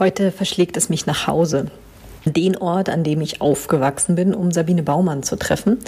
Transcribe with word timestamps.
Heute 0.00 0.32
verschlägt 0.32 0.76
es 0.76 0.88
mich 0.88 1.06
nach 1.06 1.28
Hause. 1.28 1.66
Den 2.24 2.56
Ort, 2.56 2.88
an 2.88 3.04
dem 3.04 3.20
ich 3.20 3.40
aufgewachsen 3.40 4.16
bin, 4.16 4.34
um 4.34 4.50
Sabine 4.50 4.82
Baumann 4.82 5.22
zu 5.22 5.36
treffen, 5.36 5.78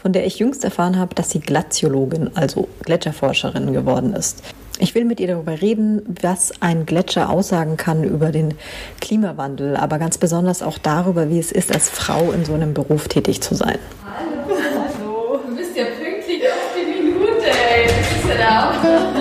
von 0.00 0.12
der 0.12 0.26
ich 0.26 0.40
jüngst 0.40 0.64
erfahren 0.64 0.98
habe, 0.98 1.14
dass 1.14 1.30
sie 1.30 1.38
Glaziologin, 1.38 2.30
also 2.34 2.66
Gletscherforscherin 2.82 3.72
geworden 3.72 4.14
ist. 4.14 4.42
Ich 4.80 4.96
will 4.96 5.04
mit 5.04 5.20
ihr 5.20 5.28
darüber 5.28 5.60
reden, 5.60 6.02
was 6.22 6.52
ein 6.60 6.86
Gletscher 6.86 7.30
aussagen 7.30 7.76
kann 7.76 8.02
über 8.02 8.32
den 8.32 8.54
Klimawandel, 9.00 9.76
aber 9.76 10.00
ganz 10.00 10.18
besonders 10.18 10.60
auch 10.60 10.78
darüber, 10.78 11.30
wie 11.30 11.38
es 11.38 11.52
ist, 11.52 11.72
als 11.72 11.88
Frau 11.88 12.32
in 12.32 12.44
so 12.44 12.54
einem 12.54 12.74
Beruf 12.74 13.06
tätig 13.06 13.42
zu 13.42 13.54
sein. 13.54 13.78
Hallo, 14.04 14.56
hallo. 14.58 15.40
Du 15.48 15.56
bist 15.56 15.76
ja 15.76 15.84
pünktlich 15.84 16.42
auf 16.48 16.74
die 16.74 17.02
Minute, 17.04 17.46
ey. 17.46 17.86
Das 17.86 19.04
ist 19.04 19.11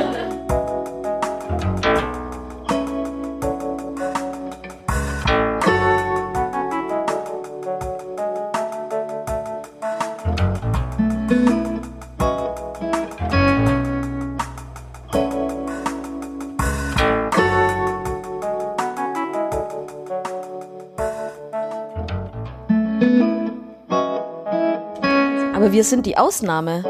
wir 25.82 25.86
sind 25.86 26.06
die 26.06 26.16
Ausnahme. 26.16 26.84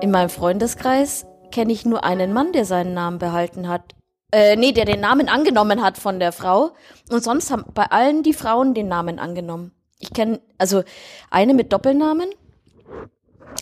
In 0.00 0.12
meinem 0.12 0.28
Freundeskreis 0.28 1.26
kenne 1.50 1.72
ich 1.72 1.84
nur 1.84 2.04
einen 2.04 2.32
Mann, 2.32 2.52
der 2.52 2.64
seinen 2.64 2.94
Namen 2.94 3.18
behalten 3.18 3.66
hat. 3.66 3.96
Äh, 4.30 4.54
nee, 4.54 4.70
der 4.70 4.84
den 4.84 5.00
Namen 5.00 5.28
angenommen 5.28 5.82
hat 5.82 5.98
von 5.98 6.20
der 6.20 6.30
Frau. 6.30 6.74
Und 7.10 7.24
sonst 7.24 7.50
haben 7.50 7.64
bei 7.74 7.86
allen 7.86 8.22
die 8.22 8.32
Frauen 8.32 8.72
den 8.72 8.86
Namen 8.86 9.18
angenommen. 9.18 9.72
Ich 9.98 10.12
kenne, 10.12 10.40
also 10.58 10.84
eine 11.32 11.54
mit 11.54 11.72
Doppelnamen. 11.72 12.28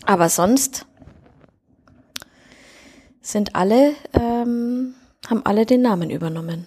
Aber 0.05 0.29
sonst 0.29 0.85
sind 3.23 3.57
alle, 3.57 3.95
ähm, 4.13 4.97
haben 5.31 5.47
alle 5.47 5.65
den 5.65 5.81
Namen 5.81 6.11
übernommen. 6.11 6.67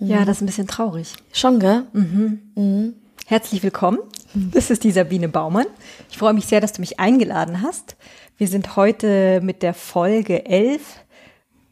Mhm. 0.00 0.06
Ja, 0.06 0.26
das 0.26 0.36
ist 0.36 0.42
ein 0.42 0.46
bisschen 0.46 0.68
traurig. 0.68 1.14
Schon, 1.32 1.60
gell? 1.60 1.84
Mhm. 1.94 2.52
Mhm. 2.56 2.94
Herzlich 3.24 3.62
willkommen. 3.62 4.00
Das 4.34 4.70
ist 4.70 4.84
die 4.84 4.92
Sabine 4.92 5.28
Baumann. 5.28 5.66
Ich 6.10 6.18
freue 6.18 6.32
mich 6.32 6.46
sehr, 6.46 6.60
dass 6.60 6.72
du 6.72 6.80
mich 6.80 6.98
eingeladen 6.98 7.62
hast. 7.62 7.96
Wir 8.38 8.48
sind 8.48 8.76
heute 8.76 9.40
mit 9.42 9.62
der 9.62 9.74
Folge 9.74 10.46
11. 10.46 10.80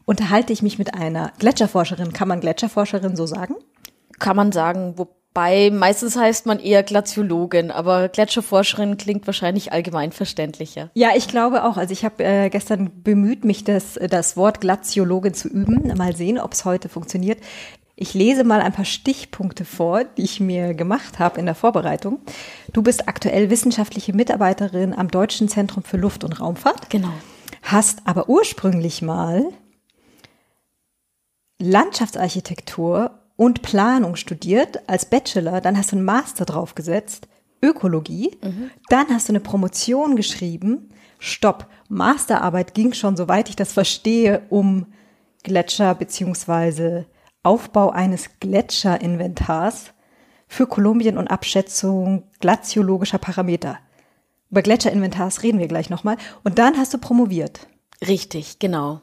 Unterhalte 0.05 0.53
ich 0.53 0.61
mich 0.61 0.77
mit 0.77 0.93
einer 0.93 1.31
Gletscherforscherin. 1.39 2.13
Kann 2.13 2.27
man 2.27 2.39
Gletscherforscherin 2.39 3.15
so 3.15 3.25
sagen? 3.25 3.55
Kann 4.19 4.35
man 4.35 4.51
sagen, 4.51 4.93
wobei 4.97 5.71
meistens 5.71 6.15
heißt 6.15 6.45
man 6.45 6.59
eher 6.59 6.83
Glaziologin, 6.83 7.71
aber 7.71 8.09
Gletscherforscherin 8.09 8.97
klingt 8.97 9.25
wahrscheinlich 9.25 9.71
allgemein 9.71 10.11
verständlicher. 10.11 10.91
Ja, 10.93 11.09
ich 11.15 11.27
glaube 11.27 11.63
auch. 11.63 11.77
Also 11.77 11.93
ich 11.93 12.05
habe 12.05 12.23
äh, 12.23 12.49
gestern 12.49 13.01
bemüht, 13.03 13.43
mich 13.43 13.63
das, 13.63 13.97
das 14.09 14.37
Wort 14.37 14.61
Glaziologin 14.61 15.33
zu 15.33 15.47
üben. 15.47 15.91
Mal 15.97 16.15
sehen, 16.15 16.39
ob 16.39 16.53
es 16.53 16.65
heute 16.65 16.89
funktioniert. 16.89 17.39
Ich 18.01 18.15
lese 18.15 18.43
mal 18.43 18.61
ein 18.61 18.73
paar 18.73 18.83
Stichpunkte 18.83 19.63
vor, 19.63 20.03
die 20.03 20.23
ich 20.23 20.39
mir 20.39 20.73
gemacht 20.73 21.19
habe 21.19 21.39
in 21.39 21.45
der 21.45 21.53
Vorbereitung. 21.53 22.19
Du 22.73 22.81
bist 22.81 23.07
aktuell 23.07 23.51
wissenschaftliche 23.51 24.11
Mitarbeiterin 24.11 24.95
am 24.95 25.09
Deutschen 25.09 25.47
Zentrum 25.47 25.83
für 25.83 25.97
Luft- 25.97 26.23
und 26.23 26.41
Raumfahrt. 26.41 26.89
Genau. 26.89 27.13
Hast 27.61 27.99
aber 28.05 28.27
ursprünglich 28.27 29.03
mal 29.03 29.45
Landschaftsarchitektur 31.59 33.19
und 33.35 33.61
Planung 33.61 34.15
studiert 34.15 34.89
als 34.89 35.05
Bachelor. 35.05 35.61
Dann 35.61 35.77
hast 35.77 35.91
du 35.91 35.97
einen 35.97 36.05
Master 36.05 36.45
draufgesetzt, 36.45 37.27
Ökologie. 37.61 38.35
Mhm. 38.41 38.71
Dann 38.89 39.09
hast 39.09 39.29
du 39.29 39.33
eine 39.33 39.41
Promotion 39.41 40.15
geschrieben. 40.15 40.89
Stopp. 41.19 41.67
Masterarbeit 41.87 42.73
ging 42.73 42.93
schon, 42.93 43.15
soweit 43.15 43.47
ich 43.47 43.55
das 43.55 43.73
verstehe, 43.73 44.41
um 44.49 44.87
Gletscher 45.43 45.93
beziehungsweise 45.93 47.05
Aufbau 47.43 47.89
eines 47.89 48.39
Gletscherinventars 48.39 49.93
für 50.47 50.67
Kolumbien 50.67 51.17
und 51.17 51.29
Abschätzung 51.29 52.23
glaziologischer 52.39 53.17
Parameter. 53.17 53.79
Über 54.51 54.61
Gletscherinventars 54.61 55.43
reden 55.43 55.59
wir 55.59 55.67
gleich 55.67 55.89
nochmal. 55.89 56.17
Und 56.43 56.59
dann 56.59 56.77
hast 56.77 56.93
du 56.93 56.97
promoviert. 56.97 57.67
Richtig, 58.05 58.59
genau. 58.59 59.01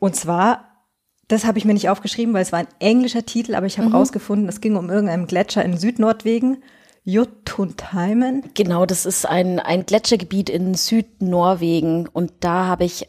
Und 0.00 0.16
zwar, 0.16 0.84
das 1.28 1.44
habe 1.44 1.58
ich 1.58 1.64
mir 1.64 1.74
nicht 1.74 1.88
aufgeschrieben, 1.88 2.34
weil 2.34 2.42
es 2.42 2.50
war 2.50 2.58
ein 2.58 2.68
englischer 2.80 3.24
Titel, 3.24 3.54
aber 3.54 3.66
ich 3.66 3.78
habe 3.78 3.88
mhm. 3.88 3.94
rausgefunden, 3.94 4.48
es 4.48 4.60
ging 4.60 4.76
um 4.76 4.90
irgendeinen 4.90 5.26
Gletscher 5.28 5.64
in 5.64 5.78
Südnordwegen. 5.78 6.62
Jotunheimen. 7.04 8.44
Genau, 8.54 8.86
das 8.86 9.06
ist 9.06 9.26
ein, 9.26 9.58
ein 9.60 9.86
Gletschergebiet 9.86 10.50
in 10.50 10.74
Südnorwegen. 10.74 12.08
Und 12.08 12.32
da 12.40 12.66
habe 12.66 12.84
ich 12.84 13.06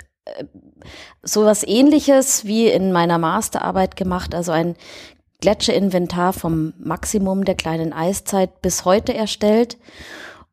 sowas 1.22 1.64
ähnliches 1.66 2.46
wie 2.46 2.68
in 2.68 2.92
meiner 2.92 3.18
Masterarbeit 3.18 3.96
gemacht, 3.96 4.36
also 4.36 4.52
ein 4.52 4.76
Gletscherinventar 5.42 6.34
vom 6.34 6.74
Maximum 6.80 7.44
der 7.44 7.56
kleinen 7.56 7.92
Eiszeit 7.92 8.62
bis 8.62 8.86
heute 8.86 9.14
erstellt 9.14 9.78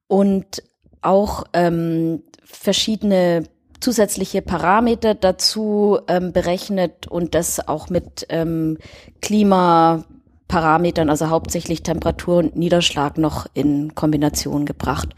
und 0.08 0.62
auch 1.02 1.44
ähm, 1.52 2.22
verschiedene 2.44 3.44
zusätzliche 3.80 4.42
Parameter 4.42 5.14
dazu 5.14 5.98
ähm, 6.08 6.32
berechnet 6.32 7.06
und 7.06 7.34
das 7.34 7.66
auch 7.66 7.88
mit 7.88 8.26
ähm, 8.28 8.78
Klima 9.22 10.04
Parametern, 10.50 11.08
also 11.10 11.30
hauptsächlich 11.30 11.84
Temperatur 11.84 12.38
und 12.38 12.56
Niederschlag 12.56 13.18
noch 13.18 13.46
in 13.54 13.94
Kombination 13.94 14.66
gebracht 14.66 15.10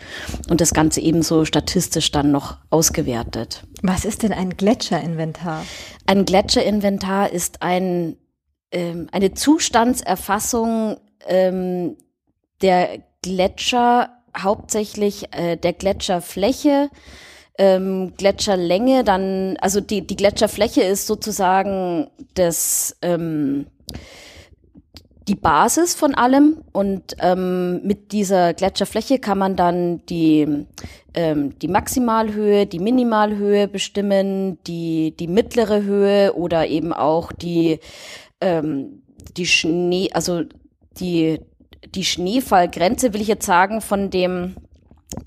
und 0.50 0.60
das 0.60 0.75
Ganze 0.75 1.00
ebenso 1.00 1.47
statistisch 1.47 2.10
dann 2.10 2.31
noch 2.31 2.59
ausgewertet. 2.69 3.65
Was 3.82 4.04
ist 4.04 4.22
denn 4.25 4.34
ein 4.34 4.50
Gletscherinventar? 4.50 5.65
Ein 6.06 6.26
Gletscherinventar 6.26 7.31
ist 7.31 7.62
ein, 7.62 8.19
ähm, 8.72 9.09
eine 9.10 9.32
Zustandserfassung 9.32 10.98
ähm, 11.26 11.97
der 12.60 12.99
Gletscher, 13.22 14.10
hauptsächlich 14.37 15.34
äh, 15.34 15.56
der 15.56 15.72
Gletscherfläche, 15.72 16.91
ähm, 17.56 18.12
Gletscherlänge, 18.19 19.03
dann, 19.03 19.56
also 19.62 19.81
die, 19.81 20.06
die 20.06 20.16
Gletscherfläche 20.16 20.82
ist 20.82 21.06
sozusagen 21.06 22.10
das, 22.34 22.99
ähm, 23.00 23.66
die 25.28 25.34
Basis 25.34 25.94
von 25.94 26.14
allem 26.14 26.62
und 26.72 27.16
ähm, 27.20 27.84
mit 27.86 28.12
dieser 28.12 28.54
Gletscherfläche 28.54 29.18
kann 29.18 29.38
man 29.38 29.56
dann 29.56 30.04
die, 30.06 30.66
ähm, 31.14 31.58
die 31.58 31.68
Maximalhöhe, 31.68 32.66
die 32.66 32.80
Minimalhöhe 32.80 33.68
bestimmen, 33.68 34.58
die, 34.64 35.14
die 35.18 35.28
mittlere 35.28 35.82
Höhe 35.82 36.34
oder 36.34 36.66
eben 36.66 36.92
auch 36.92 37.30
die, 37.30 37.78
ähm, 38.40 39.02
die 39.36 39.46
Schnee, 39.46 40.10
also 40.12 40.42
die, 40.98 41.40
die 41.94 42.04
Schneefallgrenze 42.04 43.14
will 43.14 43.20
ich 43.20 43.28
jetzt 43.28 43.46
sagen, 43.46 43.80
von 43.80 44.10
dem, 44.10 44.56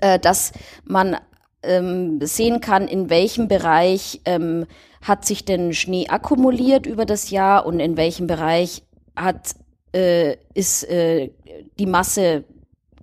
äh, 0.00 0.18
dass 0.18 0.52
man 0.84 1.16
ähm, 1.62 2.20
sehen 2.20 2.60
kann, 2.60 2.86
in 2.86 3.08
welchem 3.08 3.48
Bereich 3.48 4.20
ähm, 4.26 4.66
hat 5.00 5.24
sich 5.24 5.44
denn 5.44 5.72
Schnee 5.72 6.08
akkumuliert 6.08 6.84
über 6.84 7.06
das 7.06 7.30
Jahr 7.30 7.64
und 7.64 7.80
in 7.80 7.96
welchem 7.96 8.26
Bereich 8.26 8.82
hat 9.14 9.54
äh, 9.96 10.36
ist 10.54 10.84
äh, 10.84 11.30
die 11.78 11.86
Masse 11.86 12.44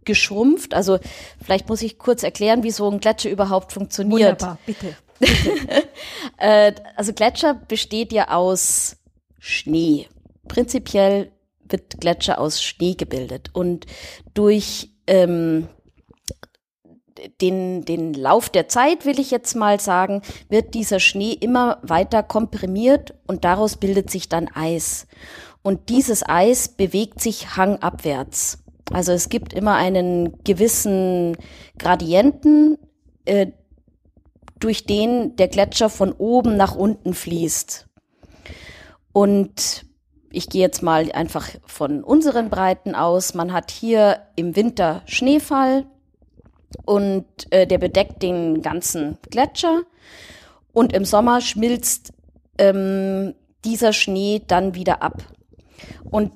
geschrumpft. 0.05 0.73
Also 0.73 0.99
vielleicht 1.43 1.67
muss 1.69 1.81
ich 1.81 1.97
kurz 1.97 2.23
erklären, 2.23 2.63
wie 2.63 2.71
so 2.71 2.89
ein 2.89 2.99
Gletscher 2.99 3.29
überhaupt 3.29 3.73
funktioniert. 3.73 4.41
Wunderbar, 4.41 4.59
bitte. 4.65 4.95
bitte. 5.19 5.83
äh, 6.37 6.73
also 6.95 7.13
Gletscher 7.13 7.55
besteht 7.55 8.13
ja 8.13 8.29
aus 8.29 8.97
Schnee. 9.39 10.07
Prinzipiell 10.47 11.31
wird 11.67 11.99
Gletscher 11.99 12.39
aus 12.39 12.61
Schnee 12.61 12.93
gebildet 12.93 13.49
und 13.53 13.87
durch 14.33 14.91
ähm, 15.07 15.67
den, 17.41 17.85
den 17.85 18.13
Lauf 18.13 18.49
der 18.49 18.67
Zeit, 18.67 19.05
will 19.05 19.19
ich 19.19 19.31
jetzt 19.31 19.55
mal 19.55 19.79
sagen, 19.79 20.21
wird 20.49 20.73
dieser 20.73 20.99
Schnee 20.99 21.31
immer 21.31 21.79
weiter 21.81 22.21
komprimiert 22.21 23.13
und 23.27 23.45
daraus 23.45 23.77
bildet 23.77 24.09
sich 24.09 24.29
dann 24.29 24.49
Eis. 24.53 25.07
Und 25.63 25.89
dieses 25.89 26.27
Eis 26.27 26.67
bewegt 26.67 27.21
sich 27.21 27.55
hangabwärts. 27.57 28.59
Also 28.91 29.13
es 29.13 29.29
gibt 29.29 29.53
immer 29.53 29.75
einen 29.75 30.43
gewissen 30.43 31.37
Gradienten, 31.79 32.77
äh, 33.25 33.47
durch 34.59 34.85
den 34.85 35.35
der 35.35 35.47
Gletscher 35.47 35.89
von 35.89 36.13
oben 36.13 36.55
nach 36.55 36.75
unten 36.75 37.13
fließt. 37.13 37.87
Und 39.11 39.85
ich 40.31 40.49
gehe 40.49 40.61
jetzt 40.61 40.81
mal 40.81 41.11
einfach 41.11 41.49
von 41.65 42.03
unseren 42.03 42.49
Breiten 42.49 42.95
aus. 42.95 43.33
Man 43.33 43.53
hat 43.53 43.71
hier 43.71 44.21
im 44.35 44.55
Winter 44.55 45.01
Schneefall 45.05 45.85
und 46.85 47.25
äh, 47.51 47.67
der 47.67 47.77
bedeckt 47.77 48.23
den 48.23 48.61
ganzen 48.61 49.17
Gletscher. 49.29 49.81
Und 50.71 50.93
im 50.93 51.05
Sommer 51.05 51.41
schmilzt 51.41 52.13
ähm, 52.57 53.35
dieser 53.63 53.93
Schnee 53.93 54.41
dann 54.47 54.75
wieder 54.75 55.03
ab. 55.03 55.23
Und 56.09 56.31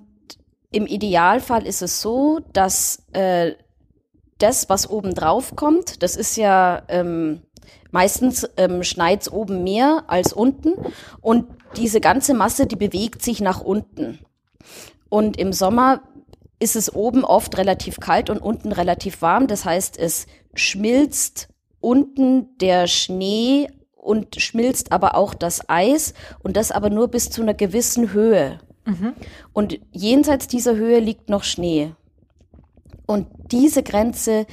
im 0.72 0.86
Idealfall 0.86 1.66
ist 1.66 1.82
es 1.82 2.02
so, 2.02 2.40
dass 2.54 3.04
äh, 3.14 3.54
das, 4.38 4.70
was 4.70 4.90
oben 4.90 5.14
drauf 5.14 5.56
kommt, 5.56 6.04
das 6.04 6.16
ist 6.16 6.38
ja 6.38 6.84
ähm, 6.90 7.42
meistens 7.92 8.48
ähm, 8.58 8.84
schneit 8.84 9.32
oben 9.32 9.64
mehr 9.64 10.04
als 10.08 10.34
unten 10.34 10.74
und 11.22 11.46
diese 11.76 12.00
ganze 12.00 12.34
Masse, 12.34 12.68
die 12.68 12.76
bewegt 12.76 13.22
sich 13.22 13.42
nach 13.42 13.62
unten. 13.62 14.20
Und 15.10 15.38
im 15.38 15.54
Sommer 15.54 16.02
ist 16.60 16.76
es 16.76 16.94
oben 16.94 17.24
oft 17.24 17.58
relativ 17.58 18.00
kalt 18.00 18.30
und 18.30 18.40
unten 18.40 18.72
relativ 18.72 19.22
warm. 19.22 19.48
Das 19.48 19.66
heißt, 19.66 19.98
es 19.98 20.28
schmilzt 20.54 21.50
unten 21.80 22.58
der 22.58 22.88
Schnee 22.88 23.70
und 23.96 24.42
schmilzt 24.42 24.92
aber 24.92 25.16
auch 25.16 25.34
das 25.34 25.70
Eis 25.70 26.14
und 26.42 26.58
das 26.58 26.72
aber 26.72 26.90
nur 26.90 27.10
bis 27.10 27.30
zu 27.30 27.42
einer 27.42 27.54
gewissen 27.54 28.14
Höhe. 28.14 28.60
Mhm. 28.88 29.14
Und 29.54 29.80
jenseits 29.92 30.48
dieser 30.48 30.76
Höhe 30.76 31.00
liegt 31.00 31.30
noch 31.30 31.44
Schnee. 31.44 31.92
Und 33.06 33.28
diese 33.52 33.84
Grenze, 33.84 34.46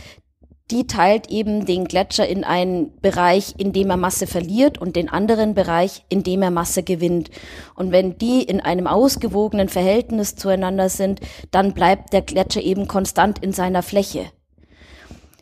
die 0.70 0.86
teilt 0.86 1.30
eben 1.30 1.66
den 1.66 1.84
Gletscher 1.84 2.26
in 2.26 2.42
einen 2.42 2.98
Bereich, 3.00 3.54
in 3.58 3.72
dem 3.72 3.90
er 3.90 3.96
Masse 3.96 4.26
verliert 4.26 4.78
und 4.78 4.96
den 4.96 5.08
anderen 5.08 5.54
Bereich, 5.54 6.04
in 6.08 6.24
dem 6.24 6.42
er 6.42 6.50
Masse 6.50 6.82
gewinnt. 6.82 7.30
Und 7.74 7.92
wenn 7.92 8.18
die 8.18 8.42
in 8.42 8.60
einem 8.60 8.86
ausgewogenen 8.86 9.68
Verhältnis 9.68 10.36
zueinander 10.36 10.88
sind, 10.88 11.20
dann 11.50 11.74
bleibt 11.74 12.12
der 12.12 12.22
Gletscher 12.22 12.62
eben 12.62 12.88
konstant 12.88 13.38
in 13.40 13.52
seiner 13.52 13.82
Fläche. 13.82 14.26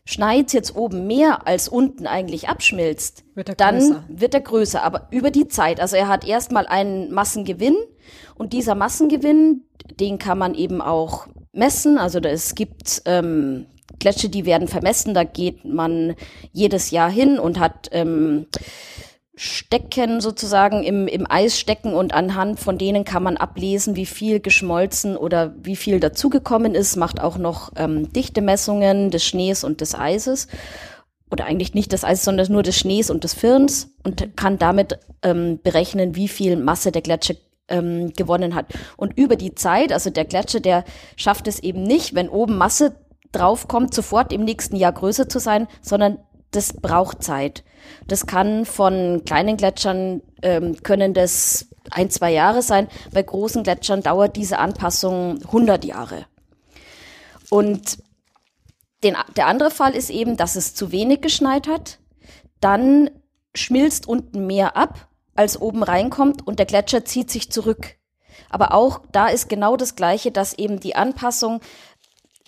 Schneit 0.04 0.52
jetzt 0.52 0.74
oben 0.74 1.06
mehr 1.06 1.46
als 1.46 1.68
unten 1.68 2.08
eigentlich 2.08 2.48
abschmilzt, 2.48 3.24
wird 3.36 3.60
dann 3.60 3.78
größer. 3.78 4.04
wird 4.08 4.34
er 4.34 4.40
größer, 4.40 4.82
aber 4.82 5.06
über 5.12 5.30
die 5.30 5.46
Zeit. 5.46 5.78
Also 5.78 5.94
er 5.94 6.08
hat 6.08 6.26
erstmal 6.26 6.66
einen 6.66 7.12
Massengewinn 7.12 7.76
und 8.34 8.52
dieser 8.52 8.74
Massengewinn, 8.74 9.62
den 10.00 10.18
kann 10.18 10.38
man 10.38 10.54
eben 10.54 10.80
auch 10.80 11.26
messen. 11.52 11.98
Also 11.98 12.18
es 12.20 12.54
gibt 12.54 13.02
ähm, 13.04 13.66
Gletscher, 13.98 14.28
die 14.28 14.44
werden 14.46 14.68
vermessen. 14.68 15.14
Da 15.14 15.24
geht 15.24 15.64
man 15.64 16.14
jedes 16.52 16.90
Jahr 16.90 17.10
hin 17.10 17.38
und 17.38 17.58
hat 17.58 17.88
ähm, 17.92 18.46
Stecken 19.34 20.20
sozusagen 20.20 20.82
im, 20.82 21.08
im 21.08 21.26
Eis 21.28 21.58
stecken 21.58 21.94
und 21.94 22.12
anhand 22.12 22.60
von 22.60 22.76
denen 22.76 23.04
kann 23.04 23.22
man 23.22 23.38
ablesen, 23.38 23.96
wie 23.96 24.04
viel 24.04 24.40
geschmolzen 24.40 25.16
oder 25.16 25.54
wie 25.62 25.76
viel 25.76 26.00
dazugekommen 26.00 26.74
ist, 26.74 26.96
macht 26.96 27.18
auch 27.18 27.38
noch 27.38 27.72
ähm, 27.76 28.12
Dichtemessungen 28.12 29.10
des 29.10 29.24
Schnees 29.24 29.64
und 29.64 29.80
des 29.80 29.94
Eises 29.94 30.48
oder 31.30 31.46
eigentlich 31.46 31.72
nicht 31.72 31.92
des 31.92 32.04
Eises, 32.04 32.24
sondern 32.24 32.52
nur 32.52 32.62
des 32.62 32.78
Schnees 32.78 33.08
und 33.08 33.24
des 33.24 33.32
Firns 33.32 33.94
und 34.04 34.36
kann 34.36 34.58
damit 34.58 34.98
ähm, 35.22 35.58
berechnen, 35.62 36.14
wie 36.14 36.28
viel 36.28 36.56
Masse 36.56 36.92
der 36.92 37.00
Gletscher 37.00 37.34
ähm, 37.72 38.12
gewonnen 38.12 38.54
hat. 38.54 38.66
Und 38.96 39.18
über 39.18 39.34
die 39.34 39.54
Zeit, 39.54 39.92
also 39.92 40.10
der 40.10 40.24
Gletscher, 40.24 40.60
der 40.60 40.84
schafft 41.16 41.48
es 41.48 41.58
eben 41.58 41.82
nicht, 41.82 42.14
wenn 42.14 42.28
oben 42.28 42.56
Masse 42.56 42.94
draufkommt, 43.32 43.94
sofort 43.94 44.32
im 44.32 44.44
nächsten 44.44 44.76
Jahr 44.76 44.92
größer 44.92 45.28
zu 45.28 45.40
sein, 45.40 45.66
sondern 45.80 46.18
das 46.52 46.74
braucht 46.74 47.24
Zeit. 47.24 47.64
Das 48.06 48.26
kann 48.26 48.66
von 48.66 49.22
kleinen 49.24 49.56
Gletschern, 49.56 50.22
ähm, 50.42 50.76
können 50.82 51.14
das 51.14 51.66
ein, 51.90 52.10
zwei 52.10 52.30
Jahre 52.30 52.62
sein. 52.62 52.88
Bei 53.12 53.22
großen 53.22 53.62
Gletschern 53.62 54.02
dauert 54.02 54.36
diese 54.36 54.58
Anpassung 54.58 55.40
100 55.46 55.84
Jahre. 55.84 56.26
Und 57.50 57.98
den, 59.02 59.16
der 59.36 59.46
andere 59.46 59.70
Fall 59.70 59.94
ist 59.94 60.10
eben, 60.10 60.36
dass 60.36 60.56
es 60.56 60.74
zu 60.74 60.92
wenig 60.92 61.22
geschneit 61.22 61.66
hat. 61.66 61.98
Dann 62.60 63.10
schmilzt 63.54 64.06
unten 64.06 64.46
mehr 64.46 64.76
ab 64.76 65.08
als 65.34 65.60
oben 65.60 65.82
reinkommt 65.82 66.46
und 66.46 66.58
der 66.58 66.66
Gletscher 66.66 67.04
zieht 67.04 67.30
sich 67.30 67.50
zurück. 67.50 67.96
Aber 68.50 68.74
auch 68.74 69.00
da 69.12 69.28
ist 69.28 69.48
genau 69.48 69.76
das 69.76 69.96
Gleiche, 69.96 70.30
dass 70.30 70.54
eben 70.54 70.80
die 70.80 70.94
Anpassung 70.94 71.60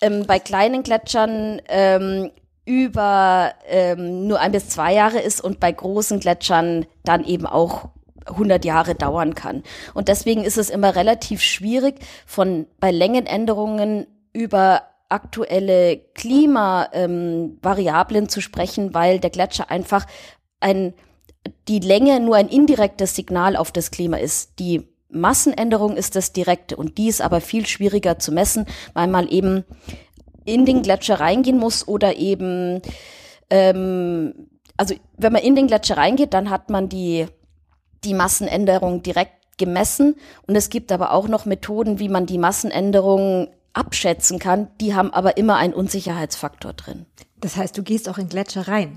ähm, 0.01 0.25
bei 0.27 0.39
kleinen 0.39 0.83
Gletschern 0.83 1.61
ähm, 1.67 2.31
über 2.65 3.53
ähm, 3.67 4.27
nur 4.27 4.39
ein 4.39 4.51
bis 4.51 4.69
zwei 4.69 4.93
Jahre 4.93 5.19
ist 5.19 5.41
und 5.41 5.59
bei 5.59 5.71
großen 5.71 6.19
Gletschern 6.19 6.85
dann 7.03 7.23
eben 7.23 7.45
auch 7.45 7.89
100 8.25 8.65
Jahre 8.65 8.95
dauern 8.95 9.35
kann. 9.35 9.61
Und 9.93 10.07
deswegen 10.07 10.43
ist 10.43 10.57
es 10.57 10.71
immer 10.71 10.95
relativ 10.95 11.41
schwierig, 11.41 11.99
von 12.25 12.65
bei 12.79 12.89
Längenänderungen 12.91 14.07
über 14.33 14.81
aktuelle 15.09 15.97
Klimavariablen 16.15 18.23
ähm, 18.23 18.29
zu 18.29 18.41
sprechen, 18.41 18.95
weil 18.95 19.19
der 19.19 19.29
Gletscher 19.29 19.69
einfach 19.69 20.07
ein 20.59 20.95
die 21.67 21.79
Länge 21.79 22.19
nur 22.19 22.35
ein 22.35 22.47
indirektes 22.47 23.15
Signal 23.15 23.55
auf 23.55 23.71
das 23.71 23.91
Klima 23.91 24.17
ist. 24.17 24.59
Die 24.59 24.87
Massenänderung 25.09 25.95
ist 25.95 26.15
das 26.15 26.33
direkte 26.33 26.75
und 26.75 26.97
die 26.97 27.07
ist 27.07 27.21
aber 27.21 27.41
viel 27.41 27.65
schwieriger 27.65 28.19
zu 28.19 28.31
messen, 28.31 28.65
weil 28.93 29.07
man 29.07 29.27
eben 29.27 29.63
in 30.43 30.65
den 30.65 30.81
Gletscher 30.81 31.19
reingehen 31.19 31.57
muss 31.57 31.87
oder 31.87 32.17
eben, 32.17 32.81
ähm, 33.49 34.47
also 34.77 34.95
wenn 35.17 35.33
man 35.33 35.41
in 35.41 35.55
den 35.55 35.67
Gletscher 35.67 35.97
reingeht, 35.97 36.33
dann 36.33 36.49
hat 36.49 36.69
man 36.69 36.89
die, 36.89 37.27
die 38.03 38.13
Massenänderung 38.13 39.01
direkt 39.01 39.57
gemessen 39.57 40.15
und 40.47 40.55
es 40.55 40.69
gibt 40.69 40.91
aber 40.91 41.13
auch 41.13 41.27
noch 41.27 41.45
Methoden, 41.45 41.99
wie 41.99 42.09
man 42.09 42.25
die 42.25 42.37
Massenänderung 42.37 43.47
abschätzen 43.73 44.39
kann, 44.39 44.69
die 44.79 44.95
haben 44.95 45.13
aber 45.13 45.37
immer 45.37 45.57
einen 45.57 45.73
Unsicherheitsfaktor 45.73 46.73
drin. 46.73 47.05
Das 47.41 47.57
heißt, 47.57 47.77
du 47.77 47.83
gehst 47.83 48.07
auch 48.07 48.17
in 48.17 48.29
Gletscher 48.29 48.67
rein? 48.67 48.95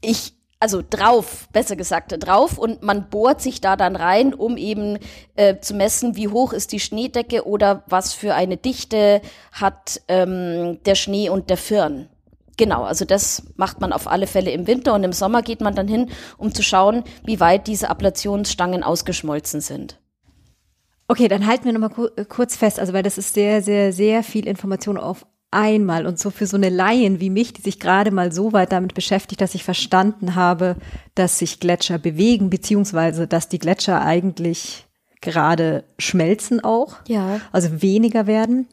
Ich 0.00 0.34
also 0.58 0.82
drauf, 0.88 1.48
besser 1.52 1.76
gesagt, 1.76 2.14
drauf 2.18 2.58
und 2.58 2.82
man 2.82 3.08
bohrt 3.10 3.42
sich 3.42 3.60
da 3.60 3.76
dann 3.76 3.94
rein, 3.96 4.32
um 4.32 4.56
eben 4.56 4.98
äh, 5.34 5.58
zu 5.60 5.74
messen, 5.74 6.16
wie 6.16 6.28
hoch 6.28 6.52
ist 6.52 6.72
die 6.72 6.80
Schneedecke 6.80 7.46
oder 7.46 7.82
was 7.86 8.14
für 8.14 8.34
eine 8.34 8.56
Dichte 8.56 9.20
hat 9.52 10.00
ähm, 10.08 10.78
der 10.84 10.94
Schnee 10.94 11.28
und 11.28 11.50
der 11.50 11.58
Firn. 11.58 12.08
Genau, 12.56 12.84
also 12.84 13.04
das 13.04 13.42
macht 13.56 13.80
man 13.80 13.92
auf 13.92 14.08
alle 14.08 14.26
Fälle 14.26 14.50
im 14.50 14.66
Winter 14.66 14.94
und 14.94 15.04
im 15.04 15.12
Sommer 15.12 15.42
geht 15.42 15.60
man 15.60 15.74
dann 15.74 15.88
hin, 15.88 16.10
um 16.38 16.54
zu 16.54 16.62
schauen, 16.62 17.04
wie 17.24 17.38
weit 17.38 17.66
diese 17.66 17.90
Ablationsstangen 17.90 18.82
ausgeschmolzen 18.82 19.60
sind. 19.60 20.00
Okay, 21.06 21.28
dann 21.28 21.46
halten 21.46 21.66
wir 21.66 21.72
nochmal 21.72 22.10
kurz 22.28 22.56
fest, 22.56 22.80
also 22.80 22.92
weil 22.92 23.02
das 23.02 23.18
ist 23.18 23.34
sehr, 23.34 23.62
sehr, 23.62 23.92
sehr 23.92 24.22
viel 24.22 24.48
Information 24.48 24.96
auf 24.96 25.26
einmal 25.50 26.06
und 26.06 26.18
so 26.18 26.30
für 26.30 26.46
so 26.46 26.56
eine 26.56 26.68
Laien 26.68 27.20
wie 27.20 27.30
mich, 27.30 27.52
die 27.52 27.62
sich 27.62 27.80
gerade 27.80 28.10
mal 28.10 28.32
so 28.32 28.52
weit 28.52 28.72
damit 28.72 28.94
beschäftigt, 28.94 29.40
dass 29.40 29.54
ich 29.54 29.64
verstanden 29.64 30.34
habe, 30.34 30.76
dass 31.14 31.38
sich 31.38 31.60
Gletscher 31.60 31.98
bewegen, 31.98 32.50
beziehungsweise 32.50 33.26
dass 33.26 33.48
die 33.48 33.58
Gletscher 33.58 34.02
eigentlich 34.02 34.86
gerade 35.20 35.84
schmelzen 35.98 36.62
auch, 36.62 36.96
ja. 37.08 37.40
also 37.52 37.82
weniger 37.82 38.26
werden. 38.26 38.66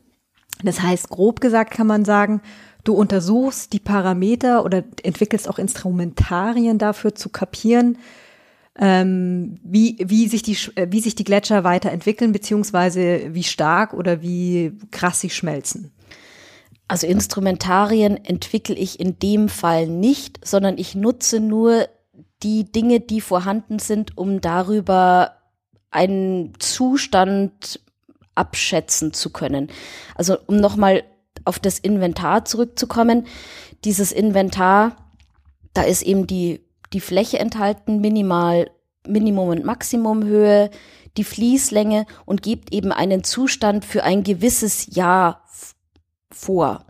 Das 0.63 0.81
heißt, 0.81 1.09
grob 1.09 1.41
gesagt 1.41 1.71
kann 1.71 1.87
man 1.87 2.05
sagen, 2.05 2.41
du 2.83 2.93
untersuchst 2.93 3.73
die 3.73 3.79
Parameter 3.79 4.65
oder 4.65 4.83
entwickelst 5.03 5.49
auch 5.49 5.57
Instrumentarien 5.57 6.77
dafür 6.77 7.15
zu 7.15 7.29
kapieren, 7.29 7.97
ähm, 8.79 9.59
wie, 9.63 9.97
wie, 10.03 10.27
sich 10.27 10.41
die, 10.41 10.57
wie 10.89 10.99
sich 10.99 11.15
die 11.15 11.23
Gletscher 11.23 11.63
weiterentwickeln, 11.63 12.31
beziehungsweise 12.31 13.33
wie 13.33 13.43
stark 13.43 13.93
oder 13.93 14.21
wie 14.21 14.73
krass 14.91 15.19
sie 15.19 15.29
schmelzen. 15.29 15.91
Also 16.93 17.07
Instrumentarien 17.07 18.23
entwickle 18.23 18.75
ich 18.75 18.99
in 18.99 19.17
dem 19.17 19.49
Fall 19.49 19.87
nicht, 19.87 20.47
sondern 20.47 20.77
ich 20.77 20.93
nutze 20.93 21.39
nur 21.39 21.89
die 22.43 22.71
Dinge, 22.71 22.99
die 22.99 23.19
vorhanden 23.19 23.79
sind, 23.79 24.15
um 24.15 24.41
darüber 24.41 25.37
einen 25.89 26.53
Zustand 26.59 27.79
abschätzen 28.35 29.11
zu 29.11 29.31
können. 29.31 29.71
Also 30.13 30.37
um 30.45 30.57
nochmal 30.57 31.03
auf 31.45 31.57
das 31.57 31.79
Inventar 31.79 32.45
zurückzukommen. 32.45 33.25
Dieses 33.85 34.11
Inventar, 34.11 34.95
da 35.73 35.81
ist 35.81 36.03
eben 36.03 36.27
die, 36.27 36.61
die 36.93 36.99
Fläche 36.99 37.39
enthalten, 37.39 38.01
minimal, 38.01 38.69
Minimum 39.07 39.49
und 39.49 39.65
Maximumhöhe, 39.65 40.69
die 41.17 41.23
Fließlänge 41.23 42.05
und 42.25 42.43
gibt 42.43 42.71
eben 42.71 42.91
einen 42.91 43.23
Zustand 43.23 43.83
für 43.83 44.03
ein 44.03 44.21
gewisses 44.23 44.95
Jahr 44.95 45.43
vor. 46.33 46.85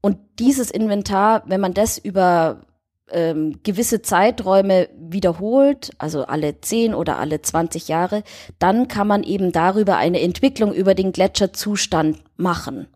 Und 0.00 0.18
dieses 0.38 0.70
Inventar, 0.70 1.44
wenn 1.46 1.60
man 1.60 1.74
das 1.74 1.96
über 1.96 2.66
ähm, 3.10 3.60
gewisse 3.62 4.02
Zeiträume 4.02 4.88
wiederholt, 4.96 5.90
also 5.98 6.24
alle 6.24 6.60
10 6.60 6.94
oder 6.94 7.18
alle 7.18 7.40
20 7.40 7.88
Jahre, 7.88 8.24
dann 8.58 8.88
kann 8.88 9.06
man 9.06 9.22
eben 9.22 9.52
darüber 9.52 9.96
eine 9.96 10.20
Entwicklung 10.20 10.72
über 10.72 10.94
den 10.94 11.12
Gletscherzustand 11.12 12.22
machen. 12.36 12.88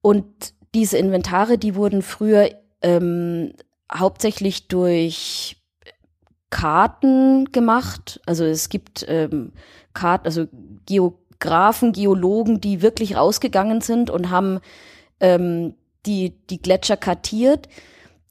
Und 0.00 0.54
diese 0.74 0.98
Inventare, 0.98 1.58
die 1.58 1.74
wurden 1.74 2.02
früher 2.02 2.50
ähm, 2.82 3.54
hauptsächlich 3.92 4.68
durch 4.68 5.56
Karten 6.50 7.46
gemacht. 7.46 8.20
Also 8.26 8.44
es 8.44 8.68
gibt 8.68 9.04
ähm, 9.08 9.52
Karten, 9.94 10.26
also 10.26 10.46
Geo 10.86 11.18
Graphen, 11.40 11.92
Geologen, 11.92 12.60
die 12.60 12.82
wirklich 12.82 13.16
rausgegangen 13.16 13.80
sind 13.80 14.10
und 14.10 14.30
haben 14.30 14.60
ähm, 15.20 15.74
die, 16.06 16.34
die 16.50 16.60
Gletscher 16.60 16.96
kartiert. 16.96 17.68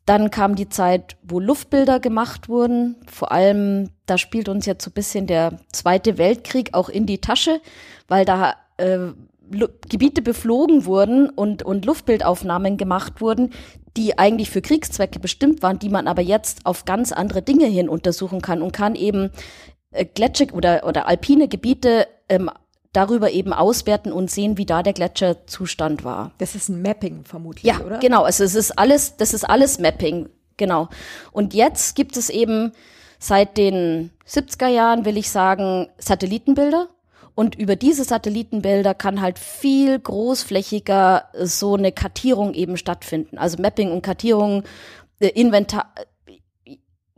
Dann 0.06 0.30
kam 0.30 0.56
die 0.56 0.70
Zeit, 0.70 1.18
wo 1.24 1.40
Luftbilder 1.40 2.00
gemacht 2.00 2.48
wurden. 2.48 2.96
Vor 3.12 3.32
allem, 3.32 3.90
da 4.06 4.18
spielt 4.18 4.50
uns 4.50 4.66
jetzt 4.66 4.84
so 4.84 4.92
ein 4.92 4.94
bisschen 4.94 5.26
der 5.26 5.60
Zweite 5.72 6.18
Weltkrieg 6.18 6.74
auch 6.74 6.90
in 6.90 7.06
die 7.06 7.22
Tasche, 7.22 7.60
weil 8.08 8.24
da 8.24 8.56
äh, 8.78 9.00
Gebiete 9.90 10.22
beflogen 10.22 10.86
wurden 10.86 11.30
und, 11.30 11.64
und 11.64 11.86
Luftbildaufnahmen 11.86 12.78
gemacht 12.78 13.22
wurden, 13.22 13.52
die 13.96 14.18
eigentlich 14.18 14.50
für 14.50 14.62
Kriegszwecke 14.62 15.20
bestimmt 15.20 15.62
waren, 15.62 15.80
die 15.80 15.90
man 15.90 16.08
aber 16.08 16.22
jetzt 16.22 16.66
auf 16.66 16.86
ganz 16.86 17.12
andere 17.12 17.42
Dinge 17.42 17.66
hin 17.66 17.88
untersuchen 17.88 18.42
kann 18.42 18.62
und 18.62 18.74
kann 18.74 18.96
eben 18.96 19.32
äh, 19.92 20.06
Gletscher 20.06 20.54
oder, 20.54 20.86
oder 20.86 21.08
alpine 21.08 21.48
Gebiete 21.48 22.08
ähm, 22.28 22.50
darüber 22.96 23.32
eben 23.32 23.54
auswerten 23.54 24.12
und 24.12 24.32
sehen, 24.32 24.58
wie 24.58 24.66
da 24.66 24.84
der 24.84 24.94
Gletscherzustand 24.94 26.04
war. 26.04 26.32
Das 26.38 26.56
ist 26.56 26.70
ein 26.70 26.82
Mapping 26.82 27.25
vermutlich, 27.25 27.66
ja, 27.66 27.80
oder? 27.82 28.00
genau. 28.00 28.24
Also 28.24 28.44
es 28.44 28.56
ist 28.56 28.78
alles, 28.78 29.18
das 29.18 29.34
ist 29.34 29.44
alles 29.44 29.80
Mapping, 29.80 30.30
genau. 30.58 30.90
Und 31.32 31.54
jetzt 31.54 31.96
gibt 31.96 32.16
es 32.18 32.30
eben 32.30 32.72
seit 33.20 33.58
den 33.58 34.12
70er 34.28 34.68
Jahren, 34.68 35.06
will 35.06 35.18
ich 35.18 35.30
sagen, 35.30 35.88
Satellitenbilder. 35.98 36.90
Und 37.34 37.56
über 37.56 37.75
diese 37.75 38.06
Satellitenbilder 38.06 38.94
kann 38.94 39.20
halt 39.20 39.40
viel 39.40 40.00
großflächiger 40.00 41.25
so 41.44 41.75
eine 41.75 41.92
Kartierung 41.92 42.54
eben 42.54 42.78
stattfinden. 42.78 43.38
Also 43.38 43.62
Mapping 43.62 43.92
und 43.92 44.04
Kartierung, 44.04 44.64
äh, 45.20 45.28
Inventar, 45.28 45.94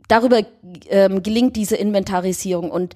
darüber 0.08 0.40
ähm, 0.88 1.22
gelingt 1.22 1.54
diese 1.54 1.76
Inventarisierung. 1.76 2.70
Und 2.72 2.94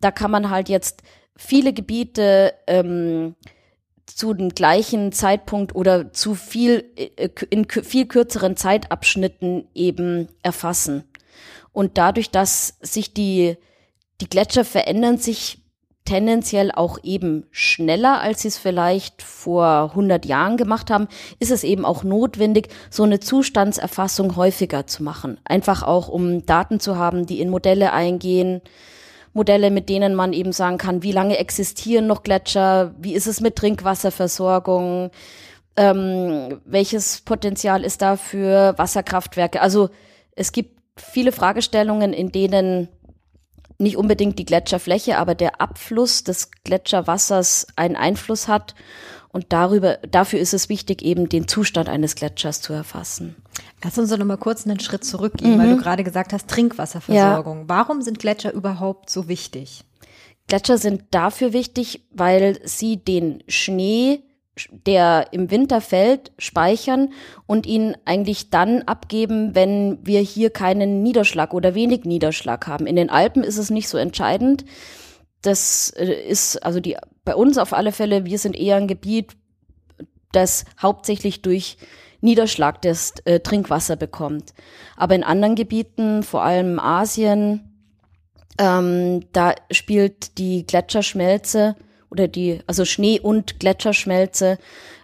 da 0.00 0.12
kann 0.12 0.30
man 0.30 0.50
halt 0.50 0.68
jetzt 0.68 1.02
viele 1.40 1.72
Gebiete 1.72 2.54
ähm, 2.66 3.34
zu 4.06 4.34
dem 4.34 4.50
gleichen 4.50 5.12
Zeitpunkt 5.12 5.74
oder 5.74 6.12
zu 6.12 6.34
viel 6.34 6.84
äh, 6.96 7.28
in 7.48 7.66
viel 7.68 8.06
kürzeren 8.06 8.56
Zeitabschnitten 8.56 9.66
eben 9.74 10.28
erfassen. 10.42 11.04
Und 11.72 11.98
dadurch, 11.98 12.30
dass 12.30 12.76
sich 12.80 13.14
die 13.14 13.56
die 14.20 14.28
Gletscher 14.28 14.66
verändern 14.66 15.16
sich 15.16 15.58
tendenziell 16.04 16.72
auch 16.72 16.98
eben 17.04 17.46
schneller, 17.50 18.20
als 18.20 18.42
sie 18.42 18.48
es 18.48 18.58
vielleicht 18.58 19.22
vor 19.22 19.90
100 19.90 20.26
Jahren 20.26 20.56
gemacht 20.56 20.90
haben, 20.90 21.08
ist 21.38 21.50
es 21.50 21.62
eben 21.62 21.84
auch 21.84 22.02
notwendig, 22.02 22.68
so 22.90 23.04
eine 23.04 23.20
Zustandserfassung 23.20 24.36
häufiger 24.36 24.86
zu 24.86 25.02
machen. 25.02 25.38
Einfach 25.44 25.82
auch, 25.82 26.08
um 26.08 26.44
Daten 26.46 26.80
zu 26.80 26.96
haben, 26.96 27.26
die 27.26 27.40
in 27.40 27.48
Modelle 27.48 27.92
eingehen, 27.92 28.60
Modelle, 29.32 29.70
mit 29.70 29.88
denen 29.88 30.14
man 30.14 30.32
eben 30.32 30.52
sagen 30.52 30.78
kann, 30.78 31.02
wie 31.02 31.12
lange 31.12 31.38
existieren 31.38 32.06
noch 32.06 32.22
Gletscher, 32.22 32.94
wie 32.98 33.14
ist 33.14 33.26
es 33.26 33.40
mit 33.40 33.56
Trinkwasserversorgung, 33.56 35.10
ähm, 35.76 36.60
welches 36.64 37.20
Potenzial 37.20 37.84
ist 37.84 38.02
da 38.02 38.16
für 38.16 38.74
Wasserkraftwerke. 38.76 39.60
Also 39.60 39.90
es 40.34 40.52
gibt 40.52 40.80
viele 40.96 41.32
Fragestellungen, 41.32 42.12
in 42.12 42.32
denen 42.32 42.88
nicht 43.78 43.96
unbedingt 43.96 44.38
die 44.38 44.44
Gletscherfläche, 44.44 45.16
aber 45.16 45.34
der 45.34 45.60
Abfluss 45.60 46.22
des 46.22 46.50
Gletscherwassers 46.64 47.66
einen 47.76 47.96
Einfluss 47.96 48.46
hat. 48.46 48.74
Und 49.32 49.46
darüber, 49.52 49.98
dafür 50.08 50.40
ist 50.40 50.54
es 50.54 50.68
wichtig, 50.68 51.02
eben 51.02 51.28
den 51.28 51.48
Zustand 51.48 51.88
eines 51.88 52.14
Gletschers 52.14 52.60
zu 52.60 52.72
erfassen. 52.72 53.36
Lass 53.82 53.98
uns 53.98 54.10
doch 54.10 54.18
noch 54.18 54.26
mal 54.26 54.36
kurz 54.36 54.66
einen 54.66 54.80
Schritt 54.80 55.04
zurückgehen, 55.04 55.54
mhm. 55.54 55.58
weil 55.58 55.70
du 55.70 55.76
gerade 55.76 56.04
gesagt 56.04 56.32
hast, 56.32 56.48
Trinkwasserversorgung. 56.48 57.60
Ja. 57.60 57.64
Warum 57.68 58.02
sind 58.02 58.18
Gletscher 58.18 58.52
überhaupt 58.52 59.10
so 59.10 59.28
wichtig? 59.28 59.84
Gletscher 60.48 60.78
sind 60.78 61.04
dafür 61.12 61.52
wichtig, 61.52 62.06
weil 62.10 62.58
sie 62.64 62.96
den 62.98 63.42
Schnee 63.48 64.22
der 64.86 65.28
im 65.32 65.50
Winter 65.50 65.80
fällt, 65.80 66.32
speichern 66.38 67.12
und 67.46 67.66
ihn 67.66 67.96
eigentlich 68.04 68.50
dann 68.50 68.82
abgeben, 68.82 69.54
wenn 69.54 69.98
wir 70.02 70.20
hier 70.20 70.50
keinen 70.50 71.02
Niederschlag 71.02 71.54
oder 71.54 71.74
wenig 71.74 72.04
Niederschlag 72.04 72.66
haben. 72.66 72.86
In 72.86 72.96
den 72.96 73.10
Alpen 73.10 73.44
ist 73.44 73.58
es 73.58 73.70
nicht 73.70 73.88
so 73.88 73.96
entscheidend. 73.96 74.64
Das 75.42 75.90
äh, 75.96 76.12
ist 76.12 76.62
also 76.62 76.80
die 76.80 76.96
bei 77.24 77.34
uns 77.34 77.58
auf 77.58 77.72
alle 77.72 77.92
Fälle, 77.92 78.24
wir 78.24 78.38
sind 78.38 78.56
eher 78.56 78.76
ein 78.76 78.88
Gebiet, 78.88 79.36
das 80.32 80.64
hauptsächlich 80.80 81.42
durch 81.42 81.76
Niederschlag 82.20 82.82
das 82.82 83.14
äh, 83.24 83.40
Trinkwasser 83.40 83.96
bekommt. 83.96 84.52
Aber 84.96 85.14
in 85.14 85.24
anderen 85.24 85.54
Gebieten, 85.54 86.22
vor 86.22 86.42
allem 86.42 86.78
Asien, 86.78 87.70
ähm, 88.58 89.24
da 89.32 89.54
spielt 89.70 90.38
die 90.38 90.66
Gletscherschmelze 90.66 91.76
oder 92.10 92.28
die, 92.28 92.60
also 92.66 92.84
Schnee 92.84 93.20
und 93.20 93.60
Gletscherschmelze 93.60 94.58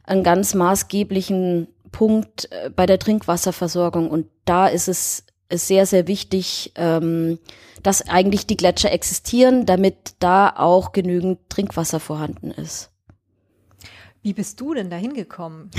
einen 0.04 0.22
ganz 0.22 0.54
maßgeblichen 0.54 1.68
Punkt 1.92 2.48
äh, 2.52 2.70
bei 2.70 2.86
der 2.86 2.98
Trinkwasserversorgung. 2.98 4.10
Und 4.10 4.26
da 4.44 4.66
ist 4.66 4.88
es 4.88 5.24
sehr, 5.50 5.86
sehr 5.86 6.08
wichtig, 6.08 6.72
ähm, 6.74 7.38
dass 7.82 8.08
eigentlich 8.08 8.46
die 8.46 8.56
Gletscher 8.56 8.92
existieren, 8.92 9.64
damit 9.64 10.14
da 10.18 10.52
auch 10.56 10.92
genügend 10.92 11.38
Trinkwasser 11.48 12.00
vorhanden 12.00 12.50
ist. 12.50 12.90
Wie 14.26 14.34
bist 14.34 14.60
du 14.60 14.74
denn 14.74 14.90
da 14.90 14.96
hingekommen? 14.96 15.70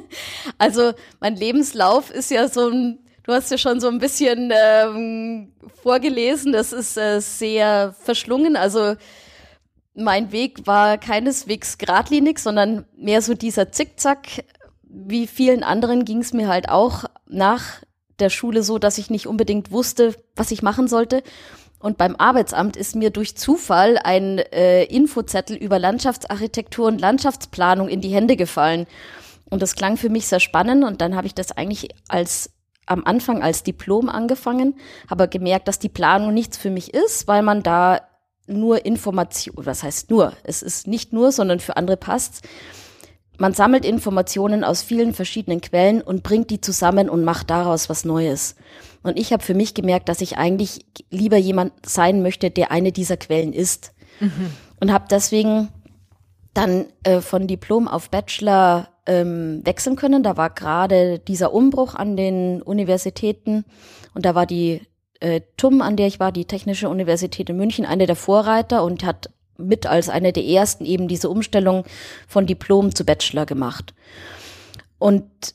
also 0.58 0.94
mein 1.20 1.36
Lebenslauf 1.36 2.10
ist 2.10 2.30
ja 2.30 2.48
so 2.48 2.70
ein, 2.70 2.98
du 3.24 3.34
hast 3.34 3.50
ja 3.50 3.58
schon 3.58 3.78
so 3.78 3.88
ein 3.88 3.98
bisschen 3.98 4.50
ähm, 4.54 5.52
vorgelesen, 5.82 6.50
das 6.50 6.72
ist 6.72 6.96
äh, 6.96 7.20
sehr 7.20 7.92
verschlungen. 7.92 8.56
Also 8.56 8.94
mein 9.92 10.32
Weg 10.32 10.66
war 10.66 10.96
keineswegs 10.96 11.76
geradlinig, 11.76 12.38
sondern 12.38 12.86
mehr 12.96 13.20
so 13.20 13.34
dieser 13.34 13.70
Zickzack. 13.70 14.44
Wie 14.84 15.26
vielen 15.26 15.62
anderen 15.62 16.06
ging 16.06 16.20
es 16.20 16.32
mir 16.32 16.48
halt 16.48 16.70
auch 16.70 17.04
nach 17.26 17.82
der 18.18 18.30
Schule 18.30 18.62
so, 18.62 18.78
dass 18.78 18.96
ich 18.96 19.10
nicht 19.10 19.26
unbedingt 19.26 19.72
wusste, 19.72 20.14
was 20.36 20.52
ich 20.52 20.62
machen 20.62 20.88
sollte. 20.88 21.22
Und 21.80 21.96
beim 21.96 22.14
Arbeitsamt 22.16 22.76
ist 22.76 22.94
mir 22.94 23.10
durch 23.10 23.36
Zufall 23.36 23.98
ein 24.04 24.38
äh, 24.38 24.84
Infozettel 24.84 25.56
über 25.56 25.78
Landschaftsarchitektur 25.78 26.86
und 26.86 27.00
Landschaftsplanung 27.00 27.88
in 27.88 28.02
die 28.02 28.10
Hände 28.14 28.36
gefallen. 28.36 28.86
Und 29.48 29.62
das 29.62 29.74
klang 29.74 29.96
für 29.96 30.10
mich 30.10 30.28
sehr 30.28 30.40
spannend. 30.40 30.84
Und 30.84 31.00
dann 31.00 31.16
habe 31.16 31.26
ich 31.26 31.34
das 31.34 31.52
eigentlich 31.52 31.88
als 32.08 32.50
am 32.86 33.04
Anfang 33.04 33.42
als 33.42 33.62
Diplom 33.62 34.08
angefangen, 34.08 34.74
habe 35.08 35.28
gemerkt, 35.28 35.68
dass 35.68 35.78
die 35.78 35.88
Planung 35.88 36.34
nichts 36.34 36.58
für 36.58 36.70
mich 36.70 36.92
ist, 36.92 37.28
weil 37.28 37.42
man 37.42 37.62
da 37.62 38.00
nur 38.46 38.84
Information, 38.84 39.54
was 39.64 39.84
heißt 39.84 40.10
nur? 40.10 40.32
Es 40.42 40.60
ist 40.60 40.88
nicht 40.88 41.12
nur, 41.12 41.30
sondern 41.30 41.60
für 41.60 41.76
andere 41.76 41.96
passt. 41.96 42.42
Man 43.38 43.54
sammelt 43.54 43.84
Informationen 43.84 44.64
aus 44.64 44.82
vielen 44.82 45.14
verschiedenen 45.14 45.60
Quellen 45.60 46.02
und 46.02 46.24
bringt 46.24 46.50
die 46.50 46.60
zusammen 46.60 47.08
und 47.08 47.24
macht 47.24 47.48
daraus 47.48 47.88
was 47.88 48.04
Neues. 48.04 48.56
Und 49.02 49.18
ich 49.18 49.32
habe 49.32 49.42
für 49.42 49.54
mich 49.54 49.74
gemerkt, 49.74 50.08
dass 50.08 50.20
ich 50.20 50.36
eigentlich 50.36 50.84
lieber 51.10 51.36
jemand 51.36 51.72
sein 51.84 52.22
möchte, 52.22 52.50
der 52.50 52.70
eine 52.70 52.92
dieser 52.92 53.16
Quellen 53.16 53.52
ist. 53.52 53.92
Mhm. 54.20 54.50
Und 54.78 54.92
habe 54.92 55.06
deswegen 55.10 55.68
dann 56.54 56.86
äh, 57.04 57.20
von 57.20 57.46
Diplom 57.46 57.88
auf 57.88 58.10
Bachelor 58.10 58.88
ähm, 59.06 59.60
wechseln 59.64 59.96
können. 59.96 60.22
Da 60.22 60.36
war 60.36 60.50
gerade 60.50 61.18
dieser 61.18 61.52
Umbruch 61.52 61.94
an 61.94 62.16
den 62.16 62.62
Universitäten 62.62 63.64
und 64.14 64.26
da 64.26 64.34
war 64.34 64.46
die 64.46 64.82
äh, 65.20 65.42
TUM, 65.56 65.80
an 65.82 65.96
der 65.96 66.06
ich 66.06 66.20
war, 66.20 66.32
die 66.32 66.46
Technische 66.46 66.88
Universität 66.88 67.48
in 67.50 67.56
München, 67.56 67.86
eine 67.86 68.06
der 68.06 68.16
Vorreiter 68.16 68.84
und 68.84 69.04
hat 69.04 69.30
mit 69.56 69.86
als 69.86 70.08
eine 70.08 70.32
der 70.32 70.44
ersten 70.44 70.84
eben 70.84 71.06
diese 71.06 71.28
Umstellung 71.28 71.84
von 72.26 72.46
Diplom 72.46 72.94
zu 72.94 73.04
Bachelor 73.04 73.46
gemacht. 73.46 73.94
Und 74.98 75.54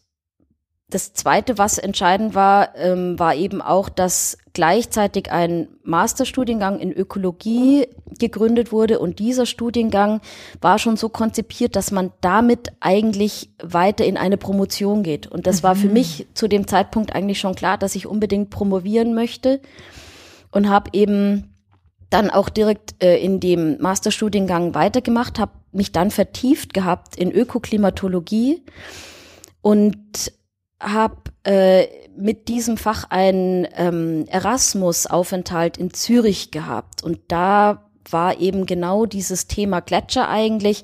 das 0.90 1.14
Zweite, 1.14 1.58
was 1.58 1.80
entscheidend 1.80 2.36
war, 2.36 2.76
ähm, 2.76 3.18
war 3.18 3.34
eben 3.36 3.62
auch, 3.62 3.90
dass 3.90 4.38
gleichzeitig 4.54 5.32
ein 5.32 5.68
Masterstudiengang 5.84 6.80
in 6.80 6.94
Ökologie 6.94 7.88
gegründet 8.20 8.72
wurde 8.72 9.00
und 9.00 9.18
dieser 9.18 9.48
Studiengang 9.48 10.22
war 10.62 10.78
schon 10.78 10.96
so 10.96 11.10
konzipiert, 11.10 11.76
dass 11.76 11.92
man 11.92 12.12
damit 12.22 12.72
eigentlich 12.82 13.50
weiter 13.62 14.06
in 14.06 14.16
eine 14.16 14.38
Promotion 14.38 15.02
geht. 15.02 15.26
Und 15.28 15.48
das 15.48 15.62
mhm. 15.62 15.64
war 15.64 15.76
für 15.76 15.88
mhm. 15.88 15.94
mich 15.94 16.28
zu 16.36 16.48
dem 16.48 16.68
Zeitpunkt 16.68 17.16
eigentlich 17.16 17.40
schon 17.40 17.56
klar, 17.56 17.80
dass 17.80 17.96
ich 17.96 18.06
unbedingt 18.06 18.52
promovieren 18.52 19.16
möchte 19.16 19.62
und 20.52 20.70
habe 20.70 20.92
eben 20.94 21.56
dann 22.12 22.30
auch 22.30 22.48
direkt 22.48 23.04
äh, 23.04 23.18
in 23.18 23.40
dem 23.40 23.82
Masterstudiengang 23.82 24.76
weitergemacht, 24.76 25.40
habe 25.40 25.52
mich 25.72 25.92
dann 25.92 26.12
vertieft 26.12 26.76
gehabt 26.76 27.16
in 27.18 27.32
Ökoklimatologie 27.32 28.64
und 29.62 30.32
habe 30.86 31.16
äh, 31.44 31.88
mit 32.18 32.48
diesem 32.48 32.78
Fach 32.78 33.06
einen 33.10 33.68
ähm, 33.76 34.26
Erasmus-Aufenthalt 34.28 35.78
in 35.78 35.94
Zürich 35.94 36.52
gehabt. 36.52 37.04
Und 37.04 37.20
da 37.28 37.90
war 38.10 38.40
eben 38.40 38.66
genau 38.66 39.06
dieses 39.06 39.48
Thema 39.48 39.82
Gletscher 39.82 40.30
eigentlich 40.30 40.84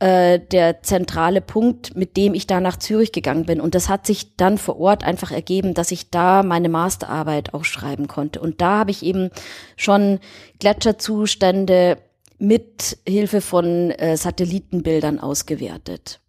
äh, 0.00 0.40
der 0.40 0.82
zentrale 0.82 1.40
Punkt, 1.40 1.96
mit 1.96 2.16
dem 2.16 2.34
ich 2.34 2.46
da 2.46 2.60
nach 2.60 2.78
Zürich 2.78 3.12
gegangen 3.12 3.46
bin. 3.46 3.60
Und 3.60 3.74
das 3.74 3.88
hat 3.88 4.06
sich 4.06 4.36
dann 4.36 4.58
vor 4.58 4.78
Ort 4.80 5.04
einfach 5.04 5.30
ergeben, 5.30 5.74
dass 5.74 5.90
ich 5.90 6.10
da 6.10 6.42
meine 6.42 6.68
Masterarbeit 6.68 7.54
auch 7.54 7.64
schreiben 7.64 8.08
konnte. 8.08 8.40
Und 8.40 8.60
da 8.60 8.78
habe 8.78 8.90
ich 8.90 9.04
eben 9.04 9.30
schon 9.76 10.18
Gletscherzustände 10.58 11.98
mit 12.38 12.98
Hilfe 13.06 13.40
von 13.40 13.90
äh, 13.90 14.16
Satellitenbildern 14.16 15.20
ausgewertet. 15.20 16.20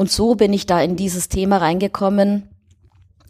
Und 0.00 0.10
so 0.10 0.34
bin 0.34 0.54
ich 0.54 0.64
da 0.64 0.80
in 0.80 0.96
dieses 0.96 1.28
Thema 1.28 1.58
reingekommen 1.58 2.48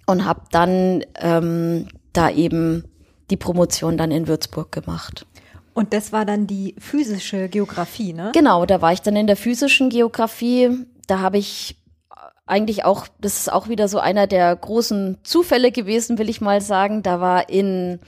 und 0.06 0.24
habe 0.24 0.42
dann 0.52 1.04
ähm, 1.16 1.88
da 2.12 2.30
eben 2.30 2.84
die 3.28 3.36
Promotion 3.36 3.98
dann 3.98 4.12
in 4.12 4.28
Würzburg 4.28 4.70
gemacht. 4.70 5.26
Und 5.74 5.92
das 5.92 6.12
war 6.12 6.24
dann 6.24 6.46
die 6.46 6.76
physische 6.78 7.48
Geografie, 7.48 8.12
ne? 8.12 8.30
Genau, 8.34 8.66
da 8.66 8.80
war 8.80 8.92
ich 8.92 9.02
dann 9.02 9.16
in 9.16 9.26
der 9.26 9.34
physischen 9.36 9.90
Geografie. 9.90 10.86
Da 11.08 11.18
habe 11.18 11.38
ich 11.38 11.74
eigentlich 12.46 12.84
auch, 12.84 13.08
das 13.20 13.40
ist 13.40 13.52
auch 13.52 13.66
wieder 13.66 13.88
so 13.88 13.98
einer 13.98 14.28
der 14.28 14.54
großen 14.54 15.18
Zufälle 15.24 15.72
gewesen, 15.72 16.18
will 16.18 16.28
ich 16.28 16.40
mal 16.40 16.60
sagen. 16.60 17.02
Da 17.02 17.20
war 17.20 17.48
in, 17.48 17.98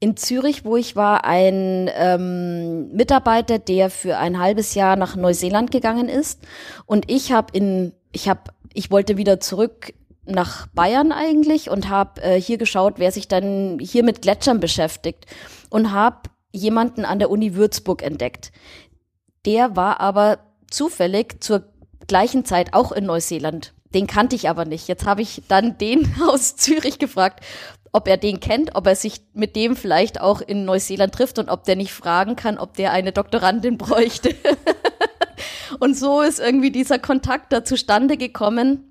in 0.00 0.16
Zürich, 0.16 0.64
wo 0.64 0.76
ich 0.76 0.96
war, 0.96 1.24
ein 1.24 1.90
ähm, 1.94 2.92
Mitarbeiter, 2.92 3.58
der 3.58 3.90
für 3.90 4.18
ein 4.18 4.38
halbes 4.38 4.74
Jahr 4.74 4.96
nach 4.96 5.16
Neuseeland 5.16 5.70
gegangen 5.70 6.08
ist. 6.08 6.40
Und 6.86 7.10
ich 7.10 7.32
habe 7.32 7.56
in, 7.56 7.92
ich 8.12 8.28
habe, 8.28 8.42
ich 8.72 8.90
wollte 8.90 9.16
wieder 9.16 9.40
zurück 9.40 9.94
nach 10.26 10.66
Bayern 10.68 11.12
eigentlich 11.12 11.70
und 11.70 11.88
habe 11.88 12.22
äh, 12.22 12.40
hier 12.40 12.58
geschaut, 12.58 12.94
wer 12.96 13.12
sich 13.12 13.28
dann 13.28 13.78
hier 13.78 14.04
mit 14.04 14.22
Gletschern 14.22 14.60
beschäftigt 14.60 15.26
und 15.70 15.92
habe 15.92 16.30
jemanden 16.52 17.04
an 17.04 17.18
der 17.18 17.30
Uni 17.30 17.54
Würzburg 17.54 18.02
entdeckt. 18.02 18.52
Der 19.44 19.76
war 19.76 20.00
aber 20.00 20.38
zufällig 20.70 21.42
zur 21.42 21.64
gleichen 22.06 22.44
Zeit 22.44 22.74
auch 22.74 22.92
in 22.92 23.04
Neuseeland. 23.06 23.74
Den 23.94 24.06
kannte 24.06 24.36
ich 24.36 24.48
aber 24.48 24.64
nicht. 24.64 24.88
Jetzt 24.88 25.06
habe 25.06 25.22
ich 25.22 25.42
dann 25.48 25.78
den 25.78 26.14
aus 26.28 26.56
Zürich 26.56 26.98
gefragt, 26.98 27.44
ob 27.94 28.08
er 28.08 28.16
den 28.16 28.40
kennt, 28.40 28.74
ob 28.74 28.88
er 28.88 28.96
sich 28.96 29.20
mit 29.34 29.54
dem 29.54 29.76
vielleicht 29.76 30.20
auch 30.20 30.40
in 30.40 30.64
Neuseeland 30.64 31.14
trifft 31.14 31.38
und 31.38 31.48
ob 31.48 31.62
der 31.62 31.76
nicht 31.76 31.92
fragen 31.92 32.34
kann, 32.34 32.58
ob 32.58 32.74
der 32.74 32.90
eine 32.90 33.12
Doktorandin 33.12 33.78
bräuchte. 33.78 34.34
und 35.78 35.96
so 35.96 36.20
ist 36.20 36.40
irgendwie 36.40 36.72
dieser 36.72 36.98
Kontakt 36.98 37.52
da 37.52 37.64
zustande 37.64 38.16
gekommen. 38.16 38.90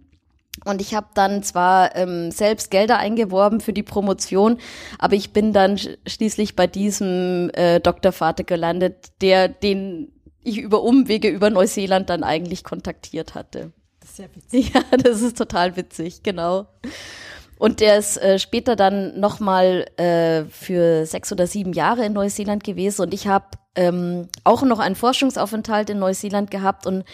Und 0.64 0.80
ich 0.80 0.96
habe 0.96 1.08
dann 1.16 1.44
zwar 1.44 1.96
ähm, 1.98 2.32
selbst 2.32 2.72
Gelder 2.72 2.98
eingeworben 2.98 3.60
für 3.60 3.74
die 3.74 3.84
Promotion, 3.84 4.60
aber 5.00 5.16
ich 5.16 5.34
bin 5.34 5.52
dann 5.52 5.78
schließlich 6.08 6.56
bei 6.56 6.68
diesem 6.68 7.50
äh, 7.56 7.82
Doktorvater 7.82 8.46
gelandet, 8.46 9.12
der 9.22 9.50
den 9.50 10.14
ich 10.44 10.60
über 10.60 10.82
Umwege 10.82 11.28
über 11.28 11.50
Neuseeland 11.50 12.10
dann 12.10 12.24
eigentlich 12.24 12.64
kontaktiert 12.64 13.36
hatte. 13.36 13.74
Das 14.00 14.12
ist 14.12 14.20
ja 14.20 14.26
witzig. 14.34 14.74
Ja, 14.92 14.98
das 14.98 15.22
ist 15.22 15.38
total 15.38 15.76
witzig, 15.76 16.24
genau. 16.24 16.68
Und 17.64 17.80
der 17.80 17.98
ist 17.98 18.18
äh, 18.18 18.40
später 18.40 18.76
dann 18.76 19.18
nochmal 19.22 19.86
äh, 19.96 20.44
für 20.50 21.06
sechs 21.06 21.32
oder 21.32 21.48
sieben 21.48 21.72
Jahre 21.72 22.04
in 22.06 22.12
Neuseeland 22.12 22.62
gewesen 22.62 23.04
und 23.04 23.14
ich 23.14 23.28
habe 23.30 23.46
ähm, 23.76 24.28
auch 24.44 24.64
noch 24.64 24.80
einen 24.80 24.96
Forschungsaufenthalt 24.96 25.90
in 25.90 25.98
Neuseeland 25.98 26.52
gehabt 26.52 26.86
und 26.86 27.06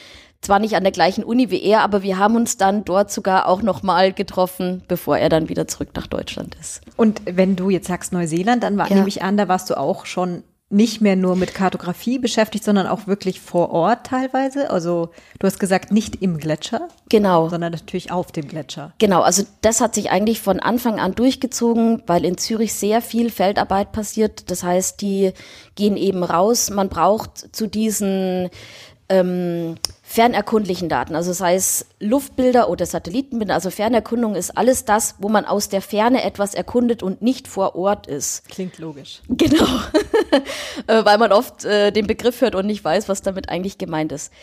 zwar 0.42 0.58
nicht 0.58 0.76
an 0.76 0.82
der 0.82 0.92
gleichen 0.92 1.24
Uni 1.24 1.52
wie 1.52 1.62
er, 1.62 1.82
aber 1.82 2.02
wir 2.02 2.18
haben 2.18 2.36
uns 2.36 2.58
dann 2.58 2.84
dort 2.84 3.12
sogar 3.12 3.48
auch 3.48 3.62
nochmal 3.62 4.12
getroffen, 4.12 4.82
bevor 4.88 5.20
er 5.20 5.30
dann 5.30 5.50
wieder 5.50 5.68
zurück 5.68 5.90
nach 5.94 6.08
Deutschland 6.08 6.58
ist. 6.60 6.82
Und 6.98 7.22
wenn 7.26 7.56
du 7.56 7.70
jetzt 7.70 7.88
sagst 7.88 8.12
Neuseeland, 8.12 8.64
dann 8.64 8.76
war, 8.76 8.90
Ja. 8.90 8.96
nehme 8.96 9.08
ich 9.08 9.22
an, 9.22 9.38
da 9.38 9.48
warst 9.48 9.70
du 9.70 9.78
auch 9.78 10.08
schon 10.08 10.42
nicht 10.72 11.02
mehr 11.02 11.16
nur 11.16 11.36
mit 11.36 11.56
Kartografie 11.56 12.20
beschäftigt, 12.20 12.64
sondern 12.64 12.86
auch 12.86 13.08
wirklich 13.08 13.40
vor 13.42 13.72
Ort 13.72 14.06
teilweise. 14.06 14.70
Also 14.70 15.10
du 15.40 15.48
hast 15.48 15.60
gesagt, 15.60 15.92
nicht 15.92 16.22
im 16.22 16.38
Gletscher, 16.38 16.88
Genau. 17.10 17.50
sondern 17.50 17.72
natürlich 17.72 18.12
auf 18.12 18.32
dem 18.32 18.48
Gletscher. 18.48 18.94
Genau, 19.00 19.22
also 19.22 19.44
das 19.62 19.82
hat 19.82 19.96
sich 19.96 20.12
eigentlich 20.12 20.42
von 20.42 20.60
Anfang 20.60 21.00
an 21.00 21.16
durchgezogen, 21.16 22.04
weil 22.06 22.24
in 22.24 22.38
Zürich 22.38 22.74
sehr 22.74 23.02
viel 23.02 23.32
Feldarbeit 23.32 23.92
passiert. 23.92 24.52
Das 24.52 24.64
heißt, 24.64 25.02
die 25.02 25.34
gehen 25.74 25.98
eben 25.98 26.24
raus. 26.24 26.70
Man 26.70 26.90
braucht 26.90 27.56
zu 27.56 27.66
diesen 27.68 28.50
ähm, 29.10 29.76
fernerkundlichen 30.12 30.90
Daten, 30.90 31.14
also 31.14 31.34
sei 31.34 31.54
es 31.54 31.86
Luftbilder 32.00 32.68
oder 32.72 32.88
Satellitenbilder, 32.88 33.54
also 33.54 33.70
Fernerkundung 33.70 34.34
ist 34.34 34.58
alles 34.58 34.84
das, 34.84 35.14
wo 35.20 35.30
man 35.30 35.46
aus 35.46 35.70
der 35.70 35.84
Ferne 35.84 36.24
etwas 36.24 36.56
erkundet 36.56 37.04
und 37.04 37.22
nicht 37.22 37.48
vor 37.48 37.76
Ort 37.76 38.08
ist. 38.08 38.50
Klingt 38.50 38.80
logisch. 38.80 39.22
Genau, 39.30 39.68
Äh, 40.88 41.06
weil 41.06 41.20
man 41.20 41.32
oft 41.32 41.64
äh, 41.64 41.92
den 41.92 42.08
Begriff 42.08 42.42
hört 42.42 42.56
und 42.56 42.66
nicht 42.66 42.84
weiß, 42.84 43.08
was 43.08 43.22
damit 43.22 43.50
eigentlich 43.50 43.78
gemeint 43.78 44.12
ist. 44.12 44.34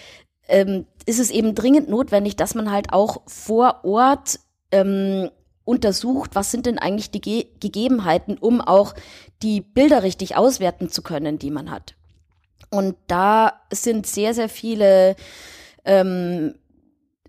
Ähm, 0.46 0.86
ist 1.04 1.18
es 1.18 1.30
eben 1.30 1.56
dringend 1.56 1.88
notwendig, 1.88 2.36
dass 2.36 2.54
man 2.54 2.70
halt 2.70 2.92
auch 2.92 3.22
vor 3.26 3.80
Ort 3.82 4.38
ähm, 4.70 5.30
untersucht, 5.64 6.30
was 6.34 6.52
sind 6.52 6.66
denn 6.66 6.78
eigentlich 6.78 7.10
die 7.10 7.20
Ge 7.20 7.46
Gegebenheiten, 7.58 8.38
um 8.38 8.60
auch 8.60 8.94
die 9.42 9.62
Bilder 9.62 10.04
richtig 10.04 10.36
auswerten 10.36 10.90
zu 10.90 11.02
können, 11.02 11.40
die 11.40 11.50
man 11.50 11.72
hat. 11.72 11.95
Und 12.70 12.96
da 13.06 13.60
sind 13.72 14.06
sehr, 14.06 14.34
sehr 14.34 14.48
viele 14.48 15.16
ähm, 15.84 16.54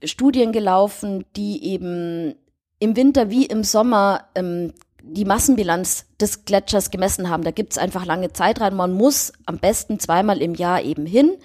Studien 0.04 0.52
gelaufen, 0.52 1.26
die 1.36 1.63
eben 1.63 2.36
im 2.80 2.95
Winter 2.95 3.30
wie 3.30 3.45
im 3.45 3.63
Sommer 3.63 4.26
ähm, 4.36 4.73
die 5.02 5.26
Massenbilanz 5.26 6.06
des 6.19 6.45
Gletschers 6.45 6.91
gemessen 6.91 7.30
haben. 7.30 7.43
Da 7.43 7.52
gibt's 7.52 7.78
einfach 7.78 8.06
lange 8.06 8.34
Zeitreihen. 8.34 8.76
Man 8.76 8.91
muss 8.91 9.34
am 9.45 9.58
besten 9.58 10.00
zweimal 10.00 10.41
im 10.41 10.54
Jahr 10.54 10.82
eben 10.82 11.06
hin. 11.06 11.38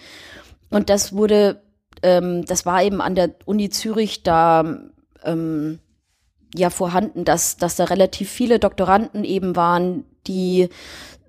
Und 0.71 0.91
das 0.91 1.13
wurde, 1.13 1.63
ähm, 2.03 2.45
das 2.45 2.67
war 2.67 2.83
eben 2.83 3.01
an 3.01 3.15
der 3.15 3.35
Uni 3.45 3.71
Zürich 3.71 4.23
da 4.23 4.81
ähm, 5.25 5.79
ja 6.55 6.71
vorhanden, 6.71 7.25
dass, 7.25 7.57
dass 7.57 7.77
da 7.77 7.85
relativ 7.85 8.31
viele 8.31 8.59
Doktoranden 8.59 9.25
eben 9.25 9.57
waren, 9.57 10.05
die 10.27 10.69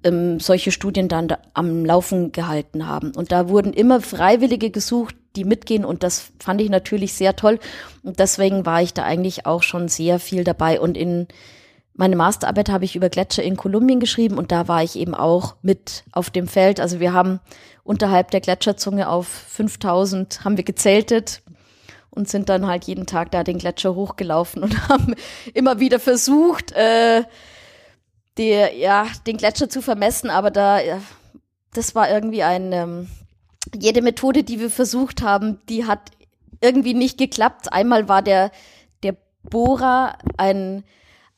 ähm, 0.04 0.40
solche 0.40 0.72
Studien 0.72 1.08
dann 1.08 1.28
da 1.28 1.40
am 1.54 1.86
Laufen 1.86 2.32
gehalten 2.32 2.88
haben. 2.88 3.12
Und 3.16 3.32
da 3.32 3.50
wurden 3.50 3.74
immer 3.74 4.02
Freiwillige 4.02 4.70
gesucht, 4.70 5.16
die 5.36 5.46
mitgehen 5.46 5.86
und 5.86 6.04
das 6.04 6.32
fand 6.40 6.62
ich 6.62 6.70
natürlich 6.70 7.14
sehr 7.14 7.36
toll. 7.36 7.60
Und 8.04 8.20
deswegen 8.20 8.66
war 8.66 8.82
ich 8.82 8.94
da 8.94 9.04
eigentlich 9.04 9.46
auch 9.46 9.64
schon 9.64 9.88
sehr 9.88 10.20
viel 10.20 10.44
dabei. 10.44 10.80
Und 10.80 10.96
in 10.96 11.28
meine 11.96 12.16
Masterarbeit 12.16 12.70
habe 12.70 12.86
ich 12.86 12.96
über 12.96 13.10
Gletscher 13.10 13.44
in 13.44 13.58
Kolumbien 13.58 14.00
geschrieben 14.00 14.38
und 14.38 14.52
da 14.52 14.68
war 14.68 14.84
ich 14.84 14.96
eben 14.96 15.14
auch 15.14 15.56
mit 15.62 16.04
auf 16.12 16.30
dem 16.30 16.48
Feld. 16.48 16.80
Also 16.80 17.00
wir 17.00 17.14
haben 17.14 17.40
unterhalb 17.84 18.32
der 18.32 18.42
Gletscherzunge 18.42 19.10
auf 19.10 19.28
5000 19.28 20.44
haben 20.44 20.58
wir 20.58 20.64
gezeltet 20.64 21.42
und 22.10 22.30
sind 22.30 22.50
dann 22.50 22.68
halt 22.68 22.86
jeden 22.86 23.06
Tag 23.06 23.32
da 23.32 23.44
den 23.44 23.58
Gletscher 23.58 23.96
hochgelaufen 23.96 24.64
und 24.64 24.90
haben 24.90 25.16
immer 25.54 25.80
wieder 25.80 26.00
versucht, 26.00 26.72
äh, 26.72 27.24
der, 28.38 28.76
ja, 28.76 29.08
den 29.28 29.38
Gletscher 29.38 29.70
zu 29.70 29.82
vermessen, 29.82 30.30
aber 30.30 30.52
da, 30.52 30.80
das 31.74 31.96
war 31.96 32.10
irgendwie 32.10 32.44
ein, 32.44 32.72
ähm, 32.72 33.10
jede 33.76 34.02
Methode, 34.02 34.44
die 34.44 34.60
wir 34.60 34.70
versucht 34.70 35.22
haben, 35.22 35.60
die 35.70 35.86
hat 35.86 36.12
irgendwie 36.62 36.94
nicht 36.94 37.18
geklappt. 37.18 37.72
Einmal 37.72 38.08
war 38.08 38.22
der, 38.22 38.52
der 39.04 39.16
Bohrer 39.44 40.18
ein, 40.38 40.84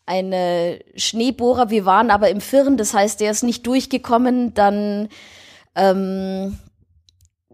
eine 0.05 0.79
Schneebohrer, 0.95 1.69
wir 1.69 1.85
waren 1.85 2.11
aber 2.11 2.29
im 2.29 2.41
Firn, 2.41 2.77
das 2.77 2.93
heißt, 2.93 3.19
der 3.19 3.31
ist 3.31 3.43
nicht 3.43 3.65
durchgekommen, 3.65 4.53
dann, 4.53 5.09
ähm, 5.75 6.57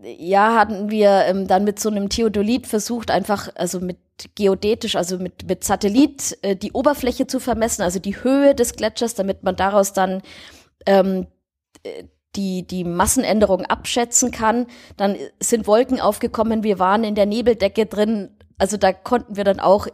ja, 0.03 0.55
hatten 0.55 0.89
wir 0.89 1.25
ähm, 1.25 1.47
dann 1.47 1.63
mit 1.63 1.79
so 1.79 1.89
einem 1.89 2.09
Theodolit 2.09 2.67
versucht, 2.67 3.11
einfach, 3.11 3.49
also 3.55 3.79
mit 3.79 3.97
geodätisch, 4.35 4.95
also 4.95 5.17
mit, 5.17 5.47
mit 5.47 5.63
Satellit, 5.63 6.37
äh, 6.41 6.55
die 6.55 6.71
Oberfläche 6.71 7.27
zu 7.27 7.39
vermessen, 7.39 7.81
also 7.81 7.99
die 7.99 8.23
Höhe 8.23 8.55
des 8.55 8.75
Gletschers, 8.75 9.15
damit 9.15 9.43
man 9.43 9.55
daraus 9.55 9.93
dann 9.93 10.21
ähm, 10.85 11.27
äh, 11.83 12.03
die, 12.35 12.65
die 12.65 12.83
Massenänderung 12.83 13.65
abschätzen 13.65 14.31
kann. 14.31 14.67
Dann 14.97 15.17
sind 15.39 15.67
Wolken 15.67 15.99
aufgekommen, 15.99 16.63
wir 16.63 16.79
waren 16.79 17.03
in 17.03 17.15
der 17.15 17.25
Nebeldecke 17.25 17.85
drin, 17.85 18.29
also 18.57 18.77
da 18.77 18.93
konnten 18.93 19.35
wir 19.35 19.43
dann 19.43 19.59
auch 19.59 19.87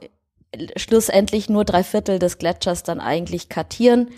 schlussendlich 0.75 1.49
nur 1.49 1.65
drei 1.65 1.83
Viertel 1.83 2.19
des 2.19 2.37
Gletschers 2.37 2.83
dann 2.83 2.99
eigentlich 2.99 3.49
kartieren. 3.49 4.09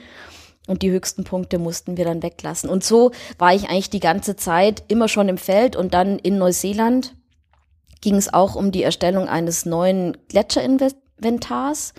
Und 0.67 0.83
die 0.83 0.91
höchsten 0.91 1.23
Punkte 1.23 1.57
mussten 1.57 1.97
wir 1.97 2.05
dann 2.05 2.21
weglassen. 2.21 2.69
Und 2.69 2.83
so 2.83 3.11
war 3.39 3.55
ich 3.55 3.69
eigentlich 3.69 3.89
die 3.89 3.99
ganze 3.99 4.35
Zeit 4.35 4.83
immer 4.87 5.07
schon 5.07 5.27
im 5.27 5.39
Feld 5.39 5.75
und 5.75 5.95
dann 5.95 6.19
in 6.19 6.37
Neuseeland 6.37 7.15
ging 8.01 8.15
es 8.15 8.33
auch 8.33 8.55
um 8.55 8.71
die 8.71 8.83
Erstellung 8.83 9.27
eines 9.27 9.65
neuen 9.65 10.17
Gletscherinventars. 10.29 11.93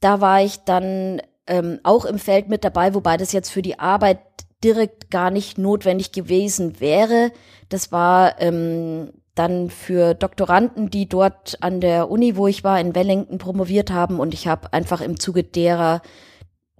Da 0.00 0.20
war 0.20 0.42
ich 0.42 0.58
dann 0.64 1.22
ähm, 1.46 1.80
auch 1.82 2.04
im 2.04 2.18
Feld 2.18 2.48
mit 2.48 2.64
dabei, 2.64 2.94
wobei 2.94 3.16
das 3.16 3.32
jetzt 3.32 3.50
für 3.50 3.62
die 3.62 3.78
Arbeit 3.78 4.20
direkt 4.62 5.10
gar 5.10 5.30
nicht 5.30 5.58
notwendig 5.58 6.12
gewesen 6.12 6.80
wäre. 6.80 7.32
Das 7.68 7.92
war 7.92 8.40
ähm, 8.40 9.12
dann 9.34 9.70
für 9.70 10.14
Doktoranden, 10.14 10.90
die 10.90 11.08
dort 11.08 11.58
an 11.60 11.80
der 11.80 12.10
Uni, 12.10 12.36
wo 12.36 12.46
ich 12.48 12.64
war, 12.64 12.80
in 12.80 12.94
Wellington 12.94 13.38
promoviert 13.38 13.90
haben 13.90 14.18
und 14.18 14.34
ich 14.34 14.48
habe 14.48 14.72
einfach 14.72 15.00
im 15.00 15.20
Zuge 15.20 15.44
derer 15.44 16.02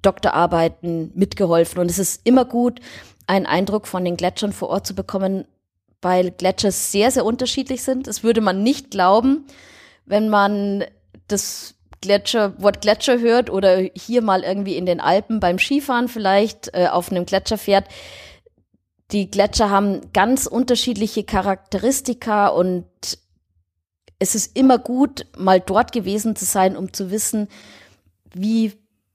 Doktorarbeiten 0.03 1.12
mitgeholfen. 1.14 1.81
Und 1.81 1.91
es 1.91 1.99
ist 1.99 2.27
immer 2.27 2.45
gut, 2.45 2.81
einen 3.27 3.47
Eindruck 3.47 3.87
von 3.87 4.05
den 4.05 4.17
Gletschern 4.17 4.53
vor 4.53 4.71
Ort 4.71 4.87
zu 4.87 4.95
bekommen, 4.95 5.45
weil 6.03 6.31
Gletscher 6.31 6.73
sehr, 6.73 7.11
sehr 7.11 7.25
unterschiedlich 7.25 7.83
sind. 7.83 8.07
Das 8.07 8.23
würde 8.23 8.41
man 8.41 8.63
nicht 8.63 8.91
glauben, 8.91 9.47
wenn 10.07 10.29
man 10.29 10.85
das 11.27 11.75
Gletscher, 12.01 12.61
Wort 12.63 12.81
Gletscher 12.81 13.19
hört 13.19 13.51
oder 13.51 13.79
hier 13.95 14.23
mal 14.23 14.45
irgendwie 14.45 14.77
in 14.77 14.87
den 14.87 15.01
Alpen 15.01 15.41
beim 15.41 15.59
Skifahren 15.59 16.09
vielleicht 16.09 16.73
äh, 16.75 16.89
auf 16.89 17.11
einem 17.11 17.27
Gletscher 17.27 17.59
fährt. 17.59 17.87
Die 19.11 19.31
Gletscher 19.31 19.71
haben 19.71 20.13
ganz 20.13 20.47
unterschiedliche 20.47 21.25
Charakteristika 21.25 22.49
und 22.49 22.87
es 24.19 24.35
ist 24.35 24.57
immer 24.57 24.79
gut, 24.79 25.27
mal 25.37 25.61
dort 25.61 25.93
gewesen 25.93 26.37
zu 26.37 26.45
sein, 26.45 26.77
um 26.77 26.93
zu 26.93 27.11
wissen, 27.11 27.49
wie, 28.35 28.73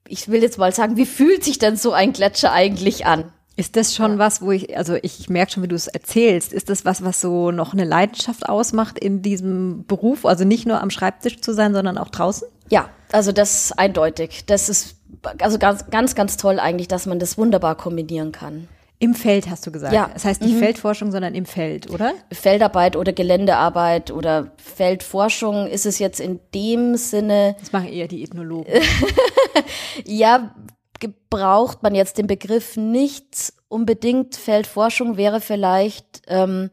ich 0.07 0.29
will 0.29 0.41
jetzt 0.41 0.57
mal 0.57 0.73
sagen, 0.73 0.97
wie 0.97 1.05
fühlt 1.05 1.43
sich 1.43 1.59
denn 1.59 1.77
so 1.77 1.93
ein 1.93 2.13
Gletscher 2.13 2.51
eigentlich 2.51 3.05
an? 3.05 3.31
Ist 3.55 3.75
das 3.75 3.93
schon 3.93 4.17
was, 4.17 4.41
wo 4.41 4.51
ich, 4.51 4.75
also 4.75 4.95
ich 5.01 5.29
merke 5.29 5.51
schon, 5.51 5.63
wie 5.63 5.67
du 5.67 5.75
es 5.75 5.87
erzählst, 5.87 6.53
ist 6.53 6.69
das 6.69 6.85
was, 6.85 7.03
was 7.03 7.21
so 7.21 7.51
noch 7.51 7.73
eine 7.73 7.83
Leidenschaft 7.83 8.49
ausmacht 8.49 8.97
in 8.97 9.21
diesem 9.21 9.85
Beruf? 9.85 10.25
Also 10.25 10.43
nicht 10.43 10.65
nur 10.65 10.81
am 10.81 10.89
Schreibtisch 10.89 11.39
zu 11.39 11.53
sein, 11.53 11.73
sondern 11.73 11.99
auch 11.99 12.09
draußen? 12.09 12.47
Ja, 12.69 12.89
also 13.11 13.31
das 13.31 13.65
ist 13.65 13.79
eindeutig. 13.79 14.45
Das 14.47 14.69
ist 14.69 14.95
also 15.39 15.59
ganz, 15.59 15.89
ganz, 15.91 16.15
ganz 16.15 16.37
toll 16.37 16.59
eigentlich, 16.59 16.87
dass 16.87 17.05
man 17.05 17.19
das 17.19 17.37
wunderbar 17.37 17.75
kombinieren 17.75 18.31
kann. 18.31 18.67
Im 19.03 19.15
Feld 19.15 19.49
hast 19.49 19.67
du 19.67 19.71
gesagt. 19.71 19.93
Ja. 19.93 20.09
Das 20.13 20.23
heißt 20.23 20.41
nicht 20.41 20.57
Feldforschung, 20.57 21.11
sondern 21.11 21.35
im 21.35 21.45
Feld, 21.45 21.89
oder? 21.89 22.13
Feldarbeit 22.31 22.95
oder 22.95 23.11
Geländearbeit 23.11 24.11
oder 24.11 24.53
Feldforschung 24.55 25.67
ist 25.67 25.85
es 25.85 25.99
jetzt 25.99 26.21
in 26.21 26.39
dem 26.55 26.95
Sinne, 26.95 27.57
Das 27.59 27.73
machen 27.73 27.89
eher 27.89 28.07
die 28.07 28.23
Ethnologen. 28.23 28.71
ja, 30.05 30.55
gebraucht 31.03 31.83
man 31.83 31.95
jetzt 31.95 32.17
den 32.17 32.27
Begriff 32.27 32.77
nicht 32.77 33.53
unbedingt. 33.67 34.37
Feldforschung 34.37 35.17
wäre 35.17 35.41
vielleicht, 35.41 36.21
ähm, 36.27 36.69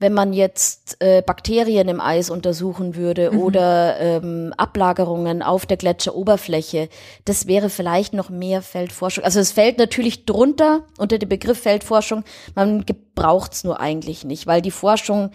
wenn 0.00 0.12
man 0.12 0.32
jetzt 0.32 0.96
äh, 0.98 1.22
Bakterien 1.22 1.88
im 1.88 2.00
Eis 2.00 2.28
untersuchen 2.28 2.96
würde 2.96 3.30
oder 3.38 4.00
ähm, 4.00 4.52
Ablagerungen 4.56 5.42
auf 5.44 5.64
der 5.64 5.76
Gletscheroberfläche. 5.76 6.88
Das 7.24 7.46
wäre 7.46 7.70
vielleicht 7.70 8.14
noch 8.14 8.30
mehr 8.30 8.62
Feldforschung. 8.62 9.22
Also 9.22 9.38
es 9.38 9.52
fällt 9.52 9.78
natürlich 9.78 10.26
drunter 10.26 10.80
unter 10.98 11.18
den 11.18 11.28
Begriff 11.28 11.60
Feldforschung. 11.60 12.24
Man 12.56 12.84
gebraucht 12.84 13.52
es 13.52 13.62
nur 13.62 13.78
eigentlich 13.78 14.24
nicht, 14.24 14.48
weil 14.48 14.60
die 14.60 14.72
Forschung, 14.72 15.30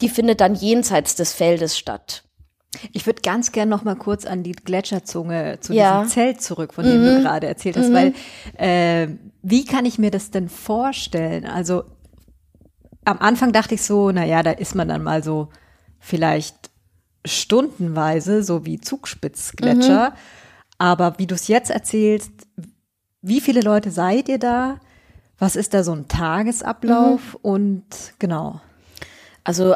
die 0.00 0.08
findet 0.08 0.40
dann 0.40 0.54
jenseits 0.54 1.16
des 1.16 1.32
Feldes 1.32 1.76
statt. 1.76 2.22
Ich 2.92 3.06
würde 3.06 3.22
ganz 3.22 3.52
gern 3.52 3.68
noch 3.68 3.84
mal 3.84 3.96
kurz 3.96 4.24
an 4.24 4.42
die 4.42 4.52
Gletscherzunge 4.52 5.58
zu 5.60 5.72
Ja. 5.72 6.02
diesem 6.02 6.12
Zelt 6.12 6.42
zurück, 6.42 6.74
von 6.74 6.84
dem 6.84 7.02
du 7.04 7.20
gerade 7.20 7.46
erzählt 7.46 7.76
hast, 7.76 7.92
weil 7.92 8.14
äh, 8.56 9.08
wie 9.42 9.64
kann 9.64 9.84
ich 9.86 9.98
mir 9.98 10.10
das 10.10 10.30
denn 10.30 10.48
vorstellen? 10.48 11.46
Also 11.46 11.84
am 13.04 13.18
Anfang 13.18 13.52
dachte 13.52 13.74
ich 13.74 13.82
so, 13.82 14.10
na 14.10 14.24
ja, 14.24 14.42
da 14.42 14.50
ist 14.52 14.74
man 14.74 14.88
dann 14.88 15.02
mal 15.02 15.22
so 15.22 15.48
vielleicht 15.98 16.70
stundenweise, 17.24 18.42
so 18.42 18.64
wie 18.66 18.80
Zugspitzgletscher. 18.80 20.14
Aber 20.78 21.18
wie 21.18 21.26
du 21.26 21.34
es 21.34 21.48
jetzt 21.48 21.70
erzählst, 21.70 22.32
wie 23.22 23.40
viele 23.40 23.60
Leute 23.60 23.90
seid 23.90 24.28
ihr 24.28 24.38
da? 24.38 24.78
Was 25.38 25.56
ist 25.56 25.74
da 25.74 25.82
so 25.82 25.92
ein 25.92 26.08
Tagesablauf? 26.08 27.36
Und 27.42 27.84
genau. 28.18 28.60
Also, 29.44 29.74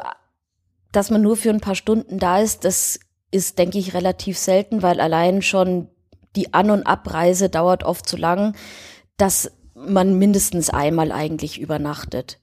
dass 0.92 1.10
man 1.10 1.22
nur 1.22 1.36
für 1.36 1.50
ein 1.50 1.60
paar 1.60 1.74
Stunden 1.74 2.18
da 2.18 2.40
ist, 2.40 2.64
das 2.64 2.98
ist, 3.30 3.58
denke 3.58 3.78
ich, 3.78 3.94
relativ 3.94 4.38
selten, 4.38 4.82
weil 4.82 5.00
allein 5.00 5.42
schon 5.42 5.88
die 6.36 6.54
An- 6.54 6.70
und 6.70 6.86
Abreise 6.86 7.48
dauert 7.48 7.84
oft 7.84 8.08
zu 8.08 8.16
lang, 8.16 8.54
dass 9.16 9.50
man 9.74 10.18
mindestens 10.18 10.70
einmal 10.70 11.12
eigentlich 11.12 11.60
übernachtet. 11.60 12.38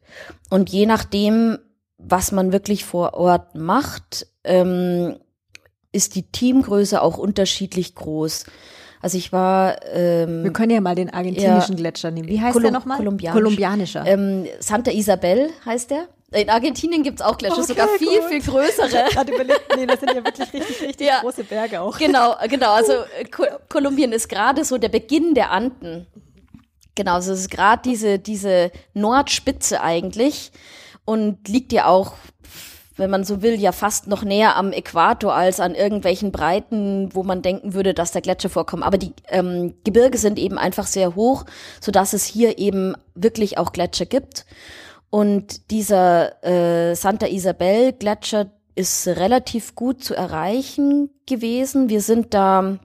Und 0.49 0.69
je 0.69 0.85
nachdem, 0.85 1.57
was 1.97 2.31
man 2.31 2.51
wirklich 2.51 2.85
vor 2.85 3.13
Ort 3.15 3.55
macht, 3.55 4.27
ähm, 4.43 5.17
ist 5.91 6.15
die 6.15 6.23
Teamgröße 6.31 7.01
auch 7.01 7.17
unterschiedlich 7.17 7.95
groß. 7.95 8.45
Also 9.01 9.17
ich 9.17 9.31
war 9.31 9.77
ähm, 9.93 10.43
Wir 10.43 10.53
können 10.53 10.71
ja 10.71 10.81
mal 10.81 10.95
den 10.95 11.09
argentinischen 11.13 11.75
Ja. 11.75 11.79
Gletscher 11.81 12.11
nehmen. 12.11 12.27
Wie 12.27 12.41
heißt 12.41 12.53
Kolum- 12.53 12.63
der 12.63 12.71
nochmal? 12.71 12.97
kolumbianisch. 12.97 13.37
Kolumbianischer. 13.41 14.05
ähm, 14.05 14.45
Santa 14.59 14.91
Isabel 14.91 15.49
heißt 15.65 15.91
der. 15.91 16.07
In 16.35 16.49
Argentinien 16.49 17.03
gibt's 17.03 17.21
auch 17.21 17.37
Gletscher, 17.37 17.57
Okay, 17.59 17.67
sogar 17.67 17.87
viel, 17.97 18.19
gut. 18.19 18.29
viel 18.29 18.41
größere. 18.41 18.89
gerade 19.11 19.31
überlegt, 19.33 19.61
nee, 19.77 19.85
das 19.85 19.99
sind 19.99 20.09
ja 20.13 20.23
wirklich 20.23 20.51
richtig, 20.53 20.81
richtig 20.87 21.07
Ja. 21.07 21.21
große 21.21 21.43
Berge 21.45 21.81
auch. 21.81 21.97
Genau, 21.97 22.35
genau. 22.49 22.73
Also 22.73 22.93
äh, 23.19 23.25
Ko 23.25 23.43
Kolumbien 23.69 24.11
ist 24.11 24.27
gerade 24.27 24.65
so 24.65 24.77
der 24.77 24.89
Beginn 24.89 25.33
der 25.33 25.51
Anden. 25.51 26.07
Genau, 26.95 27.13
also 27.15 27.33
es 27.33 27.39
ist 27.41 27.51
gerade 27.51 27.81
diese, 27.83 28.19
diese 28.19 28.71
Nordspitze 28.93 29.81
eigentlich 29.81 30.51
und 31.03 31.47
liegt 31.47 31.73
ja 31.73 31.87
auch, 31.87 32.13
wenn 32.97 33.09
man 33.09 33.25
so 33.25 33.41
will, 33.41 33.59
ja 33.59 33.73
fast 33.73 34.07
noch 34.07 34.23
näher 34.23 34.55
am 34.55 34.71
Äquator 34.71 35.33
als 35.33 35.59
an 35.59 35.75
irgendwelchen 35.75 36.31
Breiten, 36.31 37.09
wo 37.13 37.23
man 37.23 37.41
denken 37.41 37.73
würde, 37.73 37.93
dass 37.93 38.11
da 38.13 38.21
Gletscher 38.21 38.49
vorkommen. 38.49 38.83
Aber 38.83 38.97
die 38.97 39.11
ähm, 39.27 39.73
Gebirge 39.83 40.17
sind 40.17 40.39
eben 40.39 40.57
einfach 40.57 40.87
sehr 40.87 41.15
hoch, 41.15 41.43
sodass 41.81 42.13
es 42.13 42.23
hier 42.23 42.57
eben 42.57 42.95
wirklich 43.13 43.57
auch 43.57 43.73
Gletscher 43.73 44.05
gibt. 44.05 44.45
Und 45.15 45.71
dieser 45.71 46.43
äh, 46.43 46.93
Santa 46.93 47.27
Isabel 47.27 47.93
Gletscher 47.93 48.51
ist 48.75 49.07
relativ 49.07 49.73
gut 49.73 50.03
zu 50.03 50.13
erreichen 50.13 51.09
gewesen. 51.25 51.87
Wir 51.87 52.01
sind 52.01 52.33
da, 52.33 52.79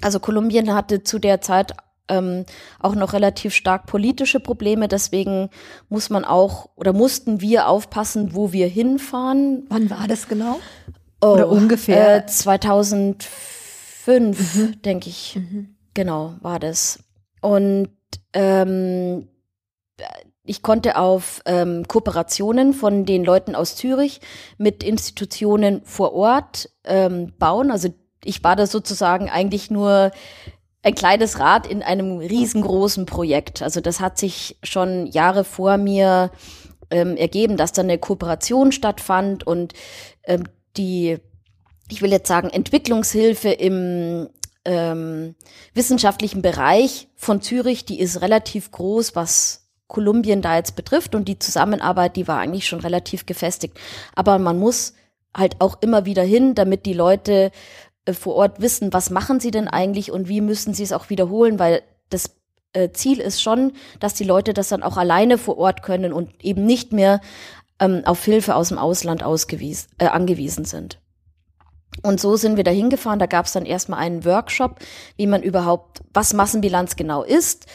also 0.00 0.20
Kolumbien 0.20 0.72
hatte 0.72 1.02
zu 1.02 1.18
der 1.18 1.40
Zeit 1.40 1.72
ähm, 2.08 2.44
auch 2.78 2.94
noch 2.94 3.14
relativ 3.14 3.52
stark 3.52 3.86
politische 3.86 4.38
Probleme. 4.38 4.86
Deswegen 4.86 5.50
muss 5.88 6.08
man 6.08 6.24
auch 6.24 6.68
oder 6.76 6.92
mussten 6.92 7.40
wir 7.40 7.66
aufpassen, 7.66 8.36
wo 8.36 8.52
wir 8.52 8.68
hinfahren. 8.68 9.66
Wann 9.70 9.90
war 9.90 10.06
das 10.06 10.28
genau? 10.28 10.60
Oh, 11.20 11.32
Oder 11.32 11.48
ungefähr? 11.48 12.18
Äh, 12.18 12.26
2005, 12.26 14.82
denke 14.82 15.08
ich. 15.08 15.36
Genau, 15.94 16.36
war 16.42 16.60
das. 16.60 17.00
Und 17.40 17.88
ähm, 18.34 19.26
ich 20.50 20.62
konnte 20.62 20.98
auf 20.98 21.42
ähm, 21.46 21.86
Kooperationen 21.86 22.74
von 22.74 23.06
den 23.06 23.24
Leuten 23.24 23.54
aus 23.54 23.76
Zürich 23.76 24.20
mit 24.58 24.82
Institutionen 24.82 25.80
vor 25.84 26.12
Ort 26.12 26.70
ähm, 26.82 27.32
bauen. 27.38 27.70
Also 27.70 27.90
ich 28.24 28.42
war 28.42 28.56
da 28.56 28.66
sozusagen 28.66 29.30
eigentlich 29.30 29.70
nur 29.70 30.10
ein 30.82 30.94
kleines 30.96 31.38
Rad 31.38 31.68
in 31.68 31.84
einem 31.84 32.18
riesengroßen 32.18 33.06
Projekt. 33.06 33.62
Also 33.62 33.80
das 33.80 34.00
hat 34.00 34.18
sich 34.18 34.58
schon 34.64 35.06
Jahre 35.06 35.44
vor 35.44 35.76
mir 35.76 36.32
ähm, 36.90 37.16
ergeben, 37.16 37.56
dass 37.56 37.70
da 37.70 37.82
eine 37.82 37.98
Kooperation 37.98 38.72
stattfand 38.72 39.46
und 39.46 39.74
ähm, 40.24 40.48
die, 40.76 41.18
ich 41.88 42.02
will 42.02 42.10
jetzt 42.10 42.26
sagen, 42.26 42.50
Entwicklungshilfe 42.50 43.50
im 43.50 44.28
ähm, 44.64 45.36
wissenschaftlichen 45.74 46.42
Bereich 46.42 47.06
von 47.14 47.40
Zürich, 47.40 47.84
die 47.84 48.00
ist 48.00 48.20
relativ 48.20 48.72
groß, 48.72 49.14
was 49.14 49.59
Kolumbien 49.90 50.40
da 50.40 50.56
jetzt 50.56 50.76
betrifft 50.76 51.14
und 51.14 51.28
die 51.28 51.38
Zusammenarbeit, 51.38 52.16
die 52.16 52.26
war 52.26 52.38
eigentlich 52.38 52.66
schon 52.66 52.80
relativ 52.80 53.26
gefestigt. 53.26 53.78
Aber 54.14 54.38
man 54.38 54.58
muss 54.58 54.94
halt 55.36 55.60
auch 55.60 55.82
immer 55.82 56.06
wieder 56.06 56.22
hin, 56.22 56.54
damit 56.54 56.86
die 56.86 56.94
Leute 56.94 57.50
äh, 58.06 58.12
vor 58.14 58.36
Ort 58.36 58.62
wissen, 58.62 58.92
was 58.92 59.10
machen 59.10 59.40
sie 59.40 59.50
denn 59.50 59.68
eigentlich 59.68 60.10
und 60.10 60.28
wie 60.28 60.40
müssen 60.40 60.72
sie 60.72 60.82
es 60.82 60.92
auch 60.92 61.10
wiederholen, 61.10 61.58
weil 61.58 61.82
das 62.08 62.30
äh, 62.72 62.90
Ziel 62.90 63.20
ist 63.20 63.42
schon, 63.42 63.72
dass 63.98 64.14
die 64.14 64.24
Leute 64.24 64.54
das 64.54 64.68
dann 64.68 64.82
auch 64.82 64.96
alleine 64.96 65.38
vor 65.38 65.58
Ort 65.58 65.82
können 65.82 66.12
und 66.12 66.44
eben 66.44 66.64
nicht 66.64 66.92
mehr 66.92 67.20
ähm, 67.78 68.02
auf 68.04 68.24
Hilfe 68.24 68.54
aus 68.54 68.68
dem 68.68 68.78
Ausland 68.78 69.22
ausgewies 69.22 69.88
äh, 69.98 70.06
angewiesen 70.06 70.64
sind. 70.64 70.98
Und 72.02 72.20
so 72.20 72.36
sind 72.36 72.56
wir 72.56 72.64
da 72.64 72.70
hingefahren. 72.70 73.18
Da 73.18 73.26
gab 73.26 73.46
es 73.46 73.52
dann 73.52 73.66
erstmal 73.66 73.98
einen 73.98 74.24
Workshop, 74.24 74.78
wie 75.16 75.26
man 75.26 75.42
überhaupt, 75.42 76.00
was 76.14 76.32
Massenbilanz 76.32 76.96
genau 76.96 77.22
ist, 77.22 77.66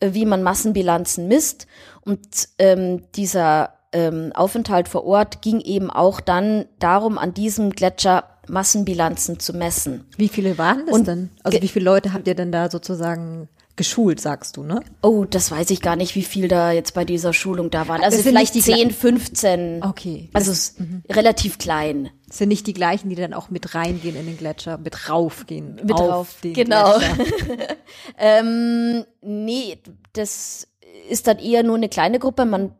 wie 0.00 0.26
man 0.26 0.42
Massenbilanzen 0.42 1.28
misst. 1.28 1.66
Und 2.02 2.48
ähm, 2.58 3.02
dieser 3.14 3.74
ähm, 3.92 4.32
Aufenthalt 4.34 4.88
vor 4.88 5.04
Ort 5.04 5.40
ging 5.42 5.60
eben 5.60 5.90
auch 5.90 6.20
dann 6.20 6.66
darum, 6.78 7.18
an 7.18 7.32
diesem 7.32 7.70
Gletscher 7.70 8.24
Massenbilanzen 8.48 9.38
zu 9.38 9.54
messen. 9.54 10.06
Wie 10.16 10.28
viele 10.28 10.58
waren 10.58 10.86
das 10.86 10.94
Und 10.94 11.08
denn? 11.08 11.30
Also 11.42 11.62
wie 11.62 11.68
viele 11.68 11.86
Leute 11.86 12.12
habt 12.12 12.28
ihr 12.28 12.34
denn 12.34 12.52
da 12.52 12.70
sozusagen 12.70 13.48
geschult, 13.76 14.20
sagst 14.20 14.56
du, 14.56 14.62
ne? 14.62 14.80
Oh, 15.02 15.24
das 15.24 15.50
weiß 15.50 15.70
ich 15.70 15.80
gar 15.80 15.96
nicht, 15.96 16.14
wie 16.14 16.22
viel 16.22 16.48
da 16.48 16.70
jetzt 16.70 16.94
bei 16.94 17.04
dieser 17.04 17.32
Schulung 17.32 17.70
da 17.70 17.88
waren. 17.88 18.02
Also 18.02 18.16
Das 18.16 18.26
vielleicht 18.26 18.54
die 18.54 18.60
10, 18.60 18.90
15. 18.90 19.82
Okay. 19.82 20.30
Also 20.32 20.52
es 20.52 20.70
ist 20.70 20.80
relativ 21.10 21.58
klein. 21.58 22.10
Das 22.28 22.38
sind 22.38 22.48
nicht 22.48 22.66
die 22.66 22.72
gleichen, 22.72 23.08
die 23.08 23.16
dann 23.16 23.34
auch 23.34 23.50
mit 23.50 23.74
reingehen 23.74 24.16
in 24.16 24.26
den 24.26 24.36
Gletscher, 24.36 24.78
mit 24.78 25.08
raufgehen. 25.08 25.80
Mit 25.82 25.92
auf 25.92 26.00
rauf, 26.00 26.36
den 26.42 26.54
genau. 26.54 26.98
Gletscher. 26.98 27.76
Ähm, 28.18 29.04
nee, 29.22 29.78
das 30.12 30.68
ist 31.08 31.26
dann 31.26 31.38
eher 31.38 31.62
nur 31.62 31.76
eine 31.76 31.88
kleine 31.88 32.18
Gruppe. 32.18 32.44
Man, 32.44 32.74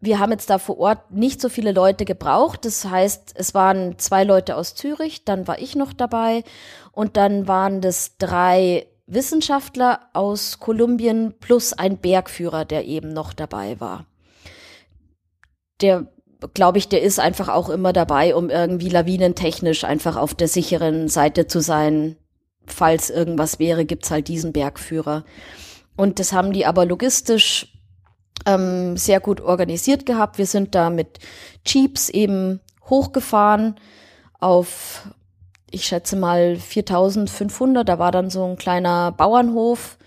wir 0.00 0.18
haben 0.18 0.32
jetzt 0.32 0.50
da 0.50 0.58
vor 0.58 0.78
Ort 0.78 1.10
nicht 1.10 1.40
so 1.40 1.48
viele 1.48 1.72
Leute 1.72 2.04
gebraucht. 2.04 2.64
Das 2.64 2.84
heißt, 2.84 3.32
es 3.36 3.54
waren 3.54 3.98
zwei 3.98 4.24
Leute 4.24 4.56
aus 4.56 4.74
Zürich, 4.74 5.24
dann 5.24 5.46
war 5.46 5.58
ich 5.58 5.76
noch 5.76 5.92
dabei 5.92 6.44
und 6.92 7.16
dann 7.16 7.48
waren 7.48 7.80
das 7.80 8.16
drei 8.18 8.86
Wissenschaftler 9.06 10.00
aus 10.12 10.60
Kolumbien 10.60 11.34
plus 11.38 11.72
ein 11.72 11.98
Bergführer, 11.98 12.64
der 12.64 12.86
eben 12.86 13.12
noch 13.12 13.32
dabei 13.32 13.78
war. 13.80 14.06
Der, 15.80 16.06
glaube 16.54 16.78
ich, 16.78 16.88
der 16.88 17.02
ist 17.02 17.20
einfach 17.20 17.48
auch 17.48 17.68
immer 17.68 17.92
dabei, 17.92 18.34
um 18.34 18.48
irgendwie 18.48 18.88
lawinentechnisch 18.88 19.84
einfach 19.84 20.16
auf 20.16 20.34
der 20.34 20.48
sicheren 20.48 21.08
Seite 21.08 21.46
zu 21.46 21.60
sein, 21.60 22.16
falls 22.66 23.10
irgendwas 23.10 23.58
wäre, 23.58 23.84
gibt's 23.84 24.10
halt 24.10 24.28
diesen 24.28 24.52
Bergführer. 24.52 25.24
Und 25.96 26.18
das 26.18 26.32
haben 26.32 26.52
die 26.52 26.66
aber 26.66 26.86
logistisch 26.86 27.72
ähm, 28.46 28.96
sehr 28.96 29.20
gut 29.20 29.40
organisiert 29.40 30.06
gehabt. 30.06 30.38
Wir 30.38 30.46
sind 30.46 30.74
da 30.74 30.90
mit 30.90 31.18
Jeeps 31.66 32.08
eben 32.08 32.60
hochgefahren 32.88 33.76
auf, 34.40 35.08
ich 35.74 35.84
schätze 35.84 36.16
mal 36.16 36.56
4500. 36.56 37.88
Da 37.88 37.98
war 37.98 38.12
dann 38.12 38.30
so 38.30 38.44
ein 38.44 38.56
kleiner 38.56 39.12
Bauernhof. 39.12 39.98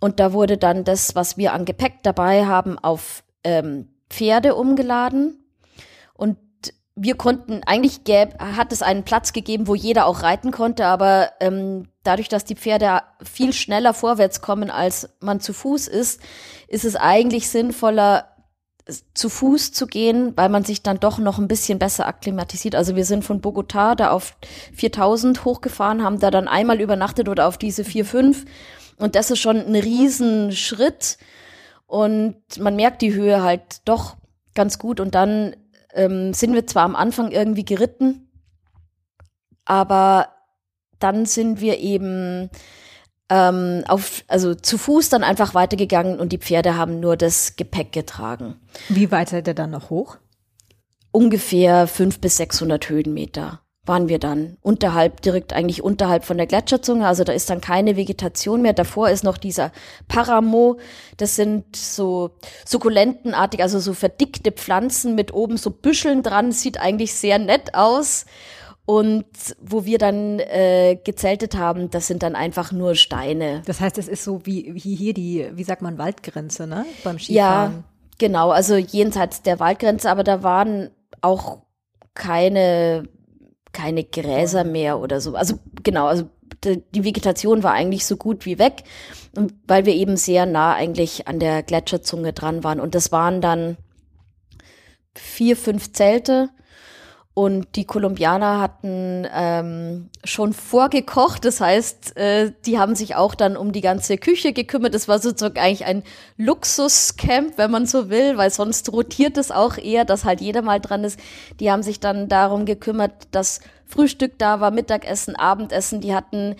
Und 0.00 0.20
da 0.20 0.32
wurde 0.32 0.56
dann 0.56 0.84
das, 0.84 1.14
was 1.14 1.36
wir 1.36 1.52
an 1.52 1.64
Gepäck 1.64 2.02
dabei 2.02 2.46
haben, 2.46 2.78
auf 2.78 3.24
ähm, 3.44 3.88
Pferde 4.08 4.54
umgeladen. 4.54 5.44
Und 6.14 6.38
wir 6.94 7.16
konnten, 7.16 7.62
eigentlich 7.66 8.04
gäb, 8.04 8.38
hat 8.38 8.72
es 8.72 8.82
einen 8.82 9.04
Platz 9.04 9.32
gegeben, 9.32 9.66
wo 9.66 9.74
jeder 9.74 10.06
auch 10.06 10.22
reiten 10.22 10.50
konnte, 10.50 10.86
aber 10.86 11.30
ähm, 11.40 11.88
dadurch, 12.02 12.28
dass 12.28 12.44
die 12.44 12.54
Pferde 12.54 13.02
viel 13.22 13.52
schneller 13.52 13.92
vorwärts 13.92 14.40
kommen, 14.40 14.70
als 14.70 15.10
man 15.20 15.40
zu 15.40 15.52
Fuß 15.52 15.88
ist, 15.88 16.20
ist 16.68 16.86
es 16.86 16.96
eigentlich 16.96 17.50
sinnvoller, 17.50 18.35
zu 19.14 19.28
Fuß 19.28 19.72
zu 19.72 19.86
gehen, 19.86 20.32
weil 20.36 20.48
man 20.48 20.64
sich 20.64 20.82
dann 20.82 21.00
doch 21.00 21.18
noch 21.18 21.38
ein 21.38 21.48
bisschen 21.48 21.78
besser 21.78 22.06
akklimatisiert. 22.06 22.76
Also 22.76 22.94
wir 22.94 23.04
sind 23.04 23.24
von 23.24 23.40
Bogota 23.40 23.94
da 23.96 24.10
auf 24.10 24.36
4000 24.74 25.44
hochgefahren, 25.44 26.04
haben 26.04 26.20
da 26.20 26.30
dann 26.30 26.46
einmal 26.46 26.80
übernachtet 26.80 27.28
oder 27.28 27.48
auf 27.48 27.58
diese 27.58 27.84
4, 27.84 28.04
5 28.04 28.44
und 28.98 29.14
das 29.14 29.30
ist 29.30 29.40
schon 29.40 29.58
ein 29.58 29.74
Riesenschritt. 29.74 31.18
Und 31.86 32.36
man 32.58 32.76
merkt 32.76 33.02
die 33.02 33.14
Höhe 33.14 33.42
halt 33.42 33.80
doch 33.84 34.16
ganz 34.54 34.78
gut. 34.78 35.00
Und 35.00 35.14
dann 35.14 35.54
ähm, 35.94 36.34
sind 36.34 36.54
wir 36.54 36.66
zwar 36.66 36.84
am 36.84 36.96
Anfang 36.96 37.30
irgendwie 37.30 37.64
geritten, 37.64 38.30
aber 39.64 40.28
dann 40.98 41.26
sind 41.26 41.60
wir 41.60 41.78
eben 41.78 42.50
ähm, 43.28 43.84
auf, 43.88 44.24
also 44.28 44.54
zu 44.54 44.78
Fuß 44.78 45.08
dann 45.08 45.24
einfach 45.24 45.54
weitergegangen 45.54 46.20
und 46.20 46.32
die 46.32 46.38
Pferde 46.38 46.76
haben 46.76 47.00
nur 47.00 47.16
das 47.16 47.56
Gepäck 47.56 47.92
getragen. 47.92 48.56
Wie 48.88 49.10
weit 49.10 49.30
seid 49.30 49.48
ihr 49.48 49.54
dann 49.54 49.70
noch 49.70 49.90
hoch? 49.90 50.18
Ungefähr 51.10 51.86
fünf 51.86 52.20
bis 52.20 52.36
600 52.36 52.88
Höhenmeter 52.88 53.60
waren 53.86 54.08
wir 54.08 54.18
dann 54.18 54.56
unterhalb, 54.62 55.22
direkt 55.22 55.52
eigentlich 55.52 55.82
unterhalb 55.82 56.24
von 56.24 56.36
der 56.36 56.46
Gletscherzunge. 56.46 57.06
Also 57.06 57.24
da 57.24 57.32
ist 57.32 57.48
dann 57.48 57.60
keine 57.60 57.96
Vegetation 57.96 58.62
mehr. 58.62 58.72
Davor 58.72 59.10
ist 59.10 59.24
noch 59.24 59.38
dieser 59.38 59.72
Paramo. 60.08 60.78
Das 61.16 61.36
sind 61.36 61.76
so 61.76 62.32
sukkulentenartig, 62.64 63.62
also 63.62 63.78
so 63.78 63.94
verdickte 63.94 64.52
Pflanzen 64.52 65.14
mit 65.14 65.32
oben 65.32 65.56
so 65.56 65.70
Büscheln 65.70 66.22
dran. 66.22 66.52
Sieht 66.52 66.80
eigentlich 66.80 67.14
sehr 67.14 67.38
nett 67.38 67.74
aus. 67.74 68.26
Und 68.86 69.26
wo 69.60 69.84
wir 69.84 69.98
dann 69.98 70.38
äh, 70.38 70.96
gezeltet 71.02 71.56
haben, 71.56 71.90
das 71.90 72.06
sind 72.06 72.22
dann 72.22 72.36
einfach 72.36 72.70
nur 72.70 72.94
Steine. 72.94 73.62
Das 73.66 73.80
heißt, 73.80 73.98
es 73.98 74.06
ist 74.06 74.22
so 74.22 74.46
wie, 74.46 74.74
wie 74.74 74.94
hier 74.94 75.12
die, 75.12 75.50
wie 75.54 75.64
sagt 75.64 75.82
man, 75.82 75.98
Waldgrenze, 75.98 76.68
ne? 76.68 76.86
Beim 77.02 77.18
Skifahren. 77.18 77.72
Ja, 77.72 77.84
genau. 78.18 78.50
Also 78.50 78.76
jenseits 78.76 79.42
der 79.42 79.58
Waldgrenze, 79.58 80.08
aber 80.08 80.22
da 80.22 80.44
waren 80.44 80.90
auch 81.20 81.62
keine, 82.14 83.08
keine 83.72 84.04
Gräser 84.04 84.62
mehr 84.62 85.00
oder 85.00 85.20
so. 85.20 85.34
Also 85.34 85.58
genau, 85.82 86.06
also 86.06 86.30
die 86.64 87.04
Vegetation 87.04 87.64
war 87.64 87.72
eigentlich 87.72 88.06
so 88.06 88.16
gut 88.16 88.46
wie 88.46 88.60
weg, 88.60 88.84
weil 89.66 89.84
wir 89.84 89.94
eben 89.94 90.16
sehr 90.16 90.46
nah 90.46 90.74
eigentlich 90.74 91.26
an 91.26 91.40
der 91.40 91.64
Gletscherzunge 91.64 92.32
dran 92.32 92.62
waren. 92.62 92.78
Und 92.78 92.94
das 92.94 93.10
waren 93.10 93.40
dann 93.40 93.76
vier, 95.14 95.56
fünf 95.56 95.92
Zelte 95.92 96.50
und 97.38 97.76
die 97.76 97.84
Kolumbianer 97.84 98.62
hatten 98.62 99.26
ähm, 99.30 100.08
schon 100.24 100.54
vorgekocht, 100.54 101.44
das 101.44 101.60
heißt, 101.60 102.16
äh, 102.16 102.52
die 102.64 102.78
haben 102.78 102.94
sich 102.94 103.14
auch 103.14 103.34
dann 103.34 103.58
um 103.58 103.72
die 103.72 103.82
ganze 103.82 104.16
Küche 104.16 104.54
gekümmert. 104.54 104.94
Das 104.94 105.06
war 105.06 105.18
sozusagen 105.18 105.58
eigentlich 105.58 105.84
ein 105.84 106.02
Luxuscamp, 106.38 107.58
wenn 107.58 107.70
man 107.70 107.84
so 107.84 108.08
will, 108.08 108.38
weil 108.38 108.48
sonst 108.48 108.90
rotiert 108.90 109.36
es 109.36 109.50
auch 109.50 109.76
eher, 109.76 110.06
dass 110.06 110.24
halt 110.24 110.40
jeder 110.40 110.62
mal 110.62 110.80
dran 110.80 111.04
ist. 111.04 111.20
Die 111.60 111.70
haben 111.70 111.82
sich 111.82 112.00
dann 112.00 112.30
darum 112.30 112.64
gekümmert, 112.64 113.28
dass 113.32 113.60
Frühstück 113.84 114.38
da 114.38 114.60
war, 114.60 114.70
Mittagessen, 114.70 115.36
Abendessen. 115.36 116.00
Die 116.00 116.14
hatten 116.14 116.56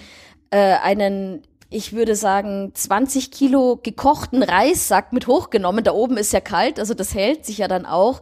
äh, 0.50 0.74
einen 0.82 1.42
ich 1.70 1.94
würde 1.94 2.14
sagen, 2.14 2.70
20 2.74 3.30
Kilo 3.30 3.80
gekochten 3.82 4.42
Reissack 4.42 5.12
mit 5.14 5.26
hochgenommen. 5.26 5.84
Da 5.84 5.92
oben 5.92 6.18
ist 6.18 6.34
ja 6.34 6.40
kalt, 6.40 6.78
also 6.78 6.92
das 6.92 7.14
hält 7.14 7.46
sich 7.46 7.58
ja 7.58 7.66
dann 7.66 7.86
auch 7.86 8.20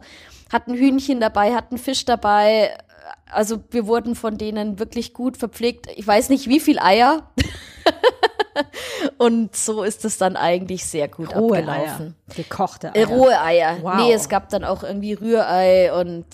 hatten 0.55 0.73
Hühnchen 0.73 1.19
dabei, 1.19 1.53
hatten 1.53 1.77
Fisch 1.77 2.05
dabei. 2.05 2.75
Also 3.29 3.59
wir 3.69 3.85
wurden 3.85 4.15
von 4.15 4.37
denen 4.37 4.79
wirklich 4.79 5.13
gut 5.13 5.37
verpflegt. 5.37 5.87
Ich 5.95 6.07
weiß 6.07 6.29
nicht, 6.29 6.47
wie 6.47 6.59
viel 6.59 6.79
Eier. 6.79 7.29
und 9.17 9.55
so 9.55 9.83
ist 9.83 10.05
es 10.05 10.17
dann 10.17 10.35
eigentlich 10.37 10.85
sehr 10.85 11.07
gut 11.07 11.35
rohe 11.35 11.59
abgelaufen. 11.59 12.15
Eier. 12.27 12.35
Gekochte 12.35 12.91
äh, 12.93 13.05
Eier. 13.05 13.07
rohe 13.07 13.41
Eier. 13.41 13.77
Wow. 13.81 13.95
Nee, 13.97 14.13
es 14.13 14.29
gab 14.29 14.49
dann 14.49 14.63
auch 14.63 14.83
irgendwie 14.83 15.13
Rührei 15.13 15.93
und 15.93 16.25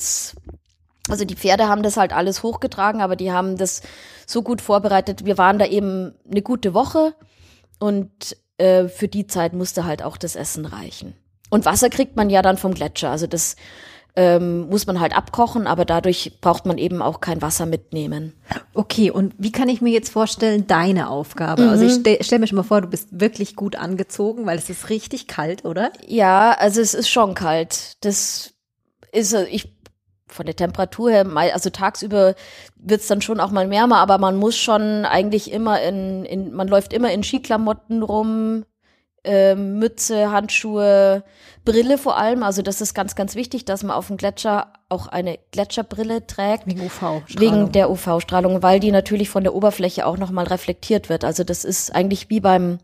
also 1.10 1.26
die 1.26 1.36
Pferde 1.36 1.68
haben 1.68 1.84
das 1.84 1.98
halt 1.98 2.14
alles 2.14 2.44
hochgetragen, 2.44 3.02
aber 3.02 3.16
die 3.16 3.32
haben 3.32 3.58
das 3.58 3.82
so 4.28 4.44
gut 4.44 4.62
vorbereitet. 4.62 5.26
Wir 5.26 5.38
waren 5.38 5.58
da 5.58 5.66
eben 5.66 6.14
eine 6.30 6.42
gute 6.42 6.74
Woche 6.74 7.16
und 7.80 8.38
äh, 8.58 8.88
für 8.88 9.08
die 9.08 9.26
Zeit 9.26 9.54
musste 9.54 9.86
halt 9.86 10.04
auch 10.04 10.18
das 10.18 10.36
Essen 10.36 10.66
reichen. 10.66 11.16
Und 11.50 11.66
Wasser 11.66 11.90
kriegt 11.90 12.16
man 12.16 12.30
ja 12.30 12.42
dann 12.42 12.58
vom 12.58 12.74
Gletscher. 12.74 13.10
Also 13.10 13.28
das 13.28 13.56
ähm, 14.16 14.70
muss 14.70 14.88
man 14.88 15.00
halt 15.00 15.16
abkochen, 15.16 15.68
aber 15.68 15.86
dadurch 15.86 16.40
braucht 16.42 16.66
man 16.66 16.78
eben 16.78 17.02
auch 17.02 17.22
kein 17.22 17.42
Wasser 17.42 17.66
mitnehmen. 17.66 18.34
Okay, 18.74 19.10
und 19.10 19.34
wie 19.38 19.52
kann 19.52 19.70
ich 19.70 19.82
mir 19.82 19.92
jetzt 19.92 20.12
vorstellen, 20.12 20.68
deine 20.68 21.10
Aufgabe? 21.10 21.64
Mhm. 21.64 21.70
Also 21.70 21.86
ich 21.86 21.94
stell, 21.94 22.18
stell 22.22 22.40
mir 22.40 22.48
schon 22.48 22.58
mal 22.58 22.64
vor, 22.64 22.82
du 22.82 22.88
bist 22.88 23.08
wirklich 23.12 23.56
gut 23.56 23.76
angezogen, 23.76 24.46
weil 24.46 24.58
es 24.58 24.70
ist 24.70 24.90
richtig 24.90 25.28
kalt, 25.28 25.66
oder? 25.66 25.92
Ja, 26.06 26.52
also 26.52 26.82
es 26.82 26.94
ist 26.94 27.10
schon 27.10 27.36
kalt. 27.36 27.94
Das 28.02 28.54
ist, 29.14 29.34
ich 29.34 29.74
von 30.28 30.46
der 30.46 30.56
Temperatur 30.56 31.12
her, 31.12 31.26
also 31.54 31.70
tagsüber 31.70 32.36
wird's 32.78 33.08
dann 33.08 33.22
schon 33.22 33.40
auch 33.40 33.52
mal 33.52 33.70
wärmer, 33.70 33.98
aber 33.98 34.18
man 34.18 34.38
muss 34.38 34.56
schon 34.56 35.06
eigentlich 35.06 35.52
immer 35.52 35.82
in, 35.82 36.26
in 36.26 36.54
man 36.54 36.68
läuft 36.68 36.94
immer 36.94 37.12
in 37.12 37.24
Skiklamotten 37.24 38.02
rum, 38.02 38.66
äh, 39.24 39.56
Mütze, 39.56 40.32
Handschuhe, 40.32 41.24
Brille 41.64 41.98
vor 41.98 42.18
allem. 42.18 42.44
Also 42.44 42.62
das 42.62 42.82
ist 42.82 42.94
ganz, 42.94 43.16
ganz 43.16 43.36
wichtig, 43.36 43.66
dass 43.66 43.84
man 43.84 43.96
auf 43.96 44.08
dem 44.08 44.18
Gletscher 44.18 44.74
auch 44.90 45.08
eine 45.08 45.40
Gletscherbrille 45.52 46.26
trägt. 46.26 46.68
Wegen 46.68 46.82
UV-Strahlung. 46.82 47.26
Wegen 47.38 47.72
der 47.72 47.92
UV-Strahlung, 47.92 48.64
weil 48.64 48.80
die 48.80 48.92
natürlich 48.92 49.30
von 49.30 49.44
der 49.44 49.54
Oberfläche 49.54 50.06
auch 50.06 50.18
nochmal 50.18 50.46
reflektiert 50.48 51.10
wird. 51.10 51.24
Also 51.24 51.44
das 51.44 51.64
ist 51.64 51.94
eigentlich 51.94 52.30
wie 52.30 52.40
beim 52.40 52.80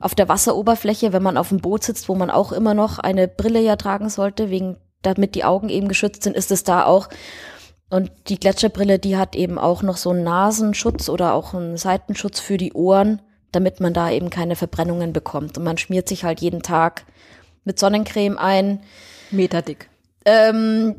auf 0.00 0.14
der 0.14 0.28
Wasseroberfläche, 0.28 1.12
wenn 1.12 1.22
man 1.22 1.36
auf 1.36 1.50
dem 1.50 1.58
Boot 1.58 1.84
sitzt, 1.84 2.08
wo 2.08 2.14
man 2.14 2.30
auch 2.30 2.52
immer 2.52 2.74
noch 2.74 2.98
eine 2.98 3.28
Brille 3.28 3.60
ja 3.60 3.76
tragen 3.76 4.08
sollte, 4.10 4.50
wegen 4.50 4.76
damit 5.02 5.34
die 5.34 5.44
Augen 5.44 5.68
eben 5.68 5.88
geschützt 5.88 6.24
sind, 6.24 6.36
ist 6.36 6.50
es 6.50 6.64
da 6.64 6.84
auch. 6.84 7.08
Und 7.90 8.10
die 8.28 8.40
Gletscherbrille, 8.40 8.98
die 8.98 9.16
hat 9.16 9.36
eben 9.36 9.58
auch 9.58 9.82
noch 9.82 9.96
so 9.96 10.10
einen 10.10 10.24
Nasenschutz 10.24 11.08
oder 11.08 11.34
auch 11.34 11.54
einen 11.54 11.76
Seitenschutz 11.76 12.40
für 12.40 12.56
die 12.56 12.72
Ohren 12.72 13.22
damit 13.54 13.80
man 13.80 13.94
da 13.94 14.10
eben 14.10 14.30
keine 14.30 14.56
Verbrennungen 14.56 15.12
bekommt. 15.12 15.58
Und 15.58 15.64
man 15.64 15.78
schmiert 15.78 16.08
sich 16.08 16.24
halt 16.24 16.40
jeden 16.40 16.62
Tag 16.62 17.04
mit 17.64 17.78
Sonnencreme 17.78 18.38
ein. 18.38 18.80
Meter 19.30 19.62
dick. 19.62 19.88
Ähm, 20.24 20.96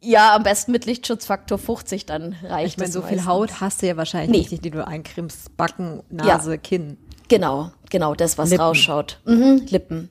ja, 0.00 0.34
am 0.34 0.42
besten 0.42 0.72
mit 0.72 0.86
Lichtschutzfaktor 0.86 1.58
50, 1.58 2.06
dann 2.06 2.36
reicht 2.42 2.74
Ich 2.74 2.78
meine, 2.78 2.92
so 2.92 3.02
viel 3.02 3.24
Haut 3.24 3.60
hast 3.60 3.82
du 3.82 3.86
ja 3.86 3.96
wahrscheinlich 3.96 4.30
nee. 4.30 4.48
nicht, 4.50 4.64
die 4.64 4.70
du 4.70 4.86
eincremst. 4.86 5.56
Backen, 5.56 6.02
Nase, 6.10 6.52
ja. 6.52 6.56
Kinn. 6.56 6.98
Genau, 7.28 7.72
genau, 7.90 8.14
das, 8.14 8.38
was 8.38 8.50
Lippen. 8.50 8.64
rausschaut. 8.64 9.20
Mhm, 9.24 9.66
Lippen. 9.68 10.10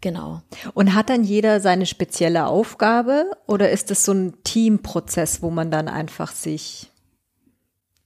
Genau. 0.00 0.42
Und 0.74 0.94
hat 0.94 1.08
dann 1.08 1.24
jeder 1.24 1.60
seine 1.60 1.86
spezielle 1.86 2.46
Aufgabe 2.46 3.30
oder 3.46 3.70
ist 3.70 3.90
es 3.90 4.04
so 4.04 4.12
ein 4.12 4.34
Teamprozess, 4.44 5.42
wo 5.42 5.50
man 5.50 5.70
dann 5.70 5.88
einfach 5.88 6.32
sich 6.32 6.92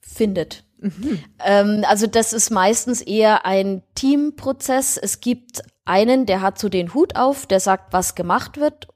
findet? 0.00 0.64
Mhm. 0.82 1.18
Ähm, 1.44 1.84
also 1.88 2.06
das 2.06 2.32
ist 2.32 2.50
meistens 2.50 3.00
eher 3.00 3.46
ein 3.46 3.82
Teamprozess. 3.94 4.96
Es 4.96 5.20
gibt 5.20 5.62
einen, 5.84 6.26
der 6.26 6.40
hat 6.42 6.58
so 6.58 6.68
den 6.68 6.92
Hut 6.92 7.16
auf, 7.16 7.46
der 7.46 7.60
sagt, 7.60 7.92
was 7.92 8.14
gemacht 8.14 8.58
wird. 8.58 8.88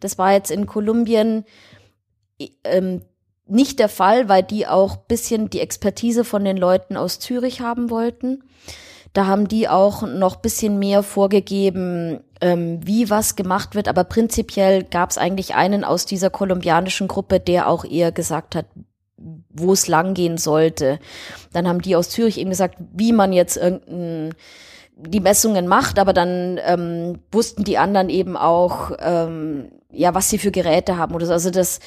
Das 0.00 0.18
war 0.18 0.32
jetzt 0.32 0.50
in 0.50 0.66
Kolumbien 0.66 1.44
ähm, 2.64 3.02
nicht 3.46 3.78
der 3.78 3.88
Fall, 3.88 4.28
weil 4.28 4.42
die 4.42 4.66
auch 4.66 4.96
bisschen 4.96 5.50
die 5.50 5.60
Expertise 5.60 6.24
von 6.24 6.44
den 6.44 6.56
Leuten 6.56 6.96
aus 6.96 7.18
Zürich 7.18 7.60
haben 7.60 7.90
wollten. 7.90 8.44
Da 9.12 9.26
haben 9.26 9.46
die 9.46 9.68
auch 9.68 10.02
noch 10.02 10.36
bisschen 10.36 10.78
mehr 10.78 11.02
vorgegeben, 11.02 12.20
ähm, 12.40 12.80
wie 12.82 13.10
was 13.10 13.36
gemacht 13.36 13.74
wird. 13.74 13.88
Aber 13.88 14.04
prinzipiell 14.04 14.84
gab 14.84 15.10
es 15.10 15.18
eigentlich 15.18 15.54
einen 15.54 15.84
aus 15.84 16.06
dieser 16.06 16.30
kolumbianischen 16.30 17.08
Gruppe, 17.08 17.38
der 17.38 17.68
auch 17.68 17.84
eher 17.84 18.10
gesagt 18.10 18.54
hat, 18.54 18.66
wo 19.50 19.72
es 19.72 19.88
langgehen 19.88 20.38
sollte. 20.38 20.98
Dann 21.52 21.68
haben 21.68 21.80
die 21.80 21.96
aus 21.96 22.10
Zürich 22.10 22.38
eben 22.38 22.50
gesagt, 22.50 22.76
wie 22.94 23.12
man 23.12 23.32
jetzt 23.32 23.56
irgendein 23.56 24.34
die 24.94 25.20
Messungen 25.20 25.66
macht, 25.66 25.98
aber 25.98 26.12
dann 26.12 26.60
ähm, 26.64 27.18
wussten 27.32 27.64
die 27.64 27.78
anderen 27.78 28.08
eben 28.08 28.36
auch, 28.36 28.92
ähm, 29.00 29.70
ja, 29.90 30.14
was 30.14 30.28
sie 30.28 30.38
für 30.38 30.50
Geräte 30.50 30.96
haben 30.96 31.14
oder 31.14 31.26
so. 31.26 31.32
Also 31.32 31.50
das 31.50 31.80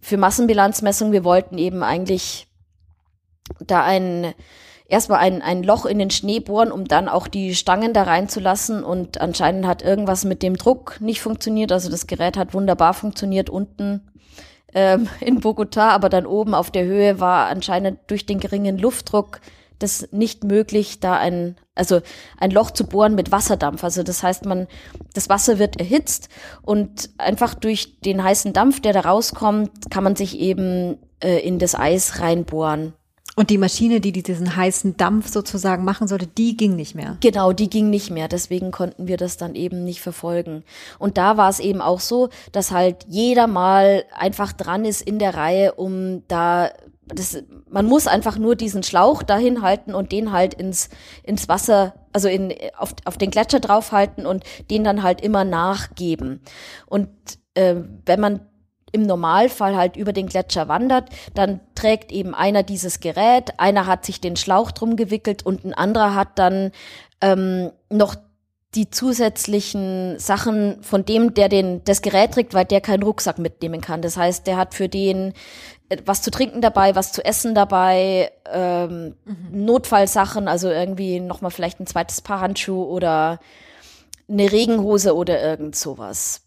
für 0.00 0.16
Massenbilanzmessung, 0.16 1.12
wir 1.12 1.24
wollten 1.24 1.58
eben 1.58 1.82
eigentlich 1.82 2.46
da 3.60 3.82
ein 3.82 4.34
erstmal 4.86 5.18
ein, 5.20 5.42
ein 5.42 5.62
Loch 5.62 5.86
in 5.86 5.98
den 5.98 6.10
Schnee 6.10 6.40
bohren, 6.40 6.70
um 6.70 6.84
dann 6.84 7.08
auch 7.08 7.26
die 7.26 7.54
Stangen 7.54 7.92
da 7.92 8.04
reinzulassen. 8.04 8.84
Und 8.84 9.20
anscheinend 9.20 9.66
hat 9.66 9.82
irgendwas 9.82 10.24
mit 10.24 10.42
dem 10.42 10.56
Druck 10.56 11.00
nicht 11.00 11.20
funktioniert. 11.20 11.72
Also 11.72 11.90
das 11.90 12.06
Gerät 12.06 12.36
hat 12.36 12.54
wunderbar 12.54 12.94
funktioniert 12.94 13.50
unten 13.50 14.02
ähm, 14.74 15.08
in 15.20 15.40
Bogota, 15.40 15.90
aber 15.90 16.08
dann 16.08 16.26
oben 16.26 16.54
auf 16.54 16.70
der 16.70 16.84
Höhe 16.84 17.20
war 17.20 17.46
anscheinend 17.46 17.98
durch 18.08 18.26
den 18.26 18.40
geringen 18.40 18.78
Luftdruck 18.78 19.40
das 19.78 20.08
nicht 20.12 20.44
möglich, 20.44 21.00
da 21.00 21.16
ein, 21.16 21.56
also 21.74 22.00
ein 22.38 22.50
Loch 22.50 22.70
zu 22.70 22.86
bohren 22.86 23.14
mit 23.14 23.32
Wasserdampf. 23.32 23.84
Also 23.84 24.02
das 24.02 24.22
heißt, 24.22 24.46
man, 24.46 24.66
das 25.14 25.28
Wasser 25.28 25.58
wird 25.58 25.78
erhitzt 25.78 26.28
und 26.62 27.10
einfach 27.18 27.54
durch 27.54 28.00
den 28.00 28.22
heißen 28.22 28.52
Dampf, 28.52 28.80
der 28.80 28.92
da 28.92 29.00
rauskommt, 29.00 29.90
kann 29.90 30.04
man 30.04 30.16
sich 30.16 30.38
eben 30.38 30.98
äh, 31.22 31.38
in 31.38 31.58
das 31.58 31.74
Eis 31.74 32.20
reinbohren. 32.20 32.94
Und 33.36 33.50
die 33.50 33.58
Maschine, 33.58 34.00
die 34.00 34.12
diesen 34.12 34.54
heißen 34.54 34.96
Dampf 34.96 35.28
sozusagen 35.28 35.84
machen 35.84 36.06
sollte, 36.06 36.26
die 36.26 36.56
ging 36.56 36.76
nicht 36.76 36.94
mehr. 36.94 37.16
Genau, 37.20 37.52
die 37.52 37.68
ging 37.68 37.90
nicht 37.90 38.10
mehr. 38.10 38.28
Deswegen 38.28 38.70
konnten 38.70 39.08
wir 39.08 39.16
das 39.16 39.36
dann 39.36 39.56
eben 39.56 39.84
nicht 39.84 40.00
verfolgen. 40.00 40.62
Und 40.98 41.18
da 41.18 41.36
war 41.36 41.50
es 41.50 41.58
eben 41.58 41.80
auch 41.80 42.00
so, 42.00 42.28
dass 42.52 42.70
halt 42.70 43.04
jeder 43.08 43.46
mal 43.46 44.04
einfach 44.16 44.52
dran 44.52 44.84
ist 44.84 45.02
in 45.02 45.18
der 45.18 45.34
Reihe, 45.34 45.74
um 45.74 46.22
da 46.28 46.70
das, 47.06 47.42
man 47.68 47.86
muss 47.86 48.06
einfach 48.06 48.38
nur 48.38 48.56
diesen 48.56 48.82
Schlauch 48.82 49.22
dahin 49.22 49.62
halten 49.62 49.94
und 49.94 50.12
den 50.12 50.32
halt 50.32 50.54
ins, 50.54 50.88
ins 51.22 51.48
Wasser, 51.48 51.94
also 52.12 52.28
in, 52.28 52.54
auf, 52.78 52.94
auf 53.04 53.18
den 53.18 53.30
Gletscher 53.30 53.60
draufhalten 53.60 54.26
und 54.26 54.44
den 54.70 54.84
dann 54.84 55.02
halt 55.02 55.20
immer 55.20 55.44
nachgeben. 55.44 56.40
Und 56.86 57.10
äh, 57.54 57.76
wenn 58.06 58.20
man 58.20 58.40
im 58.94 59.02
Normalfall 59.02 59.76
halt 59.76 59.96
über 59.96 60.12
den 60.12 60.28
Gletscher 60.28 60.68
wandert, 60.68 61.08
dann 61.34 61.58
trägt 61.74 62.12
eben 62.12 62.32
einer 62.32 62.62
dieses 62.62 63.00
Gerät, 63.00 63.58
einer 63.58 63.86
hat 63.86 64.06
sich 64.06 64.20
den 64.20 64.36
Schlauch 64.36 64.70
drum 64.70 64.94
gewickelt 64.94 65.44
und 65.44 65.64
ein 65.64 65.74
anderer 65.74 66.14
hat 66.14 66.38
dann 66.38 66.70
ähm, 67.20 67.72
noch 67.90 68.14
die 68.76 68.90
zusätzlichen 68.90 70.18
Sachen 70.18 70.82
von 70.82 71.04
dem, 71.04 71.34
der 71.34 71.48
den, 71.48 71.82
das 71.84 72.02
Gerät 72.02 72.32
trägt, 72.32 72.54
weil 72.54 72.64
der 72.64 72.80
keinen 72.80 73.02
Rucksack 73.02 73.38
mitnehmen 73.38 73.80
kann. 73.80 74.00
Das 74.00 74.16
heißt, 74.16 74.46
der 74.46 74.56
hat 74.56 74.74
für 74.74 74.88
den 74.88 75.32
äh, 75.88 75.96
was 76.06 76.22
zu 76.22 76.30
trinken 76.30 76.60
dabei, 76.60 76.94
was 76.94 77.12
zu 77.12 77.24
essen 77.24 77.56
dabei, 77.56 78.30
ähm, 78.52 79.16
mhm. 79.24 79.64
Notfallsachen, 79.64 80.46
also 80.46 80.68
irgendwie 80.68 81.18
nochmal 81.18 81.50
vielleicht 81.50 81.80
ein 81.80 81.86
zweites 81.86 82.20
Paar 82.20 82.40
Handschuhe 82.40 82.86
oder 82.86 83.40
eine 84.28 84.52
Regenhose 84.52 85.16
oder 85.16 85.42
irgend 85.42 85.74
sowas. 85.74 86.43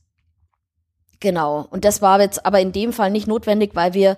Genau. 1.20 1.68
Und 1.70 1.86
das 1.86 2.02
war 2.02 2.22
jetzt 2.22 2.46
aber 2.46 2.60
in 2.60 2.72
dem 2.72 2.94
Fall 2.94 3.12
nicht 3.12 3.28
notwendig, 3.28 3.72
weil 3.74 3.94
wir 3.94 4.18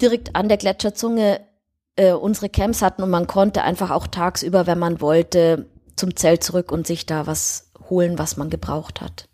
direkt 0.00 0.34
an 0.34 0.48
der 0.48 0.58
Gletscherzunge 0.58 1.40
äh, 1.96 2.12
unsere 2.12 2.48
Camps 2.48 2.82
hatten 2.82 3.02
und 3.02 3.10
man 3.10 3.26
konnte 3.26 3.62
einfach 3.62 3.90
auch 3.90 4.06
tagsüber, 4.06 4.66
wenn 4.66 4.78
man 4.78 5.00
wollte, 5.00 5.66
zum 5.96 6.16
Zelt 6.16 6.42
zurück 6.42 6.72
und 6.72 6.86
sich 6.86 7.06
da 7.06 7.26
was 7.26 7.70
holen, 7.90 8.18
was 8.18 8.36
man 8.36 8.50
gebraucht 8.50 9.00
hat. 9.00 9.28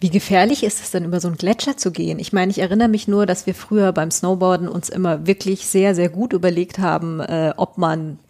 Wie 0.00 0.10
gefährlich 0.10 0.62
ist 0.62 0.80
es 0.80 0.92
denn, 0.92 1.04
über 1.04 1.20
so 1.20 1.28
einen 1.28 1.38
Gletscher 1.38 1.76
zu 1.76 1.90
gehen? 1.90 2.18
Ich 2.18 2.32
meine, 2.32 2.50
ich 2.50 2.58
erinnere 2.58 2.88
mich 2.88 3.08
nur, 3.08 3.26
dass 3.26 3.46
wir 3.46 3.54
früher 3.54 3.92
beim 3.92 4.10
Snowboarden 4.10 4.68
uns 4.68 4.88
immer 4.88 5.26
wirklich 5.26 5.66
sehr, 5.66 5.94
sehr 5.94 6.08
gut 6.08 6.32
überlegt 6.32 6.78
haben, 6.78 7.20
äh, 7.20 7.52
ob 7.56 7.78
man 7.78 8.20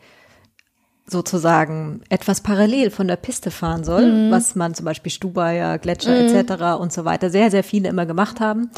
sozusagen 1.11 2.03
etwas 2.09 2.41
parallel 2.41 2.91
von 2.91 3.09
der 3.09 3.17
Piste 3.17 3.51
fahren 3.51 3.85
soll, 3.85 4.07
mhm. 4.07 4.31
was 4.31 4.55
man 4.55 4.75
zum 4.75 4.85
Beispiel 4.85 5.11
Stubaier, 5.11 5.79
Gletscher 5.79 6.23
mhm. 6.23 6.35
etc. 6.35 6.81
und 6.81 6.93
so 6.93 7.05
weiter 7.05 7.31
sehr, 7.31 7.51
sehr 7.51 7.65
viele 7.65 7.89
immer 7.89 8.07
gemacht 8.07 8.41
haben. 8.41 8.71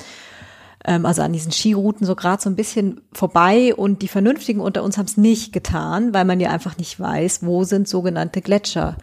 Ähm, 0.84 1.04
also 1.06 1.22
an 1.22 1.32
diesen 1.32 1.52
Skirouten 1.52 2.06
so 2.06 2.14
gerade 2.14 2.42
so 2.42 2.48
ein 2.48 2.56
bisschen 2.56 3.00
vorbei 3.12 3.74
und 3.74 4.02
die 4.02 4.08
Vernünftigen 4.08 4.60
unter 4.60 4.82
uns 4.82 4.96
haben 4.96 5.06
es 5.06 5.16
nicht 5.16 5.52
getan, 5.52 6.14
weil 6.14 6.24
man 6.24 6.40
ja 6.40 6.50
einfach 6.50 6.78
nicht 6.78 6.98
weiß, 6.98 7.44
wo 7.44 7.64
sind 7.64 7.88
sogenannte 7.88 8.40
Gletscher. 8.40 8.96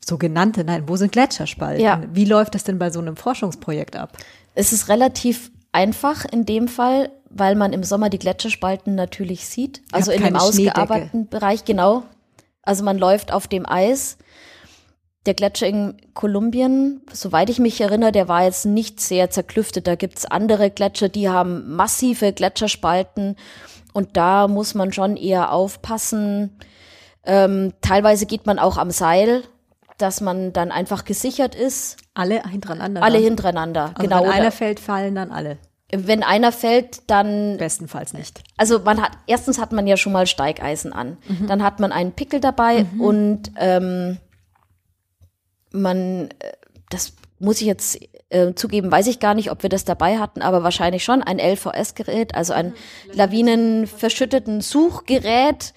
Sogenannte, 0.00 0.64
nein, 0.64 0.84
wo 0.86 0.96
sind 0.96 1.12
Gletscherspalten? 1.12 1.84
Ja. 1.84 2.02
Wie 2.12 2.24
läuft 2.24 2.54
das 2.54 2.64
denn 2.64 2.78
bei 2.78 2.90
so 2.90 3.00
einem 3.00 3.16
Forschungsprojekt 3.16 3.96
ab? 3.96 4.16
Es 4.54 4.72
ist 4.72 4.88
relativ 4.88 5.50
einfach 5.72 6.24
in 6.24 6.46
dem 6.46 6.66
Fall, 6.66 7.10
weil 7.28 7.56
man 7.56 7.74
im 7.74 7.84
Sommer 7.84 8.08
die 8.08 8.18
Gletscherspalten 8.18 8.94
natürlich 8.94 9.46
sieht. 9.46 9.82
Also 9.92 10.12
in 10.12 10.22
dem 10.22 10.36
ausgearbeiteten 10.36 11.28
Bereich, 11.28 11.64
genau. 11.66 12.04
Also 12.68 12.84
man 12.84 12.98
läuft 12.98 13.32
auf 13.32 13.48
dem 13.48 13.66
Eis. 13.66 14.18
Der 15.24 15.32
Gletscher 15.32 15.66
in 15.66 15.96
Kolumbien, 16.12 17.00
soweit 17.10 17.48
ich 17.48 17.58
mich 17.58 17.80
erinnere, 17.80 18.12
der 18.12 18.28
war 18.28 18.44
jetzt 18.44 18.66
nicht 18.66 19.00
sehr 19.00 19.30
zerklüftet. 19.30 19.86
Da 19.86 19.94
gibt's 19.94 20.26
andere 20.26 20.70
Gletscher, 20.70 21.08
die 21.08 21.30
haben 21.30 21.74
massive 21.74 22.34
Gletscherspalten 22.34 23.36
und 23.94 24.18
da 24.18 24.48
muss 24.48 24.74
man 24.74 24.92
schon 24.92 25.16
eher 25.16 25.50
aufpassen. 25.50 26.58
Ähm, 27.24 27.72
teilweise 27.80 28.26
geht 28.26 28.44
man 28.44 28.58
auch 28.58 28.76
am 28.76 28.90
Seil, 28.90 29.44
dass 29.96 30.20
man 30.20 30.52
dann 30.52 30.70
einfach 30.70 31.06
gesichert 31.06 31.54
ist. 31.54 31.96
Alle 32.12 32.42
hintereinander. 32.42 33.02
Alle 33.02 33.18
hintereinander, 33.18 33.92
also 33.94 34.02
genau. 34.02 34.24
Wenn 34.24 34.30
einer 34.30 34.52
fällt, 34.52 34.78
fallen 34.78 35.14
dann 35.14 35.30
alle 35.30 35.56
wenn 35.90 36.22
einer 36.22 36.52
fällt, 36.52 37.08
dann. 37.10 37.56
Bestenfalls 37.56 38.12
nicht. 38.12 38.42
Also 38.56 38.80
man 38.80 39.00
hat, 39.00 39.12
erstens 39.26 39.58
hat 39.58 39.72
man 39.72 39.86
ja 39.86 39.96
schon 39.96 40.12
mal 40.12 40.26
Steigeisen 40.26 40.92
an. 40.92 41.16
Mhm. 41.28 41.46
Dann 41.46 41.62
hat 41.62 41.80
man 41.80 41.92
einen 41.92 42.12
Pickel 42.12 42.40
dabei 42.40 42.84
mhm. 42.84 43.00
und 43.00 43.52
ähm, 43.56 44.18
man, 45.70 46.28
äh, 46.40 46.52
das 46.90 47.14
muss 47.38 47.60
ich 47.60 47.66
jetzt 47.66 47.98
äh, 48.30 48.54
zugeben, 48.54 48.90
weiß 48.90 49.06
ich 49.06 49.20
gar 49.20 49.34
nicht, 49.34 49.50
ob 49.50 49.62
wir 49.62 49.70
das 49.70 49.84
dabei 49.84 50.18
hatten, 50.18 50.42
aber 50.42 50.62
wahrscheinlich 50.62 51.04
schon 51.04 51.22
ein 51.22 51.38
LVS-Gerät, 51.38 52.34
also 52.34 52.52
ein 52.52 52.74
lawinenverschütteten 53.12 54.60
Suchgerät. 54.60 55.72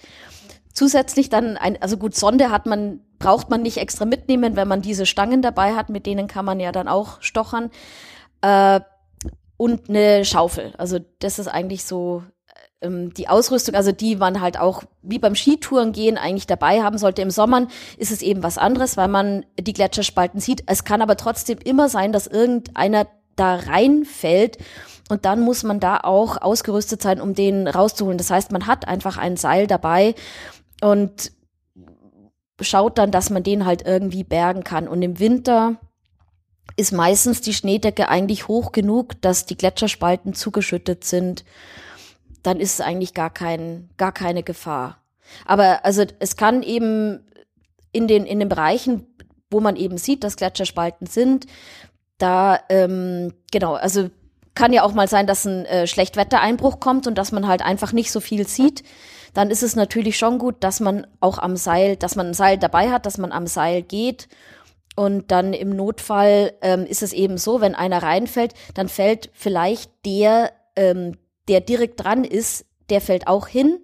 Zusätzlich 0.73 1.29
dann 1.29 1.57
ein, 1.57 1.81
also 1.81 1.97
gut, 1.97 2.15
Sonde 2.15 2.49
hat 2.49 2.65
man, 2.65 3.01
braucht 3.19 3.49
man 3.49 3.61
nicht 3.61 3.77
extra 3.77 4.05
mitnehmen, 4.05 4.55
wenn 4.55 4.67
man 4.67 4.81
diese 4.81 5.05
Stangen 5.05 5.41
dabei 5.41 5.75
hat, 5.75 5.89
mit 5.89 6.05
denen 6.05 6.27
kann 6.27 6.45
man 6.45 6.59
ja 6.59 6.71
dann 6.71 6.87
auch 6.87 7.21
stochern. 7.21 7.69
Äh, 8.41 8.81
und 9.61 9.89
eine 9.89 10.25
Schaufel. 10.25 10.73
Also 10.79 10.97
das 11.19 11.37
ist 11.37 11.47
eigentlich 11.47 11.85
so 11.85 12.23
ähm, 12.81 13.13
die 13.13 13.27
Ausrüstung, 13.27 13.75
also 13.75 13.91
die 13.91 14.15
man 14.15 14.41
halt 14.41 14.59
auch 14.59 14.81
wie 15.03 15.19
beim 15.19 15.35
Skitouren 15.35 15.91
gehen 15.91 16.17
eigentlich 16.17 16.47
dabei 16.47 16.81
haben 16.81 16.97
sollte. 16.97 17.21
Im 17.21 17.29
Sommer 17.29 17.67
ist 17.99 18.11
es 18.11 18.23
eben 18.23 18.41
was 18.41 18.57
anderes, 18.57 18.97
weil 18.97 19.07
man 19.07 19.45
die 19.59 19.73
Gletscherspalten 19.73 20.39
sieht. 20.39 20.63
Es 20.65 20.83
kann 20.83 21.03
aber 21.03 21.15
trotzdem 21.15 21.59
immer 21.63 21.89
sein, 21.89 22.11
dass 22.11 22.25
irgendeiner 22.25 23.05
da 23.35 23.53
reinfällt 23.53 24.57
und 25.09 25.25
dann 25.25 25.41
muss 25.41 25.61
man 25.61 25.79
da 25.79 25.99
auch 25.99 26.41
ausgerüstet 26.41 27.03
sein, 27.03 27.21
um 27.21 27.35
den 27.35 27.67
rauszuholen. 27.67 28.17
Das 28.17 28.31
heißt, 28.31 28.51
man 28.51 28.65
hat 28.65 28.87
einfach 28.87 29.17
ein 29.17 29.37
Seil 29.37 29.67
dabei 29.67 30.15
und 30.81 31.33
schaut 32.61 32.97
dann, 32.97 33.11
dass 33.11 33.29
man 33.29 33.43
den 33.43 33.67
halt 33.67 33.85
irgendwie 33.85 34.23
bergen 34.23 34.63
kann. 34.63 34.87
Und 34.87 35.03
im 35.03 35.19
Winter 35.19 35.77
ist 36.77 36.91
meistens 36.91 37.41
die 37.41 37.53
Schneedecke 37.53 38.09
eigentlich 38.09 38.47
hoch 38.47 38.71
genug, 38.71 39.21
dass 39.21 39.45
die 39.45 39.57
Gletscherspalten 39.57 40.33
zugeschüttet 40.33 41.03
sind. 41.03 41.43
Dann 42.43 42.59
ist 42.59 42.75
es 42.75 42.81
eigentlich 42.81 43.13
gar 43.13 43.29
kein, 43.29 43.89
gar 43.97 44.11
keine 44.11 44.43
Gefahr. 44.43 44.97
Aber 45.45 45.85
also 45.85 46.03
es 46.19 46.35
kann 46.35 46.63
eben 46.63 47.25
in 47.91 48.07
den, 48.07 48.25
in 48.25 48.39
den 48.39 48.49
Bereichen, 48.49 49.05
wo 49.49 49.59
man 49.59 49.75
eben 49.75 49.97
sieht, 49.97 50.23
dass 50.23 50.37
Gletscherspalten 50.37 51.07
sind, 51.07 51.45
da, 52.17 52.59
ähm, 52.69 53.33
genau, 53.51 53.73
also 53.73 54.09
kann 54.53 54.73
ja 54.73 54.83
auch 54.83 54.93
mal 54.93 55.07
sein, 55.07 55.27
dass 55.27 55.45
ein 55.45 55.65
äh, 55.65 55.87
Schlechtwettereinbruch 55.87 56.79
kommt 56.79 57.07
und 57.07 57.17
dass 57.17 57.31
man 57.31 57.47
halt 57.47 57.61
einfach 57.61 57.93
nicht 57.93 58.11
so 58.11 58.19
viel 58.19 58.47
sieht. 58.47 58.83
Dann 59.33 59.49
ist 59.49 59.63
es 59.63 59.75
natürlich 59.75 60.17
schon 60.17 60.39
gut, 60.39 60.55
dass 60.59 60.79
man 60.79 61.07
auch 61.19 61.37
am 61.37 61.55
Seil, 61.55 61.95
dass 61.95 62.15
man 62.15 62.27
ein 62.27 62.33
Seil 62.33 62.57
dabei 62.57 62.91
hat, 62.91 63.05
dass 63.05 63.17
man 63.17 63.31
am 63.31 63.47
Seil 63.47 63.81
geht 63.81 64.27
und 64.95 65.31
dann 65.31 65.53
im 65.53 65.69
Notfall 65.69 66.53
ähm, 66.61 66.85
ist 66.85 67.01
es 67.01 67.13
eben 67.13 67.37
so, 67.37 67.61
wenn 67.61 67.75
einer 67.75 68.03
reinfällt, 68.03 68.53
dann 68.73 68.89
fällt 68.89 69.29
vielleicht 69.33 69.91
der, 70.05 70.51
ähm, 70.75 71.17
der 71.47 71.61
direkt 71.61 72.03
dran 72.03 72.23
ist, 72.23 72.65
der 72.89 73.01
fällt 73.01 73.27
auch 73.27 73.47
hin. 73.47 73.79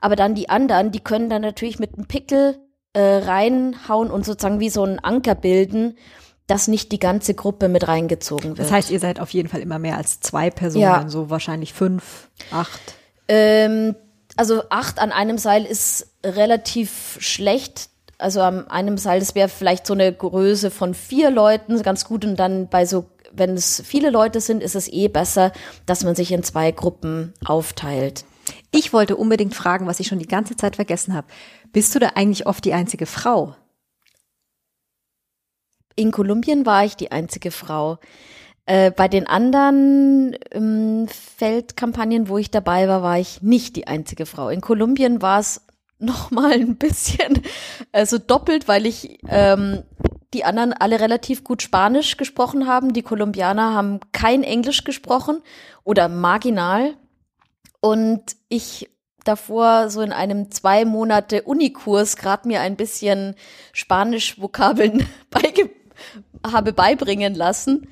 Aber 0.00 0.16
dann 0.16 0.34
die 0.34 0.48
anderen, 0.48 0.92
die 0.92 1.00
können 1.00 1.28
dann 1.28 1.42
natürlich 1.42 1.78
mit 1.78 1.94
einem 1.94 2.06
Pickel 2.06 2.58
äh, 2.94 3.00
reinhauen 3.00 4.10
und 4.10 4.24
sozusagen 4.24 4.60
wie 4.60 4.70
so 4.70 4.82
einen 4.82 4.98
Anker 4.98 5.34
bilden, 5.34 5.98
dass 6.46 6.68
nicht 6.68 6.92
die 6.92 6.98
ganze 6.98 7.34
Gruppe 7.34 7.68
mit 7.68 7.88
reingezogen 7.88 8.50
wird. 8.50 8.60
Das 8.60 8.72
heißt, 8.72 8.90
ihr 8.90 9.00
seid 9.00 9.20
auf 9.20 9.30
jeden 9.30 9.48
Fall 9.48 9.60
immer 9.60 9.78
mehr 9.78 9.96
als 9.96 10.20
zwei 10.20 10.50
Personen, 10.50 10.84
ja. 10.84 11.08
so 11.08 11.28
wahrscheinlich 11.28 11.72
fünf, 11.72 12.30
acht. 12.52 12.80
Ähm, 13.28 13.96
also 14.36 14.62
acht 14.70 14.98
an 14.98 15.12
einem 15.12 15.38
Seil 15.38 15.64
ist 15.64 16.14
relativ 16.24 17.18
schlecht 17.20 17.90
also 18.18 18.40
an 18.40 18.68
einem 18.68 18.98
Seil, 18.98 19.20
das 19.20 19.34
wäre 19.34 19.48
vielleicht 19.48 19.86
so 19.86 19.94
eine 19.94 20.12
Größe 20.12 20.70
von 20.70 20.94
vier 20.94 21.30
Leuten 21.30 21.82
ganz 21.82 22.04
gut 22.04 22.24
und 22.24 22.36
dann 22.36 22.68
bei 22.68 22.86
so, 22.86 23.06
wenn 23.32 23.50
es 23.50 23.82
viele 23.84 24.10
Leute 24.10 24.40
sind, 24.40 24.62
ist 24.62 24.74
es 24.74 24.88
eh 24.88 25.08
besser, 25.08 25.52
dass 25.84 26.04
man 26.04 26.14
sich 26.14 26.32
in 26.32 26.42
zwei 26.42 26.72
Gruppen 26.72 27.34
aufteilt. 27.44 28.24
Ich 28.70 28.92
wollte 28.92 29.16
unbedingt 29.16 29.54
fragen, 29.54 29.86
was 29.86 30.00
ich 30.00 30.06
schon 30.06 30.18
die 30.18 30.28
ganze 30.28 30.56
Zeit 30.56 30.76
vergessen 30.76 31.14
habe. 31.14 31.26
Bist 31.72 31.94
du 31.94 31.98
da 31.98 32.12
eigentlich 32.14 32.46
oft 32.46 32.64
die 32.64 32.74
einzige 32.74 33.06
Frau? 33.06 33.54
In 35.96 36.12
Kolumbien 36.12 36.66
war 36.66 36.84
ich 36.84 36.96
die 36.96 37.10
einzige 37.10 37.50
Frau. 37.50 37.98
Äh, 38.66 38.90
bei 38.90 39.08
den 39.08 39.26
anderen 39.26 40.36
ähm, 40.50 41.08
Feldkampagnen, 41.08 42.28
wo 42.28 42.36
ich 42.36 42.50
dabei 42.50 42.88
war, 42.88 43.02
war 43.02 43.18
ich 43.18 43.40
nicht 43.40 43.76
die 43.76 43.86
einzige 43.86 44.26
Frau. 44.26 44.48
In 44.48 44.60
Kolumbien 44.60 45.22
war 45.22 45.40
es 45.40 45.65
noch 45.98 46.30
mal 46.30 46.52
ein 46.52 46.76
bisschen, 46.76 47.42
also 47.92 48.18
doppelt, 48.18 48.68
weil 48.68 48.86
ich 48.86 49.18
ähm, 49.28 49.82
die 50.34 50.44
anderen 50.44 50.72
alle 50.72 51.00
relativ 51.00 51.44
gut 51.44 51.62
Spanisch 51.62 52.16
gesprochen 52.16 52.66
haben. 52.66 52.92
Die 52.92 53.02
Kolumbianer 53.02 53.74
haben 53.74 54.00
kein 54.12 54.42
Englisch 54.42 54.84
gesprochen 54.84 55.40
oder 55.84 56.08
marginal. 56.08 56.94
Und 57.80 58.36
ich 58.48 58.90
davor 59.24 59.90
so 59.90 60.02
in 60.02 60.12
einem 60.12 60.50
zwei 60.50 60.84
Monate 60.84 61.42
Unikurs 61.42 62.16
gerade 62.16 62.48
mir 62.48 62.60
ein 62.60 62.76
bisschen 62.76 63.34
Spanisch-Vokabeln 63.72 65.06
beige 65.30 65.70
habe 66.46 66.72
beibringen 66.72 67.34
lassen 67.34 67.88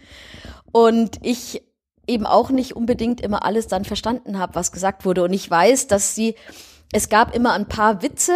und 0.71 1.19
ich 1.23 1.63
eben 2.07 2.27
auch 2.27 2.51
nicht 2.51 2.77
unbedingt 2.77 3.21
immer 3.21 3.45
alles 3.45 3.67
dann 3.67 3.85
verstanden 3.85 4.39
habe, 4.39 4.55
was 4.55 4.73
gesagt 4.73 5.05
wurde. 5.05 5.23
Und 5.25 5.33
ich 5.33 5.51
weiß, 5.51 5.87
dass 5.87 6.15
sie, 6.15 6.35
es 6.95 7.09
gab 7.09 7.35
immer 7.35 7.53
ein 7.55 7.67
paar 7.67 8.03
Witze, 8.03 8.33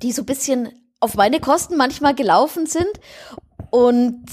die 0.00 0.12
so 0.12 0.22
ein 0.22 0.26
bisschen 0.26 0.70
auf 1.00 1.14
meine 1.16 1.38
Kosten 1.38 1.76
manchmal 1.76 2.14
gelaufen 2.14 2.64
sind. 2.64 2.88
Und 3.70 4.24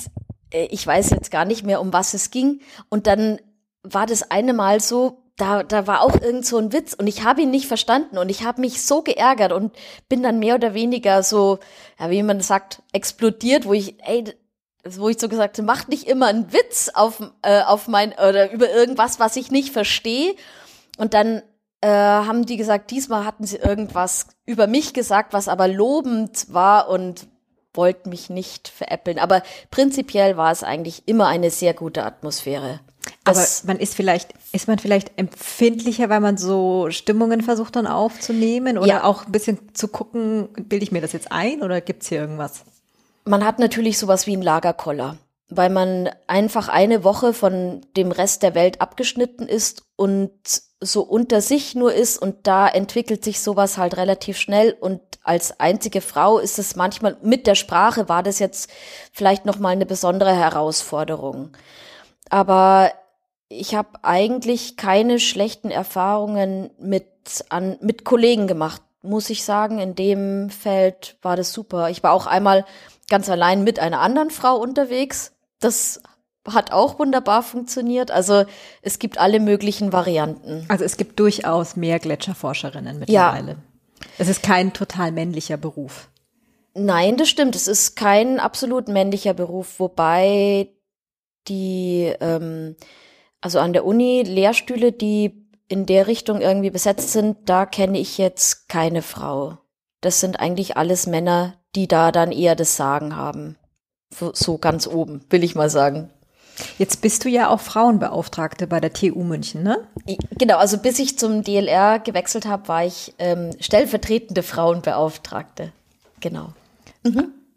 äh, 0.51 0.67
ich 0.71 0.87
weiß 0.87 1.09
jetzt 1.09 1.29
gar 1.29 1.43
nicht 1.43 1.65
mehr, 1.65 1.81
um 1.81 1.91
was 1.91 2.13
es 2.13 2.31
ging. 2.31 2.61
Und 2.87 3.07
dann 3.07 3.39
war 3.83 4.05
das 4.05 4.31
eine 4.31 4.53
Mal 4.53 4.79
so, 4.79 5.21
da, 5.35 5.63
da 5.63 5.85
war 5.85 6.01
auch 6.01 6.21
irgend 6.21 6.45
so 6.45 6.57
ein 6.57 6.71
Witz 6.71 6.93
und 6.93 7.07
ich 7.07 7.23
habe 7.23 7.41
ihn 7.41 7.49
nicht 7.49 7.67
verstanden 7.67 8.17
und 8.17 8.29
ich 8.29 8.43
habe 8.43 8.61
mich 8.61 8.81
so 8.83 9.01
geärgert 9.01 9.53
und 9.53 9.73
bin 10.09 10.21
dann 10.23 10.39
mehr 10.39 10.55
oder 10.55 10.73
weniger 10.73 11.23
so, 11.23 11.59
ja, 11.97 12.09
wie 12.09 12.23
man 12.23 12.41
sagt, 12.41 12.81
explodiert, 12.91 13.65
wo 13.65 13.73
ich, 13.73 13.95
ey, 14.05 14.25
wo 14.85 15.07
ich 15.09 15.19
so 15.19 15.29
gesagt 15.29 15.57
habe, 15.57 15.65
macht 15.65 15.89
nicht 15.89 16.07
immer 16.07 16.27
einen 16.27 16.51
Witz 16.53 16.89
auf, 16.93 17.21
äh, 17.41 17.63
auf 17.63 17.87
mein, 17.87 18.13
oder 18.13 18.51
über 18.51 18.69
irgendwas, 18.69 19.19
was 19.19 19.35
ich 19.35 19.51
nicht 19.51 19.71
verstehe. 19.71 20.35
Und 20.97 21.13
dann 21.13 21.41
äh, 21.81 21.87
haben 21.87 22.45
die 22.45 22.57
gesagt, 22.57 22.91
diesmal 22.91 23.25
hatten 23.25 23.45
sie 23.45 23.57
irgendwas 23.57 24.27
über 24.45 24.67
mich 24.67 24.93
gesagt, 24.93 25.33
was 25.33 25.47
aber 25.47 25.67
lobend 25.67 26.47
war 26.53 26.89
und 26.89 27.27
wollten 27.73 28.09
mich 28.09 28.29
nicht 28.29 28.67
veräppeln. 28.67 29.19
Aber 29.19 29.43
prinzipiell 29.71 30.35
war 30.37 30.51
es 30.51 30.63
eigentlich 30.63 31.03
immer 31.07 31.27
eine 31.27 31.51
sehr 31.51 31.73
gute 31.73 32.03
Atmosphäre. 32.03 32.79
Aber 33.23 33.45
man 33.65 33.77
ist 33.77 33.95
vielleicht, 33.95 34.33
ist 34.51 34.67
man 34.67 34.79
vielleicht 34.79 35.17
empfindlicher, 35.17 36.09
weil 36.09 36.19
man 36.19 36.37
so 36.37 36.87
Stimmungen 36.89 37.41
versucht 37.41 37.75
dann 37.75 37.87
aufzunehmen 37.87 38.77
oder 38.77 38.87
Ja. 38.87 39.03
auch 39.03 39.25
ein 39.25 39.31
bisschen 39.31 39.73
zu 39.73 39.87
gucken, 39.87 40.49
bilde 40.67 40.83
ich 40.83 40.91
mir 40.91 41.01
das 41.01 41.13
jetzt 41.13 41.31
ein 41.31 41.61
oder 41.61 41.81
gibt's 41.81 42.07
hier 42.09 42.19
irgendwas? 42.19 42.63
man 43.25 43.45
hat 43.45 43.59
natürlich 43.59 43.99
sowas 43.99 44.25
wie 44.25 44.33
einen 44.33 44.41
Lagerkoller, 44.41 45.17
weil 45.49 45.69
man 45.69 46.09
einfach 46.27 46.69
eine 46.69 47.03
Woche 47.03 47.33
von 47.33 47.81
dem 47.97 48.11
Rest 48.11 48.43
der 48.43 48.55
Welt 48.55 48.81
abgeschnitten 48.81 49.47
ist 49.47 49.83
und 49.95 50.31
so 50.81 51.01
unter 51.01 51.41
sich 51.41 51.75
nur 51.75 51.93
ist 51.93 52.21
und 52.21 52.47
da 52.47 52.67
entwickelt 52.67 53.23
sich 53.23 53.41
sowas 53.41 53.77
halt 53.77 53.97
relativ 53.97 54.37
schnell 54.37 54.75
und 54.79 55.01
als 55.23 55.59
einzige 55.59 56.01
Frau 56.01 56.39
ist 56.39 56.57
es 56.57 56.75
manchmal 56.75 57.17
mit 57.21 57.47
der 57.47 57.55
Sprache 57.55 58.07
war 58.07 58.23
das 58.23 58.39
jetzt 58.39 58.69
vielleicht 59.11 59.45
noch 59.45 59.59
mal 59.59 59.69
eine 59.69 59.85
besondere 59.85 60.33
Herausforderung. 60.33 61.51
Aber 62.29 62.91
ich 63.49 63.75
habe 63.75 63.89
eigentlich 64.03 64.77
keine 64.77 65.19
schlechten 65.19 65.71
Erfahrungen 65.71 66.69
mit 66.79 67.07
an 67.49 67.77
mit 67.81 68.05
Kollegen 68.05 68.47
gemacht, 68.47 68.81
muss 69.01 69.29
ich 69.29 69.43
sagen. 69.43 69.79
In 69.79 69.95
dem 69.95 70.49
Feld 70.49 71.17
war 71.21 71.35
das 71.35 71.51
super. 71.51 71.89
Ich 71.89 72.03
war 72.03 72.13
auch 72.13 72.27
einmal 72.27 72.65
ganz 73.09 73.29
allein 73.29 73.63
mit 73.63 73.79
einer 73.79 73.99
anderen 73.99 74.29
Frau 74.29 74.55
unterwegs. 74.55 75.33
Das 75.59 76.01
hat 76.47 76.71
auch 76.71 76.99
wunderbar 76.99 77.43
funktioniert. 77.43 78.11
Also 78.11 78.45
es 78.81 78.99
gibt 78.99 79.17
alle 79.17 79.39
möglichen 79.39 79.91
Varianten. 79.91 80.65
Also 80.67 80.83
es 80.83 80.97
gibt 80.97 81.19
durchaus 81.19 81.75
mehr 81.75 81.99
Gletscherforscherinnen 81.99 82.99
mittlerweile. 82.99 83.57
Es 84.17 84.29
ist 84.29 84.43
kein 84.43 84.73
total 84.73 85.11
männlicher 85.11 85.57
Beruf. 85.57 86.09
Nein, 86.73 87.17
das 87.17 87.29
stimmt. 87.29 87.55
Es 87.55 87.67
ist 87.67 87.95
kein 87.95 88.39
absolut 88.39 88.87
männlicher 88.87 89.33
Beruf, 89.33 89.79
wobei 89.79 90.69
die, 91.47 92.13
ähm, 92.19 92.75
also 93.41 93.59
an 93.59 93.73
der 93.73 93.85
Uni 93.85 94.23
Lehrstühle, 94.23 94.91
die 94.91 95.47
in 95.67 95.85
der 95.85 96.07
Richtung 96.07 96.41
irgendwie 96.41 96.69
besetzt 96.69 97.11
sind, 97.11 97.37
da 97.47 97.65
kenne 97.65 97.99
ich 97.99 98.17
jetzt 98.17 98.69
keine 98.69 99.01
Frau. 99.01 99.57
Das 100.01 100.19
sind 100.19 100.39
eigentlich 100.39 100.77
alles 100.77 101.05
Männer, 101.07 101.55
die 101.75 101.87
da 101.87 102.11
dann 102.11 102.31
eher 102.31 102.55
das 102.55 102.75
Sagen 102.75 103.15
haben. 103.15 103.57
So, 104.17 104.31
so 104.33 104.57
ganz 104.57 104.87
oben, 104.87 105.21
will 105.29 105.43
ich 105.43 105.55
mal 105.55 105.69
sagen. 105.69 106.09
Jetzt 106.77 107.01
bist 107.01 107.23
du 107.23 107.29
ja 107.29 107.49
auch 107.49 107.61
Frauenbeauftragte 107.61 108.67
bei 108.67 108.79
der 108.79 108.93
TU 108.93 109.23
München, 109.23 109.63
ne? 109.63 109.87
Genau, 110.37 110.57
also 110.57 110.77
bis 110.77 110.99
ich 110.99 111.17
zum 111.17 111.43
DLR 111.43 111.99
gewechselt 111.99 112.45
habe, 112.45 112.67
war 112.67 112.85
ich 112.85 113.13
ähm, 113.17 113.51
stellvertretende 113.59 114.43
Frauenbeauftragte. 114.43 115.71
Genau. 116.19 116.49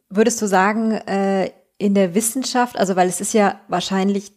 Würdest 0.08 0.40
du 0.40 0.46
sagen, 0.46 0.92
äh, 0.92 1.50
in 1.78 1.94
der 1.94 2.14
Wissenschaft, 2.14 2.78
also 2.78 2.94
weil 2.94 3.08
es 3.08 3.20
ist 3.20 3.34
ja 3.34 3.60
wahrscheinlich, 3.68 4.32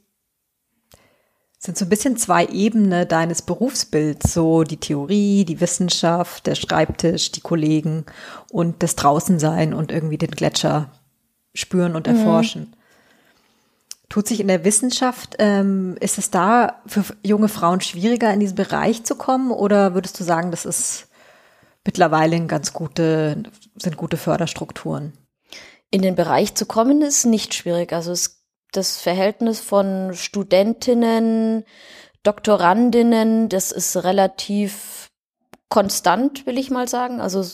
sind 1.59 1.77
so 1.77 1.85
ein 1.85 1.89
bisschen 1.89 2.17
zwei 2.17 2.45
Ebenen 2.45 3.07
deines 3.07 3.41
Berufsbilds, 3.41 4.33
so 4.33 4.63
die 4.63 4.77
Theorie, 4.77 5.45
die 5.45 5.61
Wissenschaft, 5.61 6.47
der 6.47 6.55
Schreibtisch, 6.55 7.31
die 7.31 7.41
Kollegen 7.41 8.05
und 8.51 8.81
das 8.81 8.95
Draußensein 8.95 9.73
und 9.73 9.91
irgendwie 9.91 10.17
den 10.17 10.31
Gletscher 10.31 10.89
spüren 11.55 11.95
und 11.95 12.05
erforschen. 12.07 12.75
Tut 14.09 14.27
sich 14.27 14.39
in 14.39 14.47
der 14.47 14.63
Wissenschaft, 14.63 15.35
ähm, 15.39 15.97
ist 15.99 16.19
es 16.19 16.29
da 16.29 16.81
für 16.85 17.03
junge 17.23 17.47
Frauen 17.47 17.81
schwieriger, 17.81 18.31
in 18.31 18.39
diesen 18.39 18.55
Bereich 18.55 19.03
zu 19.03 19.15
kommen 19.15 19.49
oder 19.51 19.95
würdest 19.95 20.19
du 20.19 20.23
sagen, 20.23 20.51
das 20.51 20.65
ist 20.65 21.07
mittlerweile 21.83 22.35
ein 22.35 22.47
ganz 22.47 22.71
gute, 22.71 23.43
sind 23.77 23.97
gute 23.97 24.17
Förderstrukturen? 24.17 25.13
in 25.95 26.01
den 26.01 26.15
Bereich 26.15 26.55
zu 26.55 26.65
kommen, 26.65 27.01
ist 27.01 27.25
nicht 27.25 27.53
schwierig. 27.53 27.93
Also 27.93 28.11
es, 28.11 28.43
das 28.73 28.97
Verhältnis 28.97 29.61
von 29.61 30.13
Studentinnen, 30.13 31.63
Doktorandinnen, 32.23 33.47
das 33.47 33.71
ist 33.71 33.95
relativ 34.03 35.09
konstant, 35.69 36.45
will 36.45 36.57
ich 36.57 36.69
mal 36.69 36.89
sagen. 36.89 37.21
Also 37.21 37.45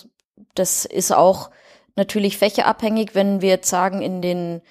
das 0.56 0.86
ist 0.86 1.14
auch 1.14 1.52
natürlich 1.96 2.38
fächerabhängig, 2.38 3.16
wenn 3.16 3.42
wir 3.42 3.50
jetzt 3.50 3.70
sagen, 3.70 4.02
in 4.02 4.22
den 4.22 4.62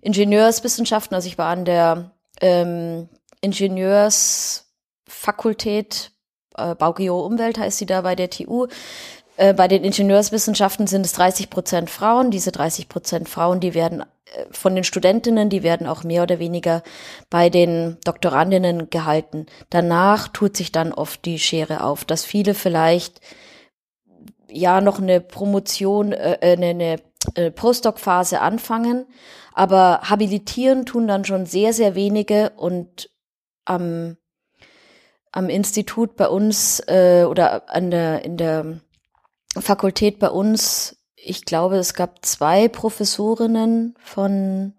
Ingenieurswissenschaften, 0.00 1.14
also 1.14 1.28
ich 1.28 1.38
war 1.38 1.48
an 1.48 1.64
der 1.64 2.10
ähm, 2.40 3.08
Ingenieursfakultät, 3.40 6.10
äh, 6.56 6.74
Baugeo 6.74 7.24
Umwelt 7.24 7.58
heißt 7.58 7.78
sie 7.78 7.86
da 7.86 8.02
bei 8.02 8.14
der 8.14 8.30
TU, 8.30 8.66
äh, 9.36 9.54
bei 9.54 9.68
den 9.68 9.84
Ingenieurswissenschaften 9.84 10.86
sind 10.86 11.04
es 11.04 11.12
30 11.12 11.50
Prozent 11.50 11.90
Frauen. 11.90 12.30
Diese 12.30 12.52
30 12.52 12.88
Prozent 12.88 13.28
Frauen, 13.28 13.60
die 13.60 13.74
werden 13.74 14.00
äh, 14.00 14.04
von 14.50 14.74
den 14.74 14.84
Studentinnen, 14.84 15.50
die 15.50 15.62
werden 15.62 15.86
auch 15.86 16.04
mehr 16.04 16.22
oder 16.22 16.38
weniger 16.38 16.82
bei 17.30 17.50
den 17.50 17.98
Doktorandinnen 18.04 18.90
gehalten. 18.90 19.46
Danach 19.70 20.28
tut 20.28 20.56
sich 20.56 20.72
dann 20.72 20.92
oft 20.92 21.24
die 21.24 21.38
Schere 21.38 21.84
auf, 21.84 22.04
dass 22.04 22.24
viele 22.24 22.54
vielleicht 22.54 23.20
ja 24.50 24.80
noch 24.80 24.98
eine 24.98 25.20
Promotion, 25.20 26.12
äh, 26.12 26.38
äh, 26.40 26.52
eine, 26.52 26.66
eine 26.66 26.96
äh, 27.34 27.50
Postdoc-Phase 27.50 28.40
anfangen, 28.40 29.06
aber 29.52 30.00
habilitieren 30.02 30.86
tun 30.86 31.08
dann 31.08 31.24
schon 31.24 31.46
sehr, 31.46 31.72
sehr 31.72 31.94
wenige 31.94 32.50
und 32.56 33.10
am, 33.64 34.16
am 35.32 35.48
Institut 35.48 36.16
bei 36.16 36.28
uns 36.28 36.80
äh, 36.86 37.24
oder 37.28 37.70
an 37.74 37.90
der, 37.90 38.24
in 38.24 38.36
der 38.36 38.80
Fakultät 39.58 40.18
bei 40.18 40.30
uns, 40.30 40.96
ich 41.16 41.44
glaube, 41.44 41.76
es 41.76 41.94
gab 41.94 42.24
zwei 42.24 42.68
Professorinnen 42.68 43.94
von, 43.98 44.74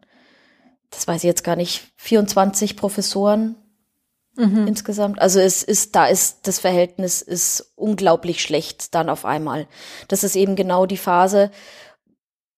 das 0.89 1.07
weiß 1.07 1.17
ich 1.17 1.27
jetzt 1.27 1.43
gar 1.43 1.55
nicht, 1.55 1.91
24 1.97 2.77
Professoren 2.77 3.55
insgesamt. 4.67 5.19
Also 5.19 5.39
es 5.39 5.63
ist, 5.63 5.95
da 5.95 6.05
ist, 6.07 6.47
das 6.47 6.59
Verhältnis 6.59 7.21
ist 7.21 7.73
unglaublich 7.75 8.41
schlecht 8.41 8.93
dann 8.95 9.09
auf 9.09 9.25
einmal. 9.25 9.67
Das 10.07 10.23
ist 10.23 10.35
eben 10.35 10.55
genau 10.55 10.85
die 10.85 10.97
Phase, 10.97 11.51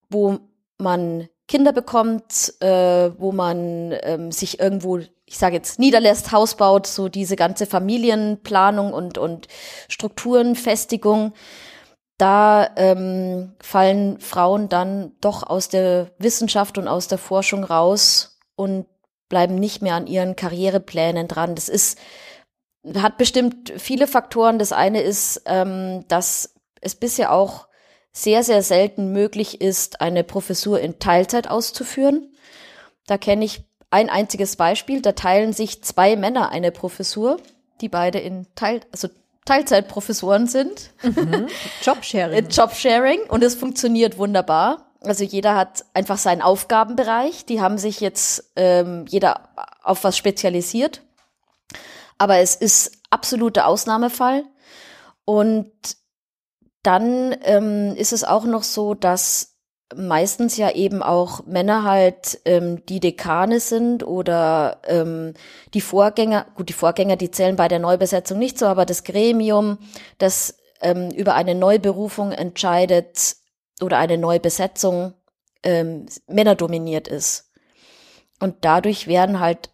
wo 0.10 0.40
man 0.78 1.30
Kinder 1.48 1.74
bekommt, 1.74 2.54
äh, 2.62 3.12
wo 3.18 3.32
man 3.32 3.96
ähm, 4.04 4.32
sich 4.32 4.60
irgendwo, 4.60 5.00
ich 5.26 5.38
sage 5.38 5.56
jetzt, 5.56 5.80
niederlässt, 5.80 6.32
Haus 6.32 6.56
baut, 6.56 6.86
so 6.86 7.10
diese 7.10 7.36
ganze 7.36 7.66
Familienplanung 7.66 8.94
und, 8.94 9.18
und 9.18 9.48
Strukturenfestigung 9.88 11.34
da 12.20 12.70
ähm, 12.76 13.54
fallen 13.62 14.20
Frauen 14.20 14.68
dann 14.68 15.14
doch 15.22 15.42
aus 15.42 15.70
der 15.70 16.12
Wissenschaft 16.20 16.78
und 16.78 16.88
aus 16.88 17.08
der 17.08 17.18
Forschung 17.18 17.64
raus 17.64 18.38
und 18.56 18.86
bleiben 19.30 19.56
nicht 19.56 19.82
mehr 19.82 19.96
an 19.96 20.08
ihren 20.08 20.36
Karriereplänen 20.36 21.28
dran. 21.28 21.56
Das 21.56 21.70
ist, 21.70 21.98
hat 22.96 23.18
bestimmt 23.18 23.74
viele 23.78 24.08
Faktoren. 24.08 24.60
Das 24.60 24.72
eine 24.72 25.02
ist, 25.02 25.44
ähm, 25.46 26.06
dass 26.08 26.56
es 26.82 26.96
bisher 26.96 27.32
auch 27.32 27.68
sehr, 28.12 28.44
sehr 28.44 28.64
selten 28.64 29.12
möglich 29.12 29.62
ist, 29.62 30.02
eine 30.02 30.24
Professur 30.24 30.80
in 30.80 31.00
Teilzeit 31.00 31.50
auszuführen. 31.50 32.34
Da 33.06 33.18
kenne 33.18 33.46
ich 33.46 33.62
ein 33.92 34.10
einziges 34.10 34.56
Beispiel. 34.56 35.02
Da 35.02 35.14
teilen 35.14 35.54
sich 35.54 35.84
zwei 35.84 36.16
Männer 36.16 36.50
eine 36.50 36.72
Professur, 36.72 37.38
die 37.82 37.90
beide 37.90 38.20
in 38.20 38.48
Teil, 38.56 38.82
also 38.92 39.10
Teilzeitprofessoren 39.46 40.48
sind. 40.48 40.92
Jobsharing. 41.84 42.50
Jobsharing 42.50 43.22
und 43.30 43.44
es 43.44 43.56
funktioniert 43.56 44.18
wunderbar. 44.18 44.89
Also 45.02 45.24
jeder 45.24 45.56
hat 45.56 45.86
einfach 45.94 46.18
seinen 46.18 46.42
Aufgabenbereich. 46.42 47.46
Die 47.46 47.62
haben 47.62 47.78
sich 47.78 48.02
jetzt 48.02 48.52
ähm, 48.56 49.06
jeder 49.08 49.50
auf 49.84 50.04
was 50.04 50.18
spezialisiert. 50.18 51.02
Aber 52.18 52.38
es 52.38 52.56
ist 52.56 52.92
absoluter 53.10 53.66
Ausnahmefall. 53.66 54.44
Und 55.26 55.72
dann 56.84 57.36
ähm, 57.44 57.96
ist 57.96 58.14
es 58.14 58.24
auch 58.24 58.46
noch 58.46 58.64
so, 58.64 58.94
dass 58.94 59.56
meistens 59.96 60.58
ja 60.58 60.72
eben 60.72 61.02
auch 61.02 61.46
Männer 61.46 61.84
halt 61.84 62.40
ähm, 62.46 62.86
die 62.86 63.00
Dekane 63.00 63.60
sind 63.60 64.06
oder 64.06 64.82
ähm, 64.86 65.34
die 65.74 65.82
Vorgänger, 65.82 66.46
gut, 66.56 66.70
die 66.70 66.74
Vorgänger, 66.74 67.16
die 67.16 67.32
zählen 67.32 67.56
bei 67.56 67.68
der 67.68 67.80
Neubesetzung 67.80 68.38
nicht 68.38 68.60
so, 68.60 68.68
aber 68.68 68.86
das 68.86 69.04
Gremium, 69.04 69.80
das 70.20 70.58
ähm, 70.82 71.10
über 71.12 71.34
eine 71.34 71.56
Neuberufung 71.56 72.32
entscheidet 72.32 73.36
oder 73.82 73.98
eine 73.98 74.18
Neubesetzung 74.18 75.14
ähm, 75.64 76.06
männerdominiert 76.28 77.08
ist. 77.08 77.52
Und 78.40 78.58
dadurch 78.62 79.08
werden 79.08 79.40
halt 79.40 79.70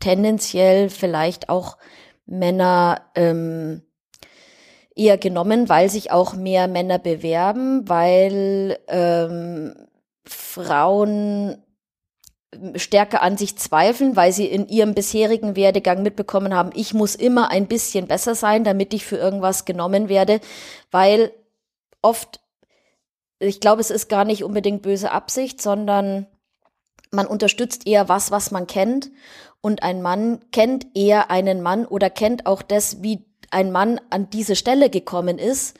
tendenziell 0.00 0.90
vielleicht 0.90 1.48
auch 1.48 1.78
Männer 2.26 3.02
ähm, 3.14 3.82
eher 4.94 5.18
genommen, 5.18 5.68
weil 5.68 5.88
sich 5.88 6.10
auch 6.10 6.34
mehr 6.34 6.68
Männer 6.68 6.98
bewerben, 6.98 7.88
weil 7.88 8.78
ähm, 8.88 9.74
Frauen 10.24 11.62
stärker 12.76 13.22
an 13.22 13.38
sich 13.38 13.56
zweifeln, 13.56 14.14
weil 14.14 14.32
sie 14.32 14.46
in 14.46 14.68
ihrem 14.68 14.94
bisherigen 14.94 15.56
Werdegang 15.56 16.02
mitbekommen 16.02 16.54
haben, 16.54 16.70
ich 16.74 16.92
muss 16.92 17.14
immer 17.14 17.50
ein 17.50 17.66
bisschen 17.66 18.06
besser 18.06 18.34
sein, 18.34 18.62
damit 18.62 18.92
ich 18.92 19.06
für 19.06 19.16
irgendwas 19.16 19.64
genommen 19.64 20.08
werde, 20.08 20.40
weil 20.90 21.32
oft, 22.02 22.40
ich 23.42 23.60
glaube, 23.60 23.80
es 23.80 23.90
ist 23.90 24.08
gar 24.08 24.24
nicht 24.24 24.44
unbedingt 24.44 24.82
böse 24.82 25.10
Absicht, 25.10 25.60
sondern 25.60 26.26
man 27.10 27.26
unterstützt 27.26 27.86
eher 27.86 28.08
was, 28.08 28.30
was 28.30 28.50
man 28.50 28.66
kennt. 28.66 29.10
Und 29.60 29.82
ein 29.82 30.02
Mann 30.02 30.40
kennt 30.50 30.86
eher 30.94 31.30
einen 31.30 31.60
Mann 31.60 31.86
oder 31.86 32.10
kennt 32.10 32.46
auch 32.46 32.62
das, 32.62 33.02
wie 33.02 33.24
ein 33.50 33.70
Mann 33.70 34.00
an 34.10 34.30
diese 34.30 34.56
Stelle 34.56 34.90
gekommen 34.90 35.38
ist, 35.38 35.76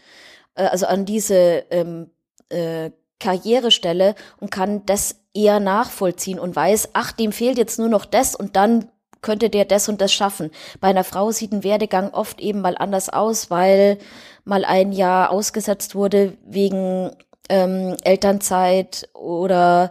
äh, 0.54 0.64
also 0.64 0.86
an 0.86 1.04
diese 1.04 1.64
ähm, 1.70 2.10
äh, 2.48 2.90
Karrierestelle 3.18 4.14
und 4.40 4.50
kann 4.50 4.84
das 4.86 5.16
eher 5.32 5.60
nachvollziehen 5.60 6.38
und 6.38 6.54
weiß, 6.54 6.90
ach, 6.92 7.12
dem 7.12 7.32
fehlt 7.32 7.58
jetzt 7.58 7.78
nur 7.78 7.88
noch 7.88 8.04
das 8.04 8.34
und 8.34 8.56
dann 8.56 8.88
könnte 9.22 9.50
der 9.50 9.64
das 9.64 9.88
und 9.88 10.00
das 10.00 10.12
schaffen. 10.12 10.50
Bei 10.80 10.88
einer 10.88 11.04
Frau 11.04 11.30
sieht 11.30 11.52
ein 11.52 11.62
Werdegang 11.62 12.12
oft 12.12 12.40
eben 12.40 12.60
mal 12.60 12.76
anders 12.76 13.08
aus, 13.08 13.50
weil 13.50 13.98
mal 14.44 14.64
ein 14.64 14.92
Jahr 14.92 15.30
ausgesetzt 15.30 15.94
wurde 15.94 16.36
wegen 16.44 17.12
ähm, 17.48 17.96
Elternzeit 18.04 19.08
oder 19.14 19.90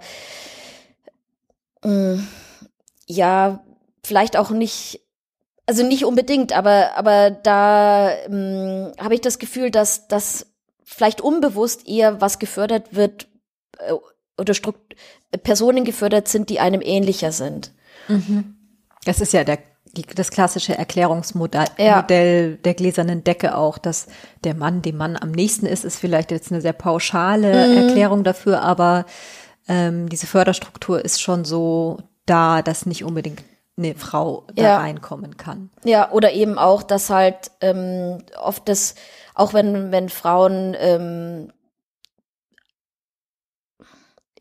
ähm, 1.83 2.27
ja, 3.07 3.63
vielleicht 4.03 4.37
auch 4.37 4.51
nicht 4.51 5.01
also 5.71 5.85
nicht 5.85 6.03
unbedingt, 6.03 6.51
aber, 6.51 6.97
aber 6.97 7.31
da 7.31 8.11
ähm, 8.25 8.91
habe 8.99 9.13
ich 9.13 9.21
das 9.21 9.39
Gefühl, 9.39 9.71
dass 9.71 10.09
das 10.09 10.47
vielleicht 10.83 11.21
unbewusst 11.21 11.87
eher 11.87 12.19
was 12.19 12.39
gefördert 12.39 12.93
wird 12.93 13.27
äh, 13.79 13.93
oder 14.37 14.53
Strukt 14.53 14.95
Personen 15.43 15.85
gefördert 15.85 16.27
sind, 16.27 16.49
die 16.49 16.59
einem 16.59 16.81
ähnlicher 16.81 17.31
sind. 17.31 17.73
Mhm. 18.09 18.57
Das 19.05 19.21
ist 19.21 19.31
ja 19.31 19.45
der, 19.45 19.59
das 20.15 20.31
klassische 20.31 20.77
Erklärungsmodell 20.77 21.65
ja. 21.77 22.01
der 22.01 22.73
gläsernen 22.73 23.23
Decke 23.23 23.57
auch, 23.57 23.77
dass 23.77 24.07
der 24.43 24.55
Mann 24.55 24.81
dem 24.81 24.97
Mann 24.97 25.17
am 25.17 25.31
nächsten 25.31 25.65
ist, 25.65 25.83
ist 25.83 25.97
vielleicht 25.97 26.31
jetzt 26.31 26.51
eine 26.51 26.61
sehr 26.61 26.73
pauschale 26.73 27.67
mhm. 27.67 27.77
Erklärung 27.77 28.23
dafür, 28.23 28.61
aber 28.61 29.05
ähm, 29.67 30.09
diese 30.09 30.27
Förderstruktur 30.27 31.03
ist 31.03 31.21
schon 31.21 31.45
so 31.45 31.99
da, 32.25 32.61
dass 32.61 32.85
nicht 32.85 33.03
unbedingt 33.03 33.43
eine 33.77 33.95
Frau 33.95 34.45
da 34.53 34.63
ja. 34.63 34.77
reinkommen 34.77 35.37
kann. 35.37 35.69
Ja, 35.83 36.11
oder 36.11 36.33
eben 36.33 36.57
auch, 36.57 36.83
dass 36.83 37.09
halt 37.09 37.51
ähm, 37.61 38.23
oft 38.39 38.67
das, 38.69 38.95
auch 39.33 39.53
wenn, 39.53 39.91
wenn 39.91 40.09
Frauen, 40.09 40.75
ähm, 40.79 41.51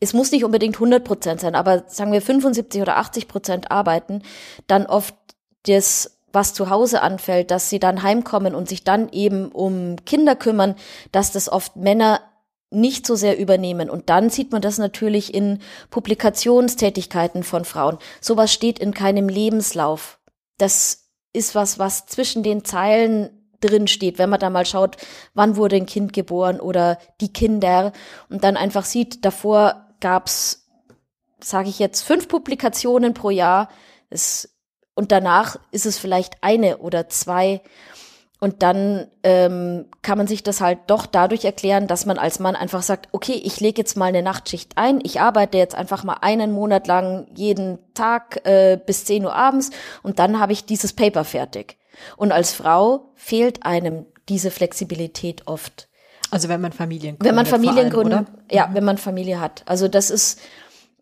es 0.01 0.15
muss 0.15 0.33
nicht 0.33 0.45
unbedingt 0.45 0.77
100 0.77 1.05
Prozent 1.05 1.41
sein, 1.41 1.55
aber 1.55 1.85
sagen 1.87 2.13
wir 2.13 2.23
75 2.23 2.81
oder 2.81 2.97
80 2.97 3.29
Prozent 3.29 3.71
arbeiten, 3.71 4.23
dann 4.67 4.87
oft 4.87 5.15
das 5.67 6.17
was 6.33 6.55
zu 6.55 6.71
Hause 6.71 7.03
anfällt, 7.03 7.51
dass 7.51 7.71
sie 7.71 7.81
dann 7.81 8.03
heimkommen 8.03 8.55
und 8.55 8.69
sich 8.69 8.85
dann 8.85 9.09
eben 9.11 9.51
um 9.51 9.97
Kinder 10.05 10.37
kümmern, 10.37 10.77
dass 11.13 11.33
das 11.33 11.51
oft 11.51 11.77
Männer 11.77 12.21
nicht 12.71 13.05
so 13.05 13.17
sehr 13.17 13.39
übernehmen. 13.39 13.91
Und 13.91 14.11
dann 14.11 14.31
sieht 14.31 14.53
man 14.53 14.63
das 14.63 14.79
natürlich 14.79 15.35
in 15.35 15.59
Publikationstätigkeiten 15.91 17.43
von 17.43 17.65
Frauen. 17.65 17.99
Sowas 18.21 18.53
steht 18.53 18.79
in 18.79 18.95
keinem 18.95 19.29
Lebenslauf. 19.29 20.21
Das 20.57 21.09
ist 21.33 21.55
was, 21.55 21.79
was 21.79 22.07
zwischen 22.07 22.43
den 22.43 22.65
Zeilen 22.65 23.31
drin 23.61 23.89
steht, 23.89 24.19
wenn 24.19 24.31
man 24.31 24.41
da 24.41 24.51
mal 24.51 24.65
schaut, 24.65 24.97
wann 25.35 25.57
wurde 25.57 25.77
ein 25.77 25.87
Kind 25.87 26.13
geboren 26.13 26.61
oder 26.61 26.99
die 27.21 27.33
Kinder 27.33 27.93
und 28.31 28.43
dann 28.43 28.57
einfach 28.57 28.85
sieht, 28.85 29.25
davor 29.25 29.89
gab's, 30.01 30.67
sage 31.41 31.69
ich 31.69 31.79
jetzt, 31.79 32.03
fünf 32.03 32.29
Publikationen 32.29 33.13
pro 33.13 33.31
Jahr. 33.31 33.69
Es, 34.09 34.49
und 35.01 35.13
danach 35.13 35.59
ist 35.71 35.87
es 35.87 35.97
vielleicht 35.97 36.37
eine 36.43 36.77
oder 36.77 37.09
zwei. 37.09 37.63
Und 38.39 38.63
dann 38.63 39.07
ähm, 39.23 39.87
kann 40.03 40.19
man 40.19 40.27
sich 40.27 40.43
das 40.43 40.61
halt 40.61 40.79
doch 40.89 41.07
dadurch 41.07 41.47
erklären, 41.47 41.87
dass 41.87 42.05
man 42.05 42.19
als 42.19 42.39
Mann 42.39 42.55
einfach 42.55 42.83
sagt, 42.83 43.09
okay, 43.13 43.41
ich 43.43 43.61
lege 43.61 43.81
jetzt 43.81 43.97
mal 43.97 44.11
eine 44.11 44.23
Nachtschicht 44.23 44.73
ein, 44.77 45.01
ich 45.03 45.19
arbeite 45.19 45.57
jetzt 45.57 45.75
einfach 45.75 46.05
mal 46.05 46.19
einen 46.21 46.53
Monat 46.53 46.87
lang 46.87 47.29
jeden 47.35 47.79
Tag 47.95 48.47
äh, 48.47 48.79
bis 48.85 49.07
10 49.07 49.25
Uhr 49.25 49.35
abends 49.35 49.71
und 50.03 50.19
dann 50.19 50.39
habe 50.39 50.53
ich 50.53 50.67
dieses 50.67 50.93
Paper 50.93 51.25
fertig. 51.25 51.79
Und 52.19 52.31
als 52.31 52.53
Frau 52.53 53.11
fehlt 53.15 53.65
einem 53.65 54.05
diese 54.29 54.51
Flexibilität 54.51 55.47
oft. 55.47 55.89
Also 56.31 56.51
wenn 56.51 56.61
man 56.61 56.73
Familien 56.73 57.17
gründet. 57.17 57.27
Wenn 57.27 57.37
man 57.37 57.47
Familien 57.47 57.89
gründet, 57.89 58.27
ja, 58.53 58.67
mhm. 58.67 58.75
wenn 58.75 58.85
man 58.85 58.99
Familie 58.99 59.41
hat. 59.41 59.63
Also 59.65 59.89
das 59.89 60.11
ist 60.11 60.41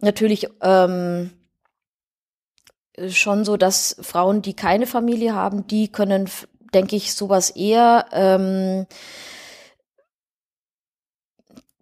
natürlich 0.00 0.46
ähm, 0.62 1.32
schon 3.08 3.44
so, 3.44 3.56
dass 3.56 3.96
Frauen, 4.00 4.42
die 4.42 4.54
keine 4.54 4.86
Familie 4.86 5.34
haben, 5.34 5.66
die 5.66 5.88
können 5.88 6.28
denke 6.74 6.96
ich, 6.96 7.14
sowas 7.14 7.50
eher, 7.50 8.06
ähm, 8.12 8.86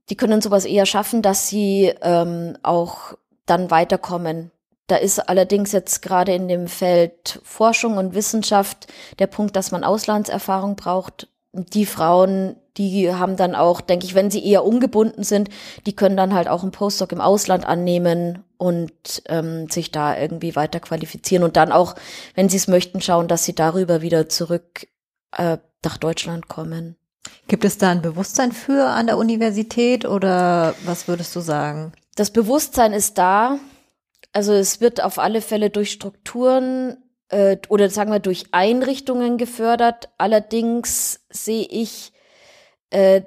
die 0.08 0.16
können 0.16 0.40
sowas 0.40 0.64
eher 0.64 0.86
schaffen, 0.86 1.22
dass 1.22 1.48
sie 1.48 1.92
ähm, 2.02 2.56
auch 2.62 3.14
dann 3.44 3.70
weiterkommen. 3.70 4.52
Da 4.86 4.96
ist 4.96 5.28
allerdings 5.28 5.72
jetzt 5.72 6.00
gerade 6.00 6.32
in 6.32 6.46
dem 6.46 6.68
Feld 6.68 7.40
Forschung 7.42 7.96
und 7.96 8.14
Wissenschaft 8.14 8.86
der 9.18 9.26
Punkt, 9.26 9.56
dass 9.56 9.72
man 9.72 9.82
Auslandserfahrung 9.82 10.76
braucht. 10.76 11.28
Die 11.52 11.86
Frauen, 11.86 12.54
die 12.76 13.12
haben 13.12 13.36
dann 13.36 13.56
auch, 13.56 13.80
denke 13.80 14.06
ich, 14.06 14.14
wenn 14.14 14.30
sie 14.30 14.44
eher 14.46 14.64
ungebunden 14.64 15.24
sind, 15.24 15.48
die 15.86 15.96
können 15.96 16.16
dann 16.16 16.34
halt 16.34 16.46
auch 16.46 16.62
einen 16.62 16.70
Postdoc 16.70 17.10
im 17.10 17.20
Ausland 17.20 17.66
annehmen 17.66 18.44
und 18.58 19.22
ähm, 19.26 19.68
sich 19.68 19.90
da 19.90 20.18
irgendwie 20.18 20.56
weiter 20.56 20.80
qualifizieren 20.80 21.44
und 21.44 21.56
dann 21.56 21.72
auch, 21.72 21.94
wenn 22.34 22.48
sie 22.48 22.56
es 22.56 22.68
möchten, 22.68 23.00
schauen, 23.00 23.28
dass 23.28 23.44
sie 23.44 23.54
darüber 23.54 24.02
wieder 24.02 24.28
zurück 24.28 24.86
äh, 25.36 25.58
nach 25.84 25.96
Deutschland 25.98 26.48
kommen. 26.48 26.96
Gibt 27.48 27.64
es 27.64 27.78
da 27.78 27.90
ein 27.90 28.02
Bewusstsein 28.02 28.52
für 28.52 28.86
an 28.86 29.06
der 29.06 29.18
Universität 29.18 30.04
oder 30.04 30.74
was 30.84 31.08
würdest 31.08 31.34
du 31.36 31.40
sagen? 31.40 31.92
Das 32.14 32.30
Bewusstsein 32.30 32.92
ist 32.92 33.18
da. 33.18 33.58
Also 34.32 34.52
es 34.52 34.80
wird 34.80 35.02
auf 35.02 35.18
alle 35.18 35.40
Fälle 35.40 35.70
durch 35.70 35.92
Strukturen 35.92 36.98
äh, 37.28 37.56
oder 37.68 37.88
sagen 37.90 38.12
wir 38.12 38.20
durch 38.20 38.46
Einrichtungen 38.52 39.38
gefördert. 39.38 40.08
Allerdings 40.18 41.20
sehe 41.30 41.66
ich 41.66 42.12
äh, 42.90 43.22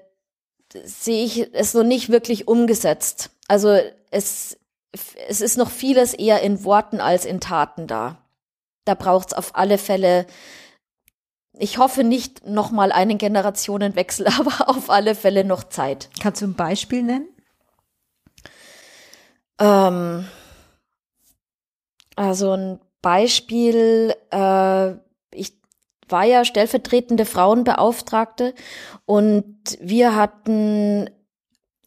sehe 0.83 1.25
ich 1.25 1.53
es 1.53 1.73
noch 1.73 1.83
nicht 1.83 2.09
wirklich 2.09 2.47
umgesetzt. 2.47 3.31
Also 3.47 3.79
es 4.11 4.58
es 4.91 5.41
ist 5.41 5.57
noch 5.57 5.69
vieles 5.69 6.13
eher 6.13 6.41
in 6.41 6.63
Worten 6.63 6.99
als 6.99 7.25
in 7.25 7.39
Taten 7.39 7.87
da. 7.87 8.17
Da 8.85 8.95
braucht 8.95 9.29
es 9.29 9.33
auf 9.33 9.55
alle 9.55 9.77
Fälle, 9.77 10.25
ich 11.53 11.77
hoffe 11.77 12.03
nicht 12.03 12.45
nochmal 12.47 12.91
einen 12.91 13.17
Generationenwechsel, 13.17 14.27
aber 14.39 14.69
auf 14.69 14.89
alle 14.89 15.15
Fälle 15.15 15.43
noch 15.43 15.63
Zeit. 15.65 16.09
Kannst 16.21 16.41
du 16.41 16.47
ein 16.47 16.55
Beispiel 16.55 17.03
nennen? 17.03 17.27
Ähm, 19.59 20.27
also 22.15 22.53
ein 22.53 22.79
Beispiel, 23.01 24.15
äh, 24.31 24.91
ich 25.31 25.53
war 26.07 26.23
ja 26.23 26.45
stellvertretende 26.45 27.25
Frauenbeauftragte 27.25 28.55
und 29.05 29.77
wir 29.79 30.15
hatten 30.15 31.09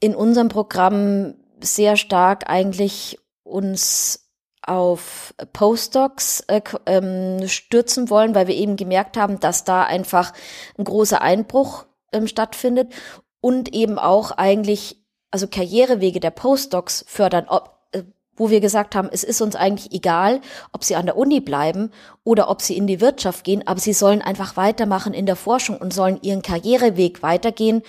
in 0.01 0.15
unserem 0.15 0.49
Programm 0.49 1.35
sehr 1.63 1.97
stark 1.97 2.49
eigentlich 2.49 3.19
uns 3.45 4.23
auf 4.65 5.35
Postdocs 5.53 6.45
äh, 6.47 6.61
ähm, 6.87 7.49
stürzen 7.49 8.11
wollen, 8.11 8.35
weil 8.35 8.47
wir 8.47 8.55
eben 8.55 8.77
gemerkt 8.77 9.17
haben, 9.17 9.41
dass 9.41 9.65
da 9.65 9.83
einfach 9.83 10.33
ein 10.79 10.85
großer 10.85 11.21
Einbruch 11.21 11.85
ähm, 12.13 12.29
stattfindet 12.29 12.93
und 13.41 13.75
eben 13.75 13.99
auch 13.99 14.31
eigentlich, 14.31 15.03
also 15.33 15.49
Karrierewege 15.49 16.21
der 16.21 16.31
Postdocs 16.31 17.05
fördern, 17.09 17.47
ob, 17.49 17.77
äh, 17.91 18.05
wo 18.37 18.51
wir 18.51 18.61
gesagt 18.61 18.95
haben, 18.95 19.09
es 19.11 19.25
ist 19.25 19.43
uns 19.43 19.57
eigentlich 19.57 19.93
egal, 19.93 20.41
ob 20.73 20.85
sie 20.85 20.95
an 20.95 21.07
der 21.07 21.17
Uni 21.17 21.41
bleiben 21.41 21.91
oder 22.23 22.49
ob 22.49 22.63
sie 22.63 22.77
in 22.77 22.87
die 22.87 23.01
Wirtschaft 23.01 23.43
gehen, 23.43 23.67
aber 23.67 23.81
sie 23.81 23.93
sollen 23.93 24.23
einfach 24.23 24.57
weitermachen 24.57 25.13
in 25.13 25.27
der 25.27 25.37
Forschung 25.37 25.77
und 25.79 25.93
sollen 25.93 26.21
ihren 26.23 26.43
Karriereweg 26.43 27.25
weitergehen 27.25 27.83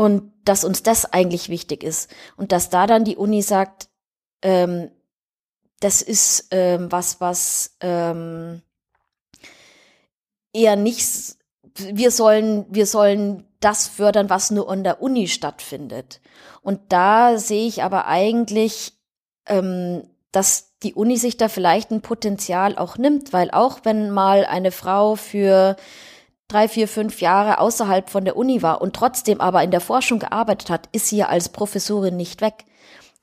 und 0.00 0.32
dass 0.46 0.64
uns 0.64 0.82
das 0.82 1.12
eigentlich 1.12 1.50
wichtig 1.50 1.84
ist 1.84 2.10
und 2.38 2.52
dass 2.52 2.70
da 2.70 2.86
dann 2.86 3.04
die 3.04 3.18
Uni 3.18 3.42
sagt, 3.42 3.90
ähm, 4.40 4.90
das 5.80 6.00
ist 6.00 6.48
ähm, 6.52 6.90
was, 6.90 7.20
was 7.20 7.76
ähm, 7.82 8.62
eher 10.54 10.76
nicht, 10.76 11.36
wir 11.76 12.10
sollen, 12.10 12.64
wir 12.70 12.86
sollen 12.86 13.46
das 13.60 13.88
fördern, 13.88 14.30
was 14.30 14.50
nur 14.50 14.70
an 14.70 14.84
der 14.84 15.02
Uni 15.02 15.28
stattfindet. 15.28 16.22
Und 16.62 16.80
da 16.88 17.36
sehe 17.36 17.66
ich 17.66 17.82
aber 17.82 18.06
eigentlich, 18.06 18.94
ähm, 19.48 20.08
dass 20.32 20.78
die 20.82 20.94
Uni 20.94 21.18
sich 21.18 21.36
da 21.36 21.50
vielleicht 21.50 21.90
ein 21.90 22.00
Potenzial 22.00 22.78
auch 22.78 22.96
nimmt, 22.96 23.34
weil 23.34 23.50
auch 23.50 23.80
wenn 23.82 24.10
mal 24.10 24.46
eine 24.46 24.72
Frau 24.72 25.14
für 25.14 25.76
drei, 26.50 26.68
vier, 26.68 26.88
fünf 26.88 27.20
Jahre 27.20 27.58
außerhalb 27.58 28.10
von 28.10 28.24
der 28.24 28.36
Uni 28.36 28.62
war 28.62 28.80
und 28.80 28.94
trotzdem 28.94 29.40
aber 29.40 29.62
in 29.62 29.70
der 29.70 29.80
Forschung 29.80 30.18
gearbeitet 30.18 30.70
hat, 30.70 30.88
ist 30.92 31.08
sie 31.08 31.18
ja 31.18 31.28
als 31.28 31.48
Professorin 31.48 32.16
nicht 32.16 32.40
weg 32.40 32.64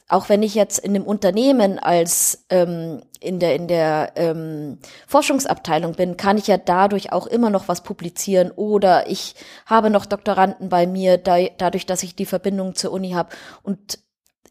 auch 0.09 0.29
wenn 0.29 0.41
ich 0.41 0.55
jetzt 0.55 0.79
in 0.79 0.95
einem 0.95 1.05
Unternehmen 1.05 1.79
als 1.79 2.45
ähm, 2.49 3.01
in 3.19 3.39
der 3.39 3.55
in 3.55 3.67
der 3.67 4.13
ähm, 4.15 4.77
Forschungsabteilung 5.05 5.93
bin, 5.93 6.15
kann 6.15 6.37
ich 6.37 6.47
ja 6.47 6.57
dadurch 6.57 7.11
auch 7.11 7.27
immer 7.27 7.49
noch 7.49 7.67
was 7.67 7.83
publizieren 7.83 8.51
oder 8.51 9.09
ich 9.09 9.35
habe 9.65 9.89
noch 9.89 10.05
Doktoranden 10.05 10.69
bei 10.69 10.87
mir, 10.87 11.17
da, 11.17 11.37
dadurch, 11.57 11.85
dass 11.85 12.03
ich 12.03 12.15
die 12.15 12.25
Verbindung 12.25 12.75
zur 12.75 12.91
Uni 12.91 13.11
habe 13.11 13.35
und 13.63 13.99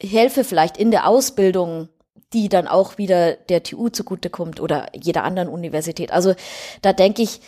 helfe 0.02 0.44
vielleicht 0.44 0.76
in 0.76 0.90
der 0.90 1.06
Ausbildung, 1.06 1.88
die 2.34 2.50
dann 2.50 2.66
auch 2.66 2.98
wieder 2.98 3.32
der 3.32 3.62
TU 3.62 3.88
zugutekommt 3.88 4.60
oder 4.60 4.88
jeder 4.92 5.24
anderen 5.24 5.48
Universität. 5.48 6.12
Also 6.12 6.34
da 6.82 6.92
denke 6.92 7.22
ich, 7.22 7.40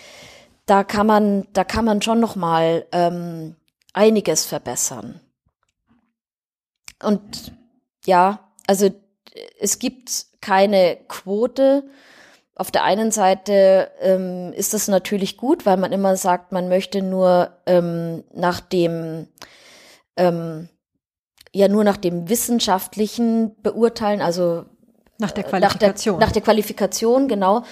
da 0.69 0.85
kann 0.85 1.07
man 1.07 1.49
da 1.53 1.65
kann 1.65 1.85
man 1.85 2.03
schon 2.03 2.21
noch 2.21 2.37
mal 2.37 2.87
ähm, 2.93 3.57
einiges 3.93 4.45
verbessern. 4.45 5.21
Und 7.03 7.53
ja, 8.05 8.51
also 8.67 8.91
es 9.59 9.79
gibt 9.79 10.27
keine 10.41 10.99
Quote. 11.09 11.85
Auf 12.55 12.71
der 12.71 12.85
einen 12.85 13.13
Seite 13.13 13.91
ähm, 14.01 14.53
ist 14.53 14.75
das 14.75 14.89
natürlich 14.89 15.37
gut, 15.37 15.65
weil 15.65 15.77
man 15.77 15.93
immer 15.93 16.17
sagt, 16.17 16.53
man 16.53 16.69
möchte 16.69 17.03
nur 17.03 17.53
ähm, 17.67 18.25
nach 18.35 18.61
dem 18.61 19.29
ähm, 20.17 20.69
ja 21.55 21.69
nur 21.69 21.85
nach 21.85 21.97
dem 21.97 22.29
wissenschaftlichen 22.29 23.57
beurteilen, 23.63 24.21
also 24.21 24.65
nach 25.19 25.33
der 25.33 25.45
Qualifikation. 25.45 26.15
Nach 26.15 26.21
der, 26.21 26.27
nach 26.27 26.33
der 26.33 26.43
Qualifikation, 26.43 27.29
genau. 27.29 27.65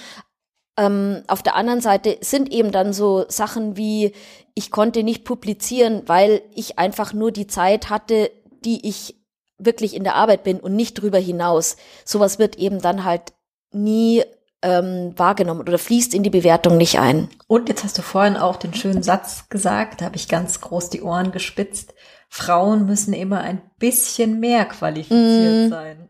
Ähm, 0.77 1.23
auf 1.27 1.41
der 1.41 1.55
anderen 1.55 1.81
Seite 1.81 2.17
sind 2.21 2.51
eben 2.51 2.71
dann 2.71 2.93
so 2.93 3.25
Sachen 3.27 3.77
wie, 3.77 4.13
ich 4.53 4.71
konnte 4.71 5.03
nicht 5.03 5.25
publizieren, 5.25 6.03
weil 6.05 6.41
ich 6.53 6.77
einfach 6.79 7.13
nur 7.13 7.31
die 7.31 7.47
Zeit 7.47 7.89
hatte, 7.89 8.31
die 8.63 8.87
ich 8.87 9.15
wirklich 9.57 9.95
in 9.95 10.03
der 10.03 10.15
Arbeit 10.15 10.43
bin 10.43 10.59
und 10.59 10.75
nicht 10.75 10.93
drüber 10.93 11.17
hinaus, 11.17 11.77
sowas 12.05 12.39
wird 12.39 12.57
eben 12.57 12.79
dann 12.79 13.03
halt 13.03 13.33
nie 13.71 14.23
ähm, 14.61 15.13
wahrgenommen 15.15 15.61
oder 15.61 15.77
fließt 15.77 16.13
in 16.13 16.23
die 16.23 16.29
Bewertung 16.29 16.77
nicht 16.77 16.99
ein. 16.99 17.29
Und 17.47 17.69
jetzt 17.69 17.83
hast 17.83 17.97
du 17.97 18.01
vorhin 18.01 18.37
auch 18.37 18.55
den 18.55 18.73
schönen 18.73 19.03
Satz 19.03 19.49
gesagt, 19.49 20.01
da 20.01 20.05
habe 20.05 20.15
ich 20.15 20.27
ganz 20.27 20.61
groß 20.61 20.89
die 20.89 21.01
Ohren 21.01 21.31
gespitzt. 21.31 21.93
Frauen 22.29 22.85
müssen 22.85 23.13
immer 23.13 23.41
ein 23.41 23.61
bisschen 23.79 24.39
mehr 24.39 24.65
qualifiziert 24.65 25.67
mm. 25.67 25.69
sein. 25.69 26.09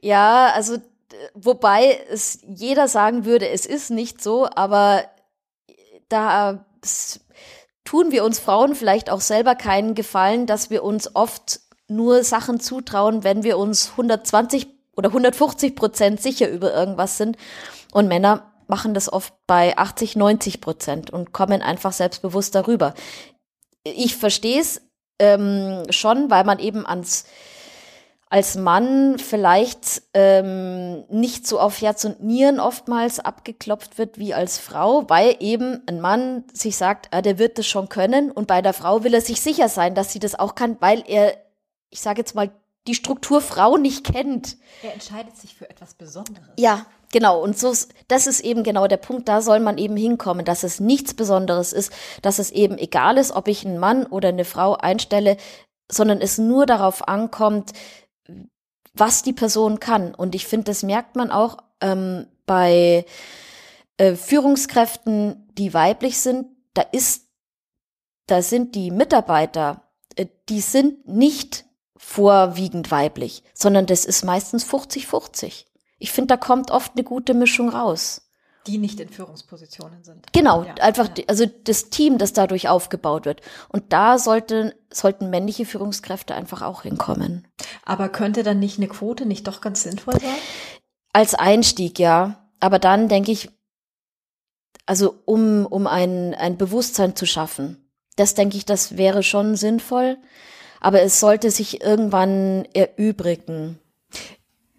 Ja, 0.00 0.52
also 0.54 0.78
wobei 1.34 2.00
es 2.10 2.40
jeder 2.46 2.88
sagen 2.88 3.24
würde, 3.24 3.48
es 3.48 3.66
ist 3.66 3.90
nicht 3.90 4.22
so, 4.22 4.48
aber 4.54 5.04
da 6.08 6.64
tun 7.84 8.10
wir 8.10 8.24
uns 8.24 8.38
Frauen 8.38 8.74
vielleicht 8.74 9.10
auch 9.10 9.20
selber 9.20 9.54
keinen 9.54 9.94
Gefallen, 9.94 10.46
dass 10.46 10.70
wir 10.70 10.82
uns 10.82 11.14
oft 11.14 11.60
nur 11.88 12.24
Sachen 12.24 12.60
zutrauen, 12.60 13.24
wenn 13.24 13.42
wir 13.42 13.58
uns 13.58 13.90
120 13.92 14.66
oder 14.96 15.08
150 15.08 15.76
Prozent 15.76 16.20
sicher 16.20 16.48
über 16.48 16.72
irgendwas 16.72 17.18
sind. 17.18 17.36
Und 17.92 18.08
Männer 18.08 18.52
machen 18.66 18.94
das 18.94 19.12
oft 19.12 19.34
bei 19.46 19.76
80, 19.76 20.16
90 20.16 20.60
Prozent 20.60 21.10
und 21.10 21.32
kommen 21.32 21.62
einfach 21.62 21.92
selbstbewusst 21.92 22.54
darüber. 22.54 22.94
Ich 23.82 24.16
verstehe 24.16 24.60
es 24.60 24.80
ähm, 25.18 25.82
schon, 25.90 26.30
weil 26.30 26.44
man 26.44 26.58
eben 26.58 26.86
ans 26.86 27.24
als 28.34 28.56
Mann 28.56 29.18
vielleicht 29.18 30.02
ähm, 30.12 31.04
nicht 31.08 31.46
so 31.46 31.60
auf 31.60 31.80
Herz 31.80 32.04
und 32.04 32.20
Nieren 32.20 32.58
oftmals 32.58 33.20
abgeklopft 33.20 33.96
wird 33.96 34.18
wie 34.18 34.34
als 34.34 34.58
Frau, 34.58 35.08
weil 35.08 35.36
eben 35.38 35.82
ein 35.86 36.00
Mann 36.00 36.42
sich 36.52 36.76
sagt, 36.76 37.08
ah, 37.12 37.22
der 37.22 37.38
wird 37.38 37.58
das 37.58 37.66
schon 37.68 37.88
können 37.88 38.32
und 38.32 38.48
bei 38.48 38.60
der 38.60 38.72
Frau 38.72 39.04
will 39.04 39.14
er 39.14 39.20
sich 39.20 39.40
sicher 39.40 39.68
sein, 39.68 39.94
dass 39.94 40.12
sie 40.12 40.18
das 40.18 40.36
auch 40.36 40.56
kann, 40.56 40.76
weil 40.80 41.04
er 41.06 41.36
ich 41.94 42.00
sage 42.00 42.20
jetzt 42.20 42.34
mal, 42.34 42.50
die 42.88 42.94
Struktur 42.94 43.40
Frau 43.40 43.76
nicht 43.76 44.04
kennt. 44.04 44.56
Er 44.82 44.92
entscheidet 44.92 45.36
sich 45.36 45.54
für 45.54 45.70
etwas 45.70 45.94
Besonderes. 45.94 46.50
Ja, 46.58 46.84
genau. 47.12 47.40
Und 47.40 47.56
so, 47.56 47.72
das 48.08 48.26
ist 48.26 48.40
eben 48.40 48.64
genau 48.64 48.88
der 48.88 48.96
Punkt. 48.96 49.28
Da 49.28 49.40
soll 49.40 49.60
man 49.60 49.78
eben 49.78 49.96
hinkommen, 49.96 50.44
dass 50.44 50.64
es 50.64 50.80
nichts 50.80 51.14
Besonderes 51.14 51.72
ist, 51.72 51.92
dass 52.20 52.40
es 52.40 52.50
eben 52.50 52.76
egal 52.76 53.16
ist, 53.16 53.30
ob 53.30 53.46
ich 53.46 53.64
einen 53.64 53.78
Mann 53.78 54.04
oder 54.04 54.28
eine 54.28 54.44
Frau 54.44 54.74
einstelle, 54.74 55.36
sondern 55.90 56.20
es 56.20 56.36
nur 56.36 56.66
darauf 56.66 57.06
ankommt, 57.08 57.72
was 58.94 59.22
die 59.22 59.32
Person 59.32 59.80
kann. 59.80 60.14
Und 60.14 60.34
ich 60.34 60.46
finde, 60.46 60.64
das 60.64 60.82
merkt 60.82 61.16
man 61.16 61.30
auch 61.30 61.58
ähm, 61.80 62.26
bei 62.46 63.04
äh, 63.96 64.14
Führungskräften, 64.14 65.48
die 65.58 65.74
weiblich 65.74 66.18
sind. 66.18 66.46
Da 66.72 66.82
ist, 66.82 67.28
da 68.26 68.42
sind 68.42 68.74
die 68.74 68.90
Mitarbeiter, 68.90 69.82
äh, 70.16 70.26
die 70.48 70.60
sind 70.60 71.06
nicht 71.06 71.64
vorwiegend 71.96 72.90
weiblich, 72.90 73.42
sondern 73.54 73.86
das 73.86 74.04
ist 74.04 74.24
meistens 74.24 74.64
50-50. 74.64 75.64
Ich 75.98 76.12
finde, 76.12 76.28
da 76.28 76.36
kommt 76.36 76.70
oft 76.70 76.92
eine 76.94 77.04
gute 77.04 77.34
Mischung 77.34 77.70
raus. 77.70 78.23
Die 78.66 78.78
nicht 78.78 78.98
in 79.00 79.08
Führungspositionen 79.08 80.04
sind. 80.04 80.26
Genau, 80.32 80.64
ja, 80.64 80.74
einfach, 80.74 81.10
ja. 81.16 81.24
also 81.28 81.44
das 81.46 81.90
Team, 81.90 82.18
das 82.18 82.32
dadurch 82.32 82.68
aufgebaut 82.68 83.26
wird. 83.26 83.42
Und 83.68 83.92
da 83.92 84.18
sollte, 84.18 84.74
sollten 84.90 85.30
männliche 85.30 85.66
Führungskräfte 85.66 86.34
einfach 86.34 86.62
auch 86.62 86.82
hinkommen. 86.82 87.46
Aber 87.84 88.08
könnte 88.08 88.42
dann 88.42 88.58
nicht 88.58 88.78
eine 88.78 88.88
Quote 88.88 89.26
nicht 89.26 89.46
doch 89.46 89.60
ganz 89.60 89.82
sinnvoll 89.82 90.14
sein? 90.14 90.36
Als 91.12 91.34
Einstieg, 91.34 91.98
ja. 91.98 92.48
Aber 92.60 92.78
dann 92.78 93.08
denke 93.08 93.32
ich, 93.32 93.50
also 94.86 95.14
um, 95.24 95.66
um 95.66 95.86
ein, 95.86 96.34
ein 96.34 96.56
Bewusstsein 96.56 97.16
zu 97.16 97.26
schaffen, 97.26 97.90
das 98.16 98.34
denke 98.34 98.56
ich, 98.56 98.64
das 98.64 98.96
wäre 98.96 99.22
schon 99.22 99.56
sinnvoll 99.56 100.18
aber 100.84 101.00
es 101.00 101.18
sollte 101.18 101.50
sich 101.50 101.80
irgendwann 101.80 102.68
erübrigen. 102.74 103.80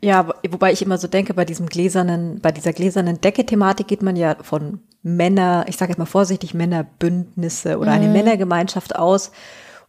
Ja, 0.02 0.28
wobei 0.50 0.72
ich 0.72 0.82
immer 0.82 0.98
so 0.98 1.08
denke, 1.08 1.34
bei 1.34 1.46
diesem 1.46 1.68
gläsernen, 1.68 2.40
bei 2.42 2.52
dieser 2.52 2.74
gläsernen 2.74 3.22
Decke-Thematik 3.22 3.88
geht 3.88 4.02
man 4.02 4.16
ja 4.16 4.36
von 4.42 4.82
Männer, 5.02 5.66
ich 5.68 5.78
sage 5.78 5.92
jetzt 5.92 6.00
mal 6.00 6.06
vorsichtig, 6.06 6.54
Männerbündnisse 6.54 7.78
oder 7.80 7.92
eine 7.92 8.08
mhm. 8.08 8.14
Männergemeinschaft 8.14 8.96
aus. 8.96 9.32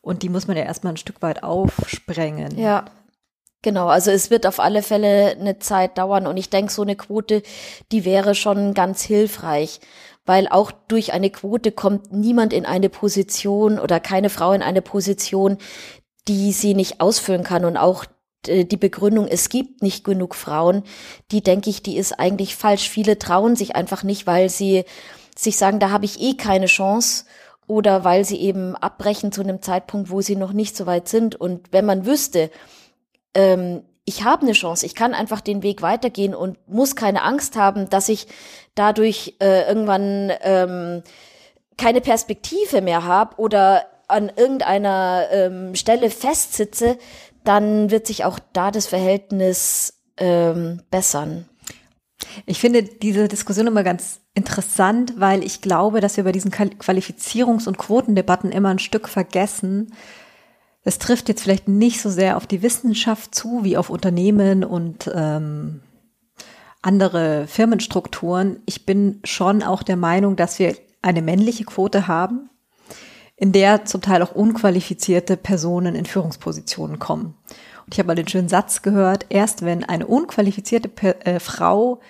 Und 0.01 0.23
die 0.23 0.29
muss 0.29 0.47
man 0.47 0.57
ja 0.57 0.63
erstmal 0.63 0.93
ein 0.93 0.99
Stück 0.99 1.21
weit 1.23 1.43
aufsprengen. 1.43 2.59
Ja. 2.59 2.85
Genau, 3.63 3.89
also 3.89 4.13
es 4.13 4.31
wird 4.31 4.47
auf 4.47 4.61
alle 4.61 4.81
Fälle 4.81 5.37
eine 5.41 5.59
Zeit 5.59 5.99
dauern 5.99 6.29
und 6.29 6.37
ich 6.37 6.51
denke, 6.51 6.71
so 6.71 6.83
eine 6.83 6.95
Quote, 6.95 7.43
die 7.91 8.05
wäre 8.05 8.37
schon 8.37 8.75
ganz 8.75 9.03
hilfreich, 9.03 9.81
weil 10.25 10.47
auch 10.47 10.71
durch 10.71 11.13
eine 11.13 11.31
Quote 11.31 11.73
kommt 11.73 12.13
niemand 12.13 12.53
in 12.53 12.65
eine 12.65 12.89
Position 12.89 13.81
oder 13.81 13.99
keine 13.99 14.31
Frau 14.31 14.53
in 14.53 14.63
eine 14.63 14.83
Position, 14.83 15.59
die 16.29 16.53
sie 16.53 16.75
nicht 16.75 17.01
ausfüllen 17.01 17.43
kann 17.43 17.65
und 17.65 17.77
auch 17.77 18.05
die 18.49 18.76
Begründung, 18.76 19.26
es 19.26 19.49
gibt 19.49 19.82
nicht 19.82 20.05
genug 20.05 20.34
Frauen, 20.34 20.82
die 21.30 21.42
denke 21.42 21.70
ich, 21.70 21.82
die 21.82 21.97
ist 21.97 22.18
eigentlich 22.18 22.57
falsch. 22.57 22.88
Viele 22.88 23.18
trauen 23.18 23.57
sich 23.57 23.76
einfach 23.76 24.03
nicht, 24.03 24.26
weil 24.26 24.49
sie 24.49 24.84
sich 25.36 25.57
sagen, 25.57 25.78
da 25.80 25.90
habe 25.90 26.05
ich 26.05 26.20
eh 26.20 26.34
keine 26.34 26.66
Chance 26.66 27.24
oder 27.66 28.05
weil 28.05 28.24
sie 28.24 28.40
eben 28.40 28.76
abbrechen 28.76 29.32
zu 29.32 29.42
einem 29.42 29.61
Zeitpunkt, 29.61 30.11
wo 30.11 30.20
sie 30.20 30.36
noch 30.36 30.53
nicht 30.53 30.76
so 30.76 30.86
weit 30.86 31.09
sind. 31.09 31.34
Und 31.34 31.72
wenn 31.72 31.84
man 31.84 32.07
wüsste, 32.07 32.51
ähm, 33.34 33.82
ich 34.05 34.24
habe 34.24 34.42
eine 34.42 34.53
Chance, 34.53 34.86
ich 34.86 34.94
kann 34.94 35.14
einfach 35.14 35.40
den 35.40 35.62
Weg 35.62 35.82
weitergehen 35.82 36.34
und 36.34 36.59
muss 36.68 36.94
keine 36.94 37.22
Angst 37.22 37.57
haben, 37.57 37.90
dass 37.90 38.09
ich 38.09 38.28
dadurch 38.76 39.34
äh, 39.40 39.68
irgendwann 39.68 40.32
ähm, 40.42 41.03
keine 41.76 42.01
Perspektive 42.01 42.80
mehr 42.82 43.05
habe 43.05 43.36
oder 43.36 43.86
an 44.09 44.30
irgendeiner 44.34 45.26
ähm, 45.32 45.74
Stelle 45.74 46.11
festsitze, 46.11 46.97
dann 47.47 47.90
wird 47.90 48.07
sich 48.07 48.24
auch 48.24 48.38
da 48.53 48.70
das 48.70 48.86
Verhältnis 48.86 50.03
ähm, 50.18 50.82
bessern. 50.90 51.49
Ich 52.47 52.61
finde 52.61 52.82
diese 52.82 53.28
Diskussion 53.28 53.66
immer 53.66 53.82
ganz 53.82 54.20
interessant, 54.34 55.14
weil 55.18 55.44
ich 55.44 55.61
glaube, 55.61 56.01
dass 56.01 56.16
wir 56.16 56.24
bei 56.24 56.32
diesen 56.32 56.51
Qualifizierungs- 56.51 57.68
und 57.68 57.78
Quotendebatten 57.78 58.53
immer 58.53 58.70
ein 58.70 58.78
Stück 58.78 59.09
vergessen, 59.09 59.92
Es 60.86 60.99
trifft 60.99 61.28
jetzt 61.28 61.42
vielleicht 61.42 61.66
nicht 61.66 62.01
so 62.01 62.11
sehr 62.11 62.36
auf 62.36 62.47
die 62.47 62.62
Wissenschaft 62.62 63.34
zu 63.34 63.64
wie 63.64 63.76
auf 63.76 63.90
Unternehmen 63.90 64.62
und 64.62 65.11
ähm, 65.12 65.80
andere 66.80 67.49
Firmenstrukturen. 67.49 68.61
Ich 68.66 68.86
bin 68.86 69.18
schon 69.24 69.64
auch 69.64 69.82
der 69.82 69.97
Meinung, 69.97 70.36
dass 70.36 70.61
wir 70.61 70.76
eine 71.03 71.22
männliche 71.22 71.64
Quote 71.64 72.07
haben, 72.07 72.51
in 73.37 73.53
der 73.53 73.84
zum 73.84 74.01
Teil 74.01 74.22
auch 74.22 74.34
unqualifizierte 74.34 75.37
Personen 75.37 75.95
in 75.95 76.07
Führungspositionen 76.07 76.99
kommen. 76.99 77.34
Und 77.84 77.93
ich 77.93 77.99
habe 77.99 78.09
mal 78.09 78.14
den 78.14 78.28
schönen 78.28 78.49
Satz 78.49 78.82
gehört, 78.82 79.26
erst 79.28 79.64
wenn 79.64 79.84
eine 79.84 80.07
unqualifizierte 80.07 80.89
per 80.89 81.26
äh, 81.26 81.39
Frau 81.39 82.01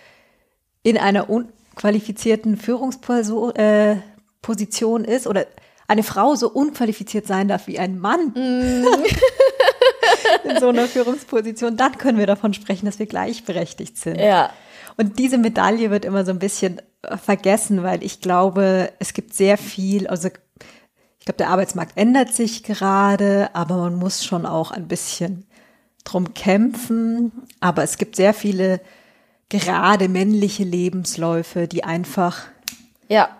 in 0.82 0.96
einer 0.96 1.28
unqualifizierten 1.28 2.56
Führungsposition 2.56 3.54
äh, 3.56 3.96
Position 4.40 5.04
ist 5.04 5.26
oder 5.26 5.46
eine 5.88 6.04
Frau 6.04 6.36
so 6.36 6.48
unqualifiziert 6.48 7.26
sein 7.26 7.48
darf 7.48 7.66
wie 7.66 7.80
ein 7.80 7.98
Mann 7.98 8.28
mm. 8.28 8.86
in 10.48 10.60
so 10.60 10.68
einer 10.68 10.86
Führungsposition, 10.86 11.76
dann 11.76 11.98
können 11.98 12.18
wir 12.18 12.26
davon 12.26 12.54
sprechen, 12.54 12.86
dass 12.86 13.00
wir 13.00 13.06
gleichberechtigt 13.06 13.98
sind. 13.98 14.20
Ja. 14.20 14.52
Und 14.96 15.18
diese 15.18 15.38
Medaille 15.38 15.90
wird 15.90 16.04
immer 16.04 16.24
so 16.24 16.30
ein 16.30 16.38
bisschen 16.38 16.80
äh, 17.02 17.16
vergessen, 17.16 17.82
weil 17.82 18.04
ich 18.04 18.20
glaube, 18.20 18.92
es 19.00 19.14
gibt 19.14 19.34
sehr 19.34 19.58
viel, 19.58 20.06
also 20.06 20.28
ich 21.26 21.34
glaube, 21.34 21.38
der 21.38 21.50
Arbeitsmarkt 21.50 21.96
ändert 21.96 22.32
sich 22.32 22.62
gerade, 22.62 23.50
aber 23.52 23.78
man 23.78 23.96
muss 23.96 24.24
schon 24.24 24.46
auch 24.46 24.70
ein 24.70 24.86
bisschen 24.86 25.44
drum 26.04 26.34
kämpfen. 26.34 27.32
Aber 27.58 27.82
es 27.82 27.98
gibt 27.98 28.14
sehr 28.14 28.32
viele 28.32 28.80
gerade 29.48 30.08
männliche 30.08 30.62
Lebensläufe, 30.62 31.66
die 31.66 31.82
einfach 31.82 32.44
ja. 33.08 33.36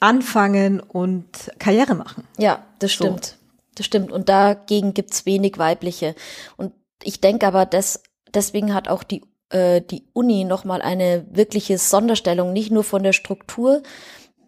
anfangen 0.00 0.80
und 0.80 1.52
Karriere 1.58 1.94
machen. 1.94 2.24
Ja, 2.38 2.64
das 2.78 2.94
stimmt. 2.94 3.26
So. 3.26 3.34
Das 3.74 3.84
stimmt. 3.84 4.10
Und 4.10 4.30
dagegen 4.30 4.94
gibt's 4.94 5.26
wenig 5.26 5.58
weibliche. 5.58 6.14
Und 6.56 6.72
ich 7.02 7.20
denke 7.20 7.46
aber, 7.46 7.66
dass 7.66 8.02
deswegen 8.32 8.72
hat 8.72 8.88
auch 8.88 9.02
die 9.02 9.20
äh, 9.50 9.82
die 9.82 10.06
Uni 10.14 10.44
nochmal 10.44 10.80
eine 10.80 11.26
wirkliche 11.30 11.76
Sonderstellung, 11.76 12.54
nicht 12.54 12.70
nur 12.70 12.84
von 12.84 13.02
der 13.02 13.12
Struktur, 13.12 13.82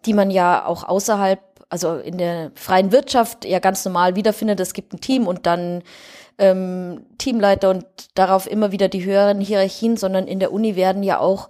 die 0.05 0.13
man 0.13 0.31
ja 0.31 0.65
auch 0.65 0.83
außerhalb, 0.83 1.39
also 1.69 1.97
in 1.97 2.17
der 2.17 2.51
freien 2.55 2.91
Wirtschaft 2.91 3.45
ja 3.45 3.59
ganz 3.59 3.85
normal 3.85 4.15
wiederfindet. 4.15 4.59
Es 4.59 4.73
gibt 4.73 4.93
ein 4.93 5.01
Team 5.01 5.27
und 5.27 5.45
dann 5.45 5.83
ähm, 6.37 7.05
Teamleiter 7.17 7.69
und 7.69 7.85
darauf 8.15 8.49
immer 8.49 8.71
wieder 8.71 8.89
die 8.89 9.05
höheren 9.05 9.39
Hierarchien, 9.39 9.97
sondern 9.97 10.27
in 10.27 10.39
der 10.39 10.51
Uni 10.51 10.75
werden 10.75 11.03
ja 11.03 11.19
auch 11.19 11.49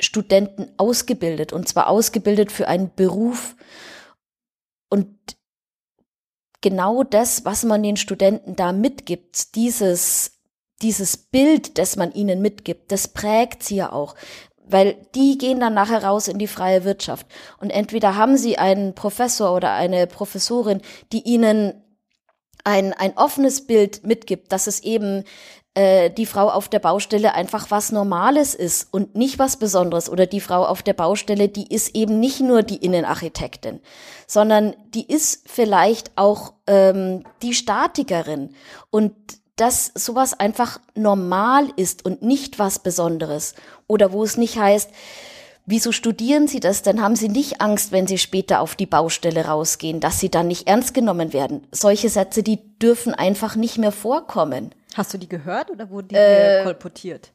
Studenten 0.00 0.72
ausgebildet 0.76 1.52
und 1.52 1.68
zwar 1.68 1.88
ausgebildet 1.88 2.52
für 2.52 2.68
einen 2.68 2.94
Beruf. 2.94 3.56
Und 4.88 5.16
genau 6.60 7.02
das, 7.02 7.44
was 7.44 7.64
man 7.64 7.82
den 7.82 7.96
Studenten 7.96 8.56
da 8.56 8.72
mitgibt, 8.72 9.54
dieses 9.54 10.36
dieses 10.82 11.16
Bild, 11.16 11.78
das 11.78 11.96
man 11.96 12.12
ihnen 12.12 12.42
mitgibt, 12.42 12.92
das 12.92 13.08
prägt 13.08 13.62
sie 13.62 13.76
ja 13.76 13.92
auch. 13.92 14.14
Weil 14.68 14.96
die 15.14 15.38
gehen 15.38 15.60
dann 15.60 15.74
nachher 15.74 16.04
raus 16.04 16.28
in 16.28 16.38
die 16.38 16.48
freie 16.48 16.84
Wirtschaft. 16.84 17.26
Und 17.58 17.70
entweder 17.70 18.16
haben 18.16 18.36
sie 18.36 18.58
einen 18.58 18.94
Professor 18.94 19.54
oder 19.54 19.72
eine 19.72 20.06
Professorin, 20.06 20.82
die 21.12 21.22
ihnen 21.22 21.74
ein, 22.64 22.92
ein 22.92 23.16
offenes 23.16 23.66
Bild 23.66 24.04
mitgibt, 24.04 24.50
dass 24.50 24.66
es 24.66 24.80
eben 24.80 25.24
äh, 25.74 26.10
die 26.10 26.26
Frau 26.26 26.48
auf 26.48 26.68
der 26.68 26.78
Baustelle 26.78 27.34
einfach 27.34 27.70
was 27.70 27.92
Normales 27.92 28.54
ist 28.54 28.92
und 28.92 29.14
nicht 29.14 29.38
was 29.38 29.58
Besonderes. 29.58 30.08
Oder 30.08 30.26
die 30.26 30.40
Frau 30.40 30.64
auf 30.64 30.82
der 30.82 30.94
Baustelle, 30.94 31.48
die 31.48 31.72
ist 31.72 31.94
eben 31.94 32.18
nicht 32.18 32.40
nur 32.40 32.62
die 32.62 32.78
Innenarchitektin, 32.84 33.80
sondern 34.26 34.74
die 34.94 35.06
ist 35.06 35.42
vielleicht 35.46 36.12
auch 36.16 36.54
ähm, 36.66 37.24
die 37.42 37.52
Statikerin. 37.52 38.54
Und 38.90 39.12
dass 39.56 39.90
sowas 39.94 40.38
einfach 40.38 40.80
normal 40.94 41.68
ist 41.76 42.04
und 42.04 42.22
nicht 42.22 42.58
was 42.58 42.78
Besonderes. 42.78 43.54
Oder 43.86 44.12
wo 44.12 44.24
es 44.24 44.36
nicht 44.36 44.58
heißt, 44.58 44.90
wieso 45.66 45.92
studieren 45.92 46.48
Sie 46.48 46.60
das? 46.60 46.82
Dann 46.82 47.02
haben 47.02 47.16
Sie 47.16 47.28
nicht 47.28 47.60
Angst, 47.60 47.92
wenn 47.92 48.06
Sie 48.06 48.18
später 48.18 48.60
auf 48.60 48.74
die 48.74 48.86
Baustelle 48.86 49.46
rausgehen, 49.46 50.00
dass 50.00 50.20
Sie 50.20 50.30
dann 50.30 50.48
nicht 50.48 50.66
ernst 50.66 50.94
genommen 50.94 51.32
werden. 51.32 51.66
Solche 51.72 52.08
Sätze, 52.08 52.42
die 52.42 52.78
dürfen 52.78 53.14
einfach 53.14 53.56
nicht 53.56 53.78
mehr 53.78 53.92
vorkommen. 53.92 54.74
Hast 54.94 55.12
du 55.12 55.18
die 55.18 55.28
gehört 55.28 55.70
oder 55.70 55.90
wurden 55.90 56.08
die 56.08 56.16
äh, 56.16 56.64
kolportiert? 56.64 57.32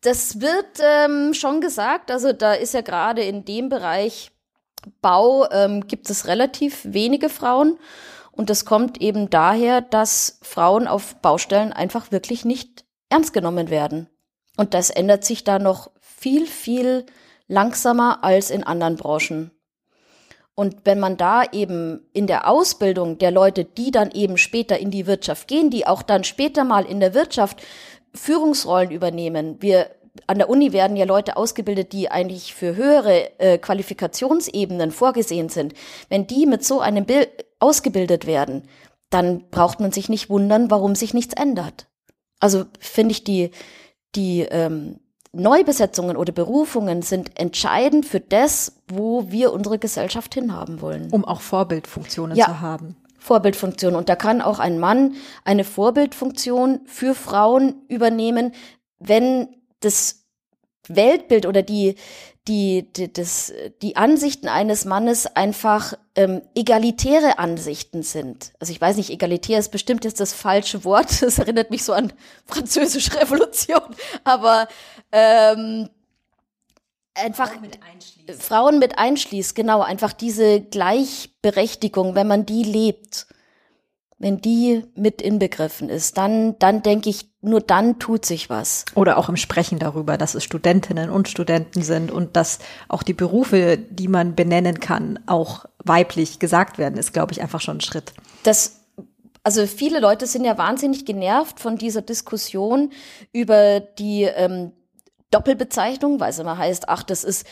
Das 0.00 0.40
wird 0.40 0.80
ähm, 0.80 1.34
schon 1.34 1.60
gesagt. 1.60 2.10
Also 2.10 2.32
da 2.32 2.54
ist 2.54 2.74
ja 2.74 2.80
gerade 2.80 3.22
in 3.22 3.44
dem 3.44 3.68
Bereich 3.68 4.30
Bau 5.00 5.48
ähm, 5.50 5.86
gibt 5.86 6.10
es 6.10 6.26
relativ 6.26 6.80
wenige 6.84 7.28
Frauen. 7.28 7.78
Und 8.32 8.50
das 8.50 8.64
kommt 8.64 9.00
eben 9.00 9.30
daher, 9.30 9.80
dass 9.80 10.38
Frauen 10.42 10.88
auf 10.88 11.16
Baustellen 11.16 11.72
einfach 11.72 12.10
wirklich 12.10 12.44
nicht 12.44 12.84
ernst 13.08 13.32
genommen 13.32 13.70
werden. 13.70 14.08
Und 14.56 14.74
das 14.74 14.90
ändert 14.90 15.24
sich 15.24 15.44
da 15.44 15.58
noch 15.58 15.90
viel, 16.00 16.46
viel 16.46 17.06
langsamer 17.48 18.22
als 18.22 18.50
in 18.50 18.64
anderen 18.64 18.96
Branchen. 18.96 19.50
Und 20.54 20.76
wenn 20.84 21.00
man 21.00 21.16
da 21.16 21.42
eben 21.50 22.08
in 22.12 22.28
der 22.28 22.48
Ausbildung 22.48 23.18
der 23.18 23.32
Leute, 23.32 23.64
die 23.64 23.90
dann 23.90 24.12
eben 24.12 24.38
später 24.38 24.78
in 24.78 24.92
die 24.92 25.06
Wirtschaft 25.06 25.48
gehen, 25.48 25.70
die 25.70 25.86
auch 25.86 26.02
dann 26.02 26.22
später 26.22 26.62
mal 26.62 26.84
in 26.84 27.00
der 27.00 27.12
Wirtschaft 27.14 27.60
Führungsrollen 28.14 28.92
übernehmen, 28.92 29.60
wir 29.60 29.90
an 30.28 30.38
der 30.38 30.48
Uni 30.48 30.72
werden 30.72 30.96
ja 30.96 31.04
Leute 31.04 31.36
ausgebildet, 31.36 31.92
die 31.92 32.08
eigentlich 32.08 32.54
für 32.54 32.76
höhere 32.76 33.38
äh, 33.40 33.58
Qualifikationsebenen 33.58 34.92
vorgesehen 34.92 35.48
sind. 35.48 35.74
Wenn 36.08 36.28
die 36.28 36.46
mit 36.46 36.64
so 36.64 36.78
einem 36.80 37.04
Bild 37.04 37.28
ausgebildet 37.58 38.24
werden, 38.24 38.68
dann 39.10 39.50
braucht 39.50 39.80
man 39.80 39.90
sich 39.90 40.08
nicht 40.08 40.30
wundern, 40.30 40.70
warum 40.70 40.94
sich 40.94 41.14
nichts 41.14 41.34
ändert. 41.34 41.88
Also 42.38 42.64
finde 42.78 43.12
ich 43.12 43.24
die, 43.24 43.50
die 44.14 44.40
ähm, 44.42 45.00
Neubesetzungen 45.32 46.16
oder 46.16 46.32
Berufungen 46.32 47.02
sind 47.02 47.38
entscheidend 47.38 48.06
für 48.06 48.20
das, 48.20 48.76
wo 48.88 49.30
wir 49.30 49.52
unsere 49.52 49.78
Gesellschaft 49.78 50.34
hinhaben 50.34 50.80
wollen. 50.80 51.10
Um 51.10 51.24
auch 51.24 51.40
Vorbildfunktionen 51.40 52.36
ja, 52.36 52.46
zu 52.46 52.60
haben. 52.60 52.96
Vorbildfunktion. 53.18 53.96
Und 53.96 54.08
da 54.08 54.16
kann 54.16 54.42
auch 54.42 54.58
ein 54.58 54.78
Mann 54.78 55.14
eine 55.44 55.64
Vorbildfunktion 55.64 56.80
für 56.86 57.14
Frauen 57.14 57.82
übernehmen, 57.88 58.52
wenn 58.98 59.48
das 59.80 60.26
Weltbild 60.88 61.46
oder 61.46 61.62
die, 61.62 61.96
die, 62.48 62.92
die, 62.92 63.12
das, 63.12 63.52
die 63.80 63.96
Ansichten 63.96 64.48
eines 64.48 64.84
Mannes 64.84 65.26
einfach 65.26 65.94
ähm, 66.14 66.42
egalitäre 66.54 67.38
Ansichten 67.38 68.02
sind. 68.02 68.52
Also 68.60 68.72
ich 68.72 68.80
weiß 68.80 68.96
nicht, 68.96 69.10
egalitär 69.10 69.58
ist 69.58 69.70
bestimmt 69.70 70.04
jetzt 70.04 70.20
das 70.20 70.32
falsche 70.32 70.84
Wort. 70.84 71.04
Das 71.24 71.38
erinnert 71.38 71.70
mich 71.70 71.84
so 71.84 71.94
an 71.94 72.12
französische 72.46 73.18
Revolution. 73.18 73.80
Aber 74.24 74.68
ähm, 75.10 75.88
einfach 77.14 77.48
Frauen 77.48 77.60
mit 77.62 77.78
einschließt. 77.82 78.42
Frauen 78.42 78.78
mit 78.78 78.98
einschließt, 78.98 79.54
genau, 79.54 79.80
einfach 79.80 80.12
diese 80.12 80.60
Gleichberechtigung, 80.60 82.14
wenn 82.14 82.26
man 82.26 82.44
die 82.44 82.62
lebt 82.62 83.26
wenn 84.24 84.40
die 84.40 84.82
mit 84.96 85.20
inbegriffen 85.20 85.90
ist, 85.90 86.16
dann, 86.16 86.58
dann 86.58 86.82
denke 86.82 87.10
ich, 87.10 87.28
nur 87.42 87.60
dann 87.60 87.98
tut 87.98 88.24
sich 88.24 88.48
was. 88.48 88.86
Oder 88.94 89.18
auch 89.18 89.28
im 89.28 89.36
Sprechen 89.36 89.78
darüber, 89.78 90.16
dass 90.16 90.34
es 90.34 90.42
Studentinnen 90.42 91.10
und 91.10 91.28
Studenten 91.28 91.82
sind 91.82 92.10
und 92.10 92.34
dass 92.34 92.58
auch 92.88 93.02
die 93.02 93.12
Berufe, 93.12 93.76
die 93.76 94.08
man 94.08 94.34
benennen 94.34 94.80
kann, 94.80 95.18
auch 95.26 95.66
weiblich 95.84 96.38
gesagt 96.38 96.78
werden, 96.78 96.96
ist, 96.96 97.12
glaube 97.12 97.32
ich, 97.32 97.42
einfach 97.42 97.60
schon 97.60 97.76
ein 97.76 97.82
Schritt. 97.82 98.14
Das 98.44 98.80
also 99.42 99.66
viele 99.66 100.00
Leute 100.00 100.26
sind 100.26 100.46
ja 100.46 100.56
wahnsinnig 100.56 101.04
genervt 101.04 101.60
von 101.60 101.76
dieser 101.76 102.00
Diskussion 102.00 102.92
über 103.30 103.80
die 103.80 104.22
ähm, 104.22 104.72
Doppelbezeichnung, 105.30 106.20
weil 106.20 106.30
es 106.30 106.38
immer 106.38 106.58
heißt, 106.58 106.88
ach, 106.88 107.02
das 107.02 107.24
ist 107.24 107.46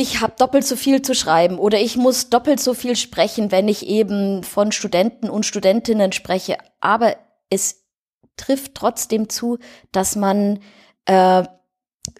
ich 0.00 0.20
habe 0.20 0.34
doppelt 0.38 0.64
so 0.64 0.76
viel 0.76 1.02
zu 1.02 1.12
schreiben 1.12 1.58
oder 1.58 1.80
ich 1.80 1.96
muss 1.96 2.30
doppelt 2.30 2.60
so 2.60 2.72
viel 2.72 2.94
sprechen, 2.94 3.50
wenn 3.50 3.66
ich 3.66 3.84
eben 3.84 4.44
von 4.44 4.70
Studenten 4.70 5.28
und 5.28 5.44
Studentinnen 5.44 6.12
spreche. 6.12 6.56
Aber 6.78 7.16
es 7.50 7.82
trifft 8.36 8.76
trotzdem 8.76 9.28
zu, 9.28 9.58
dass 9.90 10.14
man 10.14 10.60
äh, 11.06 11.42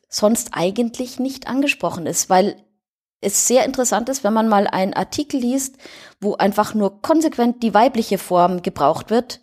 sonst 0.09 0.49
eigentlich 0.55 1.21
nicht 1.21 1.47
angesprochen 1.47 2.07
ist, 2.07 2.29
weil 2.29 2.57
es 3.21 3.47
sehr 3.47 3.65
interessant 3.65 4.09
ist, 4.09 4.25
wenn 4.25 4.33
man 4.33 4.49
mal 4.49 4.67
einen 4.67 4.95
Artikel 4.95 5.39
liest, 5.39 5.77
wo 6.21 6.35
einfach 6.35 6.75
nur 6.75 7.01
konsequent 7.01 7.63
die 7.63 7.75
weibliche 7.75 8.19
Form 8.19 8.63
gebraucht 8.63 9.11
wird. 9.11 9.41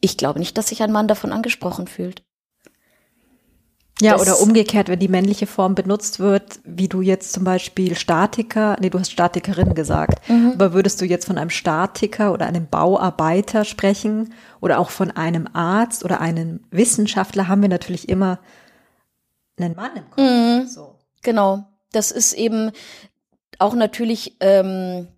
Ich 0.00 0.16
glaube 0.16 0.38
nicht, 0.38 0.56
dass 0.56 0.68
sich 0.68 0.82
ein 0.82 0.92
Mann 0.92 1.08
davon 1.08 1.30
angesprochen 1.30 1.88
fühlt. 1.88 2.22
Ja, 4.00 4.18
oder 4.18 4.40
umgekehrt, 4.40 4.88
wenn 4.88 4.98
die 4.98 5.08
männliche 5.08 5.46
Form 5.46 5.74
benutzt 5.74 6.20
wird, 6.20 6.60
wie 6.64 6.88
du 6.88 7.00
jetzt 7.02 7.32
zum 7.32 7.44
Beispiel 7.44 7.94
Statiker, 7.94 8.76
nee, 8.80 8.90
du 8.90 8.98
hast 8.98 9.12
Statikerin 9.12 9.74
gesagt, 9.74 10.26
mhm. 10.28 10.52
aber 10.54 10.72
würdest 10.72 11.00
du 11.00 11.04
jetzt 11.04 11.26
von 11.26 11.38
einem 11.38 11.50
Statiker 11.50 12.32
oder 12.32 12.46
einem 12.46 12.66
Bauarbeiter 12.66 13.64
sprechen 13.64 14.32
oder 14.60 14.78
auch 14.78 14.90
von 14.90 15.10
einem 15.10 15.48
Arzt 15.52 16.04
oder 16.04 16.20
einem 16.20 16.60
Wissenschaftler, 16.70 17.48
haben 17.48 17.62
wir 17.62 17.68
natürlich 17.68 18.08
immer 18.08 18.38
einen 19.58 19.76
Mann 19.76 19.96
im 19.96 20.10
Kopf. 20.10 20.22
Mhm. 20.22 20.66
So. 20.66 20.98
Genau, 21.22 21.64
das 21.92 22.10
ist 22.10 22.32
eben 22.32 22.70
auch 23.58 23.74
natürlich 23.74 24.36
ähm, 24.40 25.08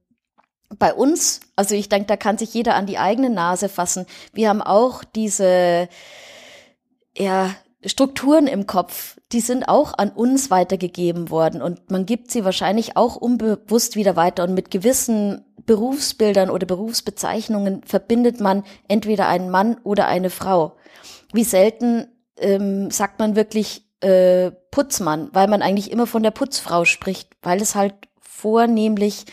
bei 0.79 0.93
uns, 0.93 1.41
also 1.55 1.75
ich 1.75 1.89
denke, 1.89 2.07
da 2.07 2.17
kann 2.17 2.39
sich 2.39 2.53
jeder 2.55 2.75
an 2.75 2.87
die 2.87 2.99
eigene 2.99 3.31
Nase 3.31 3.69
fassen. 3.69 4.07
Wir 4.33 4.49
haben 4.49 4.63
auch 4.63 5.05
diese 5.05 5.89
ja, 7.17 7.55
Strukturen 7.85 8.47
im 8.47 8.67
Kopf, 8.67 9.17
die 9.33 9.41
sind 9.41 9.69
auch 9.69 9.95
an 9.99 10.11
uns 10.11 10.51
weitergegeben 10.51 11.31
worden 11.31 11.61
und 11.61 11.91
man 11.91 12.07
gibt 12.07 12.31
sie 12.31 12.45
wahrscheinlich 12.45 12.97
auch 12.97 13.17
unbewusst 13.17 13.97
wieder 13.97 14.15
weiter 14.15 14.45
und 14.45 14.55
mit 14.55 14.71
gewissen 14.71 15.45
Berufsbildern 15.67 16.51
oder 16.51 16.67
Berufsbezeichnungen 16.67 17.83
verbindet 17.85 18.41
man 18.41 18.65
entweder 18.89 19.29
einen 19.29 19.51
Mann 19.51 19.77
oder 19.85 20.07
eine 20.07 20.31
Frau. 20.31 20.77
Wie 21.33 21.45
selten 21.45 22.07
ähm, 22.37 22.91
sagt 22.91 23.19
man 23.19 23.37
wirklich 23.37 23.85
äh, 24.01 24.51
Putzmann, 24.71 25.31
weil 25.33 25.49
man 25.49 25.63
eigentlich 25.63 25.91
immer 25.91 26.07
von 26.07 26.23
der 26.23 26.31
Putzfrau 26.31 26.85
spricht, 26.85 27.31
weil 27.43 27.61
es 27.61 27.75
halt 27.75 27.95
vornehmlich 28.21 29.25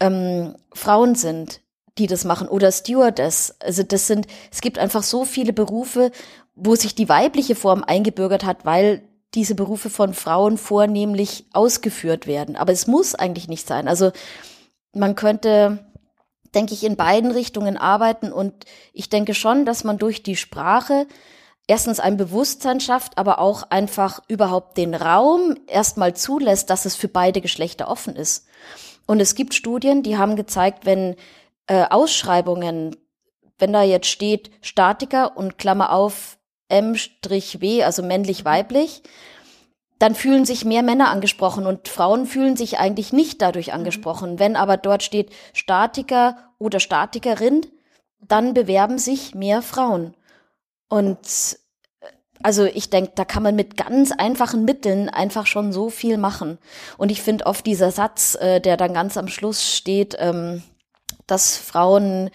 ähm, 0.00 0.54
Frauen 0.72 1.14
sind, 1.14 1.60
die 1.98 2.06
das 2.06 2.24
machen 2.24 2.48
oder 2.48 2.72
Stewardess. 2.72 3.56
Also 3.60 3.82
das 3.82 4.06
sind, 4.06 4.26
es 4.50 4.60
gibt 4.60 4.78
einfach 4.78 5.02
so 5.02 5.24
viele 5.24 5.52
Berufe, 5.52 6.10
wo 6.56 6.74
sich 6.74 6.94
die 6.94 7.08
weibliche 7.08 7.54
Form 7.54 7.84
eingebürgert 7.84 8.44
hat, 8.44 8.64
weil 8.64 9.06
diese 9.34 9.54
Berufe 9.54 9.90
von 9.90 10.14
Frauen 10.14 10.56
vornehmlich 10.56 11.44
ausgeführt 11.52 12.26
werden. 12.26 12.56
Aber 12.56 12.72
es 12.72 12.86
muss 12.86 13.14
eigentlich 13.14 13.48
nicht 13.48 13.68
sein. 13.68 13.86
Also 13.86 14.10
man 14.94 15.14
könnte, 15.14 15.86
denke 16.54 16.72
ich, 16.72 16.82
in 16.82 16.96
beiden 16.96 17.30
Richtungen 17.30 17.76
arbeiten 17.76 18.32
und 18.32 18.64
ich 18.94 19.10
denke 19.10 19.34
schon, 19.34 19.66
dass 19.66 19.84
man 19.84 19.98
durch 19.98 20.22
die 20.22 20.36
Sprache 20.36 21.06
erstens 21.66 22.00
ein 22.00 22.16
Bewusstsein 22.16 22.80
schafft, 22.80 23.18
aber 23.18 23.38
auch 23.38 23.64
einfach 23.70 24.20
überhaupt 24.28 24.78
den 24.78 24.94
Raum 24.94 25.56
erstmal 25.66 26.14
zulässt, 26.14 26.70
dass 26.70 26.86
es 26.86 26.96
für 26.96 27.08
beide 27.08 27.42
Geschlechter 27.42 27.88
offen 27.88 28.16
ist. 28.16 28.46
Und 29.06 29.20
es 29.20 29.34
gibt 29.34 29.52
Studien, 29.52 30.02
die 30.02 30.16
haben 30.16 30.36
gezeigt, 30.36 30.86
wenn 30.86 31.16
äh, 31.66 31.84
Ausschreibungen, 31.90 32.96
wenn 33.58 33.72
da 33.72 33.82
jetzt 33.82 34.08
steht 34.08 34.50
Statiker 34.62 35.36
und 35.36 35.58
Klammer 35.58 35.92
auf 35.92 36.38
M-W, 36.68 37.82
also 37.82 38.02
männlich-weiblich, 38.02 39.02
dann 39.98 40.14
fühlen 40.14 40.44
sich 40.44 40.64
mehr 40.64 40.82
Männer 40.82 41.10
angesprochen 41.10 41.66
und 41.66 41.88
Frauen 41.88 42.26
fühlen 42.26 42.56
sich 42.56 42.78
eigentlich 42.78 43.12
nicht 43.12 43.40
dadurch 43.40 43.72
angesprochen. 43.72 44.32
Mhm. 44.32 44.38
Wenn 44.38 44.56
aber 44.56 44.76
dort 44.76 45.02
steht 45.02 45.30
Statiker 45.52 46.36
oder 46.58 46.80
Statikerin, 46.80 47.66
dann 48.20 48.54
bewerben 48.54 48.98
sich 48.98 49.34
mehr 49.34 49.62
Frauen. 49.62 50.14
Und 50.88 51.58
also 52.42 52.64
ich 52.64 52.90
denke, 52.90 53.12
da 53.14 53.24
kann 53.24 53.42
man 53.42 53.56
mit 53.56 53.76
ganz 53.76 54.12
einfachen 54.12 54.64
Mitteln 54.64 55.08
einfach 55.08 55.46
schon 55.46 55.72
so 55.72 55.88
viel 55.88 56.18
machen. 56.18 56.58
Und 56.98 57.10
ich 57.10 57.22
finde 57.22 57.46
oft 57.46 57.64
dieser 57.64 57.90
Satz, 57.90 58.36
äh, 58.36 58.60
der 58.60 58.76
dann 58.76 58.92
ganz 58.92 59.16
am 59.16 59.28
Schluss 59.28 59.74
steht, 59.74 60.16
ähm, 60.18 60.62
dass 61.26 61.56
Frauen 61.56 62.30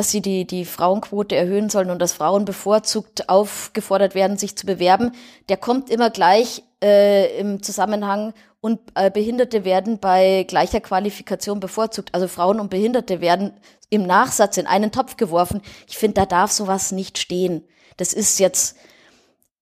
dass 0.00 0.10
sie 0.10 0.22
die, 0.22 0.46
die 0.46 0.64
Frauenquote 0.64 1.36
erhöhen 1.36 1.68
sollen 1.68 1.90
und 1.90 1.98
dass 1.98 2.14
Frauen 2.14 2.46
bevorzugt 2.46 3.28
aufgefordert 3.28 4.14
werden, 4.14 4.38
sich 4.38 4.56
zu 4.56 4.64
bewerben, 4.64 5.12
der 5.50 5.58
kommt 5.58 5.90
immer 5.90 6.08
gleich 6.08 6.62
äh, 6.82 7.38
im 7.38 7.62
Zusammenhang 7.62 8.32
und 8.62 8.80
äh, 8.94 9.10
Behinderte 9.10 9.66
werden 9.66 9.98
bei 9.98 10.46
gleicher 10.48 10.80
Qualifikation 10.80 11.60
bevorzugt. 11.60 12.14
Also 12.14 12.28
Frauen 12.28 12.60
und 12.60 12.70
Behinderte 12.70 13.20
werden 13.20 13.52
im 13.90 14.04
Nachsatz 14.06 14.56
in 14.56 14.66
einen 14.66 14.90
Topf 14.90 15.18
geworfen. 15.18 15.60
Ich 15.86 15.98
finde, 15.98 16.14
da 16.14 16.24
darf 16.24 16.50
sowas 16.50 16.92
nicht 16.92 17.18
stehen. 17.18 17.62
Das 17.98 18.14
ist 18.14 18.40
jetzt 18.40 18.78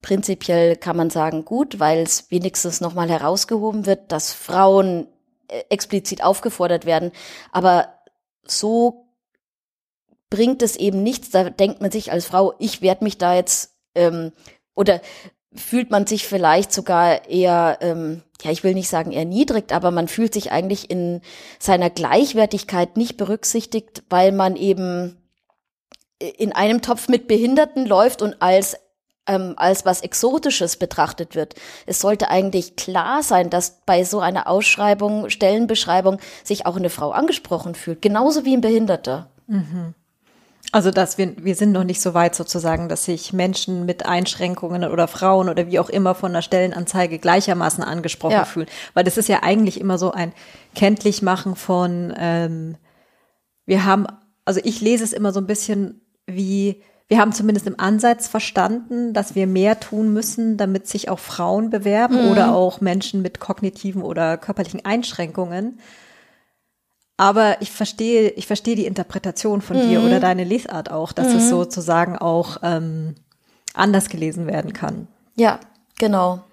prinzipiell, 0.02 0.76
kann 0.76 0.96
man 0.96 1.10
sagen, 1.10 1.44
gut, 1.44 1.80
weil 1.80 1.98
es 1.98 2.30
wenigstens 2.30 2.80
nochmal 2.80 3.10
herausgehoben 3.10 3.86
wird, 3.86 4.12
dass 4.12 4.32
Frauen 4.32 5.08
äh, 5.48 5.64
explizit 5.68 6.22
aufgefordert 6.22 6.86
werden. 6.86 7.10
Aber 7.50 7.88
so 8.44 9.07
bringt 10.30 10.62
es 10.62 10.76
eben 10.76 11.02
nichts. 11.02 11.30
Da 11.30 11.50
denkt 11.50 11.80
man 11.80 11.90
sich 11.90 12.12
als 12.12 12.26
Frau, 12.26 12.54
ich 12.58 12.82
werde 12.82 13.04
mich 13.04 13.18
da 13.18 13.34
jetzt 13.34 13.74
ähm, 13.94 14.32
oder 14.74 15.00
fühlt 15.54 15.90
man 15.90 16.06
sich 16.06 16.26
vielleicht 16.26 16.72
sogar 16.72 17.28
eher, 17.28 17.78
ähm, 17.80 18.22
ja, 18.42 18.50
ich 18.50 18.62
will 18.62 18.74
nicht 18.74 18.88
sagen 18.88 19.12
erniedrigt, 19.12 19.72
aber 19.72 19.90
man 19.90 20.08
fühlt 20.08 20.34
sich 20.34 20.52
eigentlich 20.52 20.90
in 20.90 21.20
seiner 21.58 21.90
Gleichwertigkeit 21.90 22.96
nicht 22.96 23.16
berücksichtigt, 23.16 24.02
weil 24.10 24.32
man 24.32 24.56
eben 24.56 25.16
in 26.18 26.52
einem 26.52 26.82
Topf 26.82 27.08
mit 27.08 27.28
Behinderten 27.28 27.86
läuft 27.86 28.22
und 28.22 28.42
als 28.42 28.76
ähm, 29.28 29.54
als 29.56 29.84
was 29.84 30.00
Exotisches 30.00 30.76
betrachtet 30.76 31.34
wird. 31.34 31.54
Es 31.86 32.00
sollte 32.00 32.30
eigentlich 32.30 32.76
klar 32.76 33.22
sein, 33.22 33.50
dass 33.50 33.82
bei 33.84 34.02
so 34.02 34.20
einer 34.20 34.48
Ausschreibung, 34.48 35.28
Stellenbeschreibung 35.28 36.18
sich 36.42 36.66
auch 36.66 36.76
eine 36.76 36.90
Frau 36.90 37.10
angesprochen 37.10 37.74
fühlt, 37.74 38.02
genauso 38.02 38.44
wie 38.44 38.56
ein 38.56 38.62
Behinderter. 38.62 39.30
Mhm. 39.46 39.94
Also, 40.70 40.90
dass 40.90 41.16
wir, 41.16 41.32
wir 41.42 41.54
sind 41.54 41.72
noch 41.72 41.84
nicht 41.84 42.00
so 42.00 42.12
weit 42.12 42.34
sozusagen, 42.34 42.90
dass 42.90 43.06
sich 43.06 43.32
Menschen 43.32 43.86
mit 43.86 44.04
Einschränkungen 44.04 44.84
oder 44.84 45.08
Frauen 45.08 45.48
oder 45.48 45.66
wie 45.66 45.78
auch 45.78 45.88
immer 45.88 46.14
von 46.14 46.32
der 46.32 46.42
Stellenanzeige 46.42 47.18
gleichermaßen 47.18 47.82
angesprochen 47.82 48.32
ja. 48.32 48.44
fühlen. 48.44 48.68
Weil 48.92 49.04
das 49.04 49.16
ist 49.16 49.28
ja 49.28 49.42
eigentlich 49.42 49.80
immer 49.80 49.96
so 49.96 50.10
ein 50.10 50.32
Kenntlichmachen 50.74 51.56
von, 51.56 52.12
ähm, 52.18 52.76
wir 53.64 53.86
haben, 53.86 54.06
also 54.44 54.60
ich 54.62 54.82
lese 54.82 55.04
es 55.04 55.14
immer 55.14 55.32
so 55.32 55.40
ein 55.40 55.46
bisschen 55.46 56.02
wie, 56.26 56.82
wir 57.08 57.18
haben 57.18 57.32
zumindest 57.32 57.66
im 57.66 57.80
Ansatz 57.80 58.28
verstanden, 58.28 59.14
dass 59.14 59.34
wir 59.34 59.46
mehr 59.46 59.80
tun 59.80 60.12
müssen, 60.12 60.58
damit 60.58 60.86
sich 60.86 61.08
auch 61.08 61.18
Frauen 61.18 61.70
bewerben 61.70 62.26
mhm. 62.26 62.30
oder 62.30 62.54
auch 62.54 62.82
Menschen 62.82 63.22
mit 63.22 63.40
kognitiven 63.40 64.02
oder 64.02 64.36
körperlichen 64.36 64.84
Einschränkungen. 64.84 65.78
Aber 67.18 67.60
ich 67.60 67.72
verstehe, 67.72 68.30
ich 68.30 68.46
verstehe 68.46 68.76
die 68.76 68.86
Interpretation 68.86 69.60
von 69.60 69.76
mhm. 69.76 69.88
dir 69.88 70.02
oder 70.02 70.20
deine 70.20 70.44
Lesart 70.44 70.90
auch, 70.90 71.12
dass 71.12 71.30
mhm. 71.30 71.38
es 71.38 71.48
sozusagen 71.50 72.16
auch 72.16 72.58
ähm, 72.62 73.16
anders 73.74 74.08
gelesen 74.08 74.46
werden 74.46 74.72
kann. 74.72 75.08
Ja, 75.34 75.58
genau. 75.98 76.44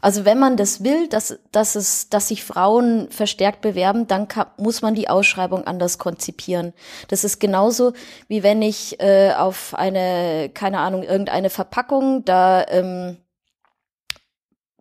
Also 0.00 0.24
wenn 0.24 0.38
man 0.38 0.56
das 0.56 0.84
will, 0.84 1.08
dass, 1.08 1.38
dass 1.50 1.74
es, 1.74 2.08
dass 2.08 2.28
sich 2.28 2.44
Frauen 2.44 3.10
verstärkt 3.10 3.62
bewerben, 3.62 4.06
dann 4.06 4.28
kann, 4.28 4.46
muss 4.58 4.80
man 4.80 4.94
die 4.94 5.08
Ausschreibung 5.08 5.66
anders 5.66 5.98
konzipieren. 5.98 6.72
Das 7.08 7.24
ist 7.24 7.40
genauso 7.40 7.92
wie 8.28 8.44
wenn 8.44 8.62
ich 8.62 9.00
äh, 9.00 9.32
auf 9.32 9.74
eine, 9.74 10.50
keine 10.54 10.78
Ahnung, 10.78 11.02
irgendeine 11.02 11.50
Verpackung, 11.50 12.24
da 12.24 12.64
ähm, 12.68 13.16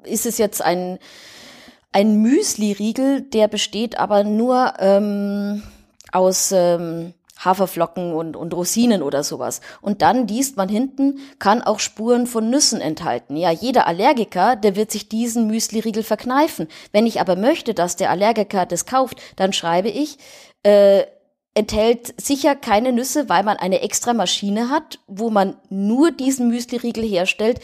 ist 0.03 0.27
es 0.27 0.37
jetzt 0.37 0.61
ein 0.61 0.99
ein 1.91 2.21
Müsli-Riegel, 2.21 3.21
der 3.21 3.47
besteht 3.47 3.99
aber 3.99 4.23
nur 4.23 4.73
ähm, 4.79 5.63
aus 6.11 6.51
ähm, 6.51 7.13
Haferflocken 7.43 8.13
und, 8.13 8.35
und 8.35 8.53
Rosinen 8.53 9.01
oder 9.01 9.23
sowas. 9.23 9.61
Und 9.81 10.01
dann 10.01 10.27
liest 10.27 10.57
man 10.57 10.69
hinten, 10.69 11.19
kann 11.39 11.61
auch 11.61 11.79
Spuren 11.79 12.27
von 12.27 12.49
Nüssen 12.49 12.81
enthalten. 12.81 13.35
Ja, 13.35 13.51
jeder 13.51 13.87
Allergiker, 13.87 14.55
der 14.55 14.75
wird 14.75 14.91
sich 14.91 15.09
diesen 15.09 15.47
Müsli-Riegel 15.47 16.03
verkneifen. 16.03 16.67
Wenn 16.91 17.07
ich 17.07 17.19
aber 17.19 17.35
möchte, 17.35 17.73
dass 17.73 17.95
der 17.95 18.11
Allergiker 18.11 18.65
das 18.65 18.85
kauft, 18.85 19.19
dann 19.35 19.53
schreibe 19.53 19.89
ich, 19.89 20.17
äh, 20.63 21.03
enthält 21.53 22.13
sicher 22.21 22.55
keine 22.55 22.93
Nüsse, 22.93 23.27
weil 23.27 23.43
man 23.43 23.57
eine 23.57 23.81
extra 23.81 24.13
Maschine 24.13 24.69
hat, 24.69 24.99
wo 25.07 25.29
man 25.29 25.57
nur 25.69 26.11
diesen 26.11 26.47
Müsli-Riegel 26.47 27.03
herstellt, 27.03 27.59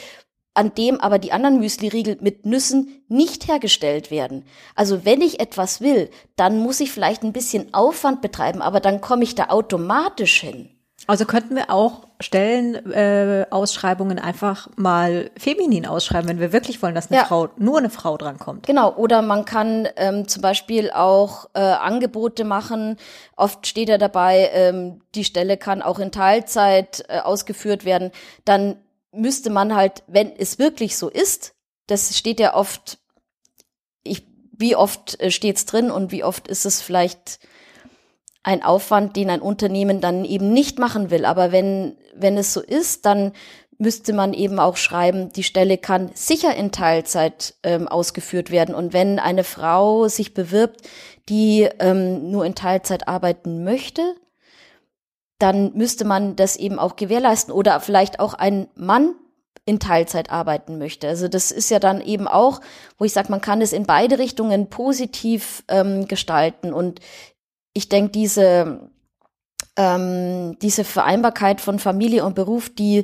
an 0.57 0.73
dem 0.73 0.99
aber 0.99 1.19
die 1.19 1.31
anderen 1.31 1.59
Müsli-Riegel 1.59 2.17
mit 2.19 2.45
Nüssen 2.45 3.03
nicht 3.07 3.47
hergestellt 3.47 4.09
werden. 4.09 4.43
Also 4.75 5.05
wenn 5.05 5.21
ich 5.21 5.39
etwas 5.39 5.81
will, 5.81 6.09
dann 6.35 6.59
muss 6.59 6.79
ich 6.79 6.91
vielleicht 6.91 7.23
ein 7.23 7.33
bisschen 7.33 7.73
Aufwand 7.73 8.21
betreiben, 8.21 8.61
aber 8.61 8.79
dann 8.79 8.99
komme 8.99 9.23
ich 9.23 9.35
da 9.35 9.49
automatisch 9.49 10.41
hin. 10.41 10.69
Also 11.05 11.25
könnten 11.25 11.55
wir 11.55 11.69
auch 11.69 12.07
Stellenausschreibungen 12.19 14.17
äh, 14.17 14.21
einfach 14.21 14.67
mal 14.75 15.29
feminin 15.37 15.85
ausschreiben, 15.85 16.27
wenn 16.27 16.39
wir 16.39 16.51
wirklich 16.51 16.81
wollen, 16.81 16.95
dass 16.95 17.11
eine 17.11 17.19
ja. 17.19 17.25
Frau, 17.25 17.49
nur 17.57 17.77
eine 17.77 17.91
Frau 17.91 18.17
drankommt. 18.17 18.65
Genau, 18.65 18.95
oder 18.95 19.21
man 19.21 19.45
kann 19.45 19.87
ähm, 19.95 20.27
zum 20.27 20.41
Beispiel 20.41 20.89
auch 20.89 21.45
äh, 21.53 21.59
Angebote 21.59 22.43
machen. 22.43 22.97
Oft 23.35 23.67
steht 23.67 23.89
ja 23.89 23.99
dabei, 23.99 24.49
ähm, 24.53 25.01
die 25.13 25.23
Stelle 25.23 25.57
kann 25.57 25.83
auch 25.83 25.99
in 25.99 26.11
Teilzeit 26.11 27.05
äh, 27.07 27.19
ausgeführt 27.19 27.85
werden. 27.85 28.11
Dann 28.43 28.77
müsste 29.11 29.49
man 29.49 29.75
halt, 29.75 30.03
wenn 30.07 30.35
es 30.35 30.59
wirklich 30.59 30.97
so 30.97 31.09
ist, 31.09 31.53
das 31.87 32.17
steht 32.17 32.39
ja 32.39 32.53
oft, 32.55 32.99
ich, 34.03 34.27
wie 34.51 34.75
oft 34.75 35.19
äh, 35.19 35.31
steht's 35.31 35.65
drin 35.65 35.91
und 35.91 36.11
wie 36.11 36.23
oft 36.23 36.47
ist 36.47 36.65
es 36.65 36.81
vielleicht 36.81 37.39
ein 38.43 38.63
Aufwand, 38.63 39.15
den 39.15 39.29
ein 39.29 39.41
Unternehmen 39.41 39.99
dann 39.99 40.23
eben 40.23 40.53
nicht 40.53 40.79
machen 40.79 41.09
will. 41.09 41.25
Aber 41.25 41.51
wenn, 41.51 41.97
wenn 42.15 42.37
es 42.37 42.53
so 42.53 42.61
ist, 42.61 43.05
dann 43.05 43.33
müsste 43.77 44.13
man 44.13 44.33
eben 44.33 44.59
auch 44.59 44.77
schreiben, 44.77 45.31
die 45.33 45.43
Stelle 45.43 45.77
kann 45.77 46.11
sicher 46.13 46.55
in 46.55 46.71
Teilzeit 46.71 47.55
ähm, 47.63 47.87
ausgeführt 47.87 48.49
werden. 48.49 48.73
Und 48.73 48.93
wenn 48.93 49.19
eine 49.19 49.43
Frau 49.43 50.07
sich 50.07 50.33
bewirbt, 50.33 50.81
die 51.29 51.67
ähm, 51.79 52.31
nur 52.31 52.45
in 52.45 52.55
Teilzeit 52.55 53.07
arbeiten 53.07 53.63
möchte, 53.63 54.15
dann 55.39 55.73
müsste 55.73 56.05
man 56.05 56.35
das 56.35 56.55
eben 56.55 56.79
auch 56.79 56.95
gewährleisten 56.95 57.53
oder 57.53 57.79
vielleicht 57.79 58.19
auch 58.19 58.33
ein 58.33 58.67
Mann 58.75 59.15
in 59.65 59.79
Teilzeit 59.79 60.31
arbeiten 60.31 60.77
möchte. 60.77 61.07
Also 61.07 61.27
das 61.27 61.51
ist 61.51 61.69
ja 61.69 61.79
dann 61.79 62.01
eben 62.01 62.27
auch, 62.27 62.61
wo 62.97 63.05
ich 63.05 63.13
sage, 63.13 63.29
man 63.29 63.41
kann 63.41 63.61
es 63.61 63.73
in 63.73 63.85
beide 63.85 64.17
Richtungen 64.17 64.69
positiv 64.69 65.63
ähm, 65.67 66.07
gestalten. 66.07 66.73
Und 66.73 67.01
ich 67.73 67.89
denke, 67.89 68.11
diese, 68.11 68.89
ähm, 69.75 70.57
diese 70.61 70.85
Vereinbarkeit 70.85 71.59
von 71.59 71.79
Familie 71.79 72.23
und 72.23 72.33
Beruf, 72.33 72.69
die, 72.73 73.03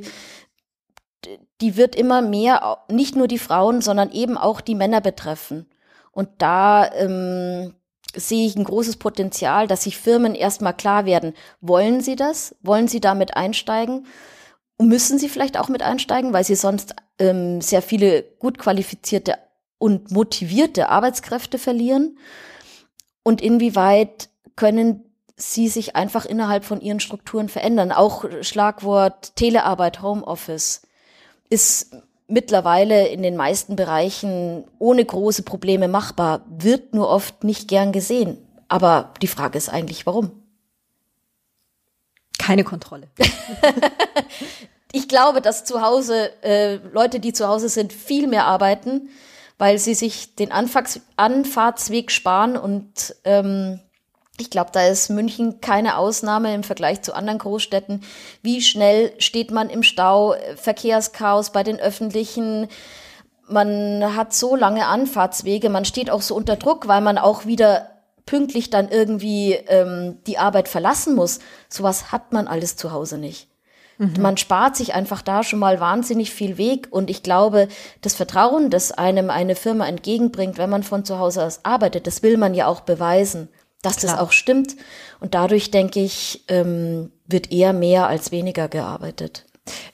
die 1.60 1.76
wird 1.76 1.94
immer 1.94 2.22
mehr 2.22 2.78
nicht 2.88 3.14
nur 3.14 3.28
die 3.28 3.38
Frauen, 3.38 3.82
sondern 3.82 4.10
eben 4.10 4.38
auch 4.38 4.62
die 4.62 4.74
Männer 4.74 5.02
betreffen. 5.02 5.66
Und 6.12 6.30
da 6.38 6.90
ähm, 6.94 7.74
sehe 8.14 8.46
ich 8.46 8.56
ein 8.56 8.64
großes 8.64 8.96
Potenzial, 8.96 9.66
dass 9.66 9.84
sich 9.84 9.98
Firmen 9.98 10.34
erstmal 10.34 10.74
klar 10.74 11.04
werden, 11.04 11.34
wollen 11.60 12.00
sie 12.00 12.16
das? 12.16 12.54
Wollen 12.62 12.88
sie 12.88 13.00
damit 13.00 13.36
einsteigen? 13.36 14.06
Müssen 14.78 15.18
sie 15.18 15.28
vielleicht 15.28 15.58
auch 15.58 15.68
mit 15.68 15.82
einsteigen, 15.82 16.32
weil 16.32 16.44
sie 16.44 16.56
sonst 16.56 16.94
ähm, 17.18 17.60
sehr 17.60 17.82
viele 17.82 18.22
gut 18.22 18.58
qualifizierte 18.58 19.38
und 19.78 20.10
motivierte 20.10 20.88
Arbeitskräfte 20.88 21.58
verlieren? 21.58 22.18
Und 23.22 23.40
inwieweit 23.40 24.28
können 24.56 25.04
sie 25.36 25.68
sich 25.68 25.96
einfach 25.96 26.26
innerhalb 26.26 26.64
von 26.64 26.80
ihren 26.80 27.00
Strukturen 27.00 27.48
verändern? 27.48 27.92
Auch 27.92 28.24
Schlagwort 28.42 29.36
Telearbeit, 29.36 30.02
Homeoffice 30.02 30.82
ist 31.48 31.96
mittlerweile 32.26 33.08
in 33.08 33.22
den 33.22 33.36
meisten 33.36 33.76
Bereichen 33.76 34.64
ohne 34.78 35.04
große 35.04 35.42
Probleme 35.42 35.88
machbar, 35.88 36.44
wird 36.48 36.94
nur 36.94 37.08
oft 37.08 37.44
nicht 37.44 37.68
gern 37.68 37.92
gesehen. 37.92 38.38
Aber 38.68 39.12
die 39.20 39.26
Frage 39.26 39.58
ist 39.58 39.68
eigentlich, 39.68 40.06
warum? 40.06 40.32
Keine 42.38 42.64
Kontrolle. 42.64 43.08
ich 44.92 45.08
glaube, 45.08 45.40
dass 45.40 45.64
zu 45.64 45.82
Hause 45.82 46.30
äh, 46.42 46.76
Leute, 46.92 47.20
die 47.20 47.32
zu 47.32 47.46
Hause 47.46 47.68
sind, 47.68 47.92
viel 47.92 48.26
mehr 48.26 48.46
arbeiten, 48.46 49.08
weil 49.58 49.78
sie 49.78 49.94
sich 49.94 50.34
den 50.34 50.50
Anfahrts 50.50 51.00
Anfahrtsweg 51.16 52.10
sparen 52.10 52.56
und 52.56 53.14
ähm, 53.24 53.80
ich 54.38 54.50
glaube, 54.50 54.70
da 54.72 54.86
ist 54.86 55.10
München 55.10 55.60
keine 55.60 55.96
Ausnahme 55.96 56.54
im 56.54 56.64
Vergleich 56.64 57.02
zu 57.02 57.14
anderen 57.14 57.38
Großstädten. 57.38 58.02
Wie 58.42 58.62
schnell 58.62 59.12
steht 59.18 59.52
man 59.52 59.70
im 59.70 59.82
Stau, 59.82 60.34
Verkehrschaos 60.56 61.50
bei 61.50 61.62
den 61.62 61.78
öffentlichen, 61.78 62.68
man 63.46 64.16
hat 64.16 64.32
so 64.32 64.56
lange 64.56 64.86
Anfahrtswege, 64.86 65.68
man 65.68 65.84
steht 65.84 66.10
auch 66.10 66.22
so 66.22 66.34
unter 66.34 66.56
Druck, 66.56 66.88
weil 66.88 67.00
man 67.00 67.18
auch 67.18 67.46
wieder 67.46 67.90
pünktlich 68.26 68.70
dann 68.70 68.88
irgendwie 68.88 69.52
ähm, 69.52 70.18
die 70.26 70.38
Arbeit 70.38 70.68
verlassen 70.68 71.14
muss. 71.14 71.40
Sowas 71.68 72.10
hat 72.10 72.32
man 72.32 72.48
alles 72.48 72.76
zu 72.76 72.90
Hause 72.90 73.18
nicht. 73.18 73.48
Mhm. 73.98 74.14
Man 74.18 74.36
spart 74.38 74.76
sich 74.76 74.94
einfach 74.94 75.22
da 75.22 75.42
schon 75.42 75.58
mal 75.58 75.78
wahnsinnig 75.78 76.32
viel 76.32 76.56
Weg 76.56 76.88
und 76.90 77.10
ich 77.10 77.22
glaube, 77.22 77.68
das 78.00 78.14
Vertrauen, 78.14 78.70
das 78.70 78.92
einem 78.92 79.30
eine 79.30 79.54
Firma 79.54 79.86
entgegenbringt, 79.86 80.58
wenn 80.58 80.70
man 80.70 80.82
von 80.82 81.04
zu 81.04 81.18
Hause 81.18 81.44
aus 81.44 81.60
arbeitet, 81.64 82.06
das 82.06 82.22
will 82.22 82.38
man 82.38 82.54
ja 82.54 82.66
auch 82.66 82.80
beweisen 82.80 83.48
dass 83.84 83.98
Klar. 83.98 84.12
das 84.12 84.20
auch 84.20 84.32
stimmt. 84.32 84.76
Und 85.20 85.34
dadurch, 85.34 85.70
denke 85.70 86.00
ich, 86.00 86.44
ähm, 86.48 87.10
wird 87.26 87.52
eher 87.52 87.72
mehr 87.72 88.08
als 88.08 88.32
weniger 88.32 88.68
gearbeitet. 88.68 89.44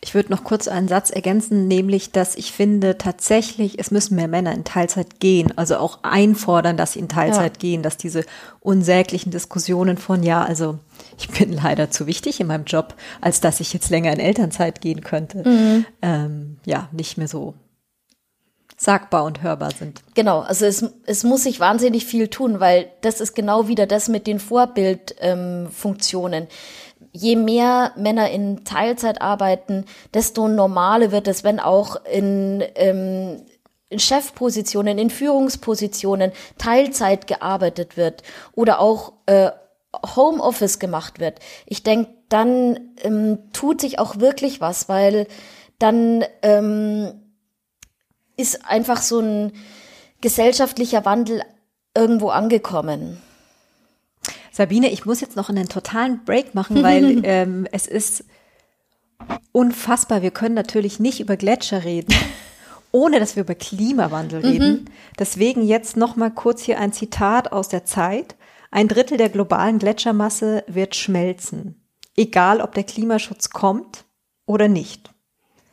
Ich 0.00 0.14
würde 0.14 0.32
noch 0.32 0.42
kurz 0.42 0.66
einen 0.66 0.88
Satz 0.88 1.10
ergänzen, 1.10 1.68
nämlich, 1.68 2.10
dass 2.10 2.34
ich 2.34 2.50
finde 2.50 2.98
tatsächlich, 2.98 3.78
es 3.78 3.92
müssen 3.92 4.16
mehr 4.16 4.26
Männer 4.26 4.52
in 4.52 4.64
Teilzeit 4.64 5.20
gehen, 5.20 5.56
also 5.56 5.76
auch 5.76 6.00
einfordern, 6.02 6.76
dass 6.76 6.94
sie 6.94 6.98
in 6.98 7.08
Teilzeit 7.08 7.56
ja. 7.56 7.60
gehen, 7.60 7.82
dass 7.82 7.96
diese 7.96 8.24
unsäglichen 8.58 9.30
Diskussionen 9.30 9.96
von, 9.96 10.24
ja, 10.24 10.42
also 10.42 10.78
ich 11.18 11.28
bin 11.28 11.52
leider 11.52 11.90
zu 11.90 12.08
wichtig 12.08 12.40
in 12.40 12.48
meinem 12.48 12.64
Job, 12.64 12.94
als 13.20 13.40
dass 13.40 13.60
ich 13.60 13.72
jetzt 13.72 13.90
länger 13.90 14.12
in 14.12 14.18
Elternzeit 14.18 14.80
gehen 14.80 15.02
könnte, 15.02 15.48
mhm. 15.48 15.86
ähm, 16.02 16.56
ja, 16.64 16.88
nicht 16.90 17.16
mehr 17.16 17.28
so 17.28 17.54
sagbar 18.80 19.24
und 19.24 19.42
hörbar 19.42 19.72
sind. 19.72 20.00
Genau, 20.14 20.40
also 20.40 20.64
es, 20.64 20.82
es 21.04 21.22
muss 21.22 21.42
sich 21.42 21.60
wahnsinnig 21.60 22.06
viel 22.06 22.28
tun, 22.28 22.60
weil 22.60 22.90
das 23.02 23.20
ist 23.20 23.34
genau 23.34 23.68
wieder 23.68 23.86
das 23.86 24.08
mit 24.08 24.26
den 24.26 24.40
Vorbildfunktionen. 24.40 26.44
Ähm, 26.44 26.48
Je 27.12 27.34
mehr 27.34 27.90
Männer 27.96 28.30
in 28.30 28.64
Teilzeit 28.64 29.20
arbeiten, 29.20 29.84
desto 30.14 30.46
normaler 30.46 31.10
wird 31.10 31.26
es, 31.28 31.42
wenn 31.42 31.58
auch 31.58 31.96
in, 32.04 32.62
ähm, 32.76 33.42
in 33.88 33.98
Chefpositionen, 33.98 34.96
in 34.96 35.10
Führungspositionen 35.10 36.30
Teilzeit 36.56 37.26
gearbeitet 37.26 37.96
wird 37.96 38.22
oder 38.52 38.78
auch 38.80 39.14
äh, 39.26 39.50
Homeoffice 40.14 40.78
gemacht 40.78 41.18
wird. 41.18 41.40
Ich 41.66 41.82
denke, 41.82 42.12
dann 42.28 42.78
ähm, 43.02 43.38
tut 43.52 43.80
sich 43.80 43.98
auch 43.98 44.20
wirklich 44.20 44.60
was, 44.60 44.88
weil 44.88 45.26
dann 45.80 46.24
ähm, 46.42 47.19
ist 48.40 48.64
einfach 48.66 49.02
so 49.02 49.20
ein 49.20 49.52
gesellschaftlicher 50.20 51.04
Wandel 51.04 51.42
irgendwo 51.94 52.30
angekommen. 52.30 53.20
Sabine, 54.52 54.90
ich 54.90 55.06
muss 55.06 55.20
jetzt 55.20 55.36
noch 55.36 55.48
einen 55.48 55.68
totalen 55.68 56.24
Break 56.24 56.54
machen, 56.54 56.82
weil 56.82 57.20
ähm, 57.24 57.66
es 57.72 57.86
ist 57.86 58.24
unfassbar. 59.52 60.22
Wir 60.22 60.30
können 60.30 60.54
natürlich 60.54 60.98
nicht 61.00 61.20
über 61.20 61.36
Gletscher 61.36 61.84
reden, 61.84 62.14
ohne 62.92 63.20
dass 63.20 63.36
wir 63.36 63.44
über 63.44 63.54
Klimawandel 63.54 64.40
reden. 64.40 64.72
Mhm. 64.72 64.84
Deswegen 65.18 65.64
jetzt 65.64 65.96
noch 65.96 66.16
mal 66.16 66.30
kurz 66.30 66.62
hier 66.62 66.78
ein 66.78 66.92
Zitat 66.92 67.52
aus 67.52 67.68
der 67.68 67.84
Zeit. 67.84 68.36
Ein 68.70 68.88
Drittel 68.88 69.18
der 69.18 69.28
globalen 69.28 69.78
Gletschermasse 69.78 70.64
wird 70.68 70.94
schmelzen, 70.94 71.82
egal 72.16 72.60
ob 72.60 72.74
der 72.74 72.84
Klimaschutz 72.84 73.50
kommt 73.50 74.04
oder 74.46 74.68
nicht 74.68 75.09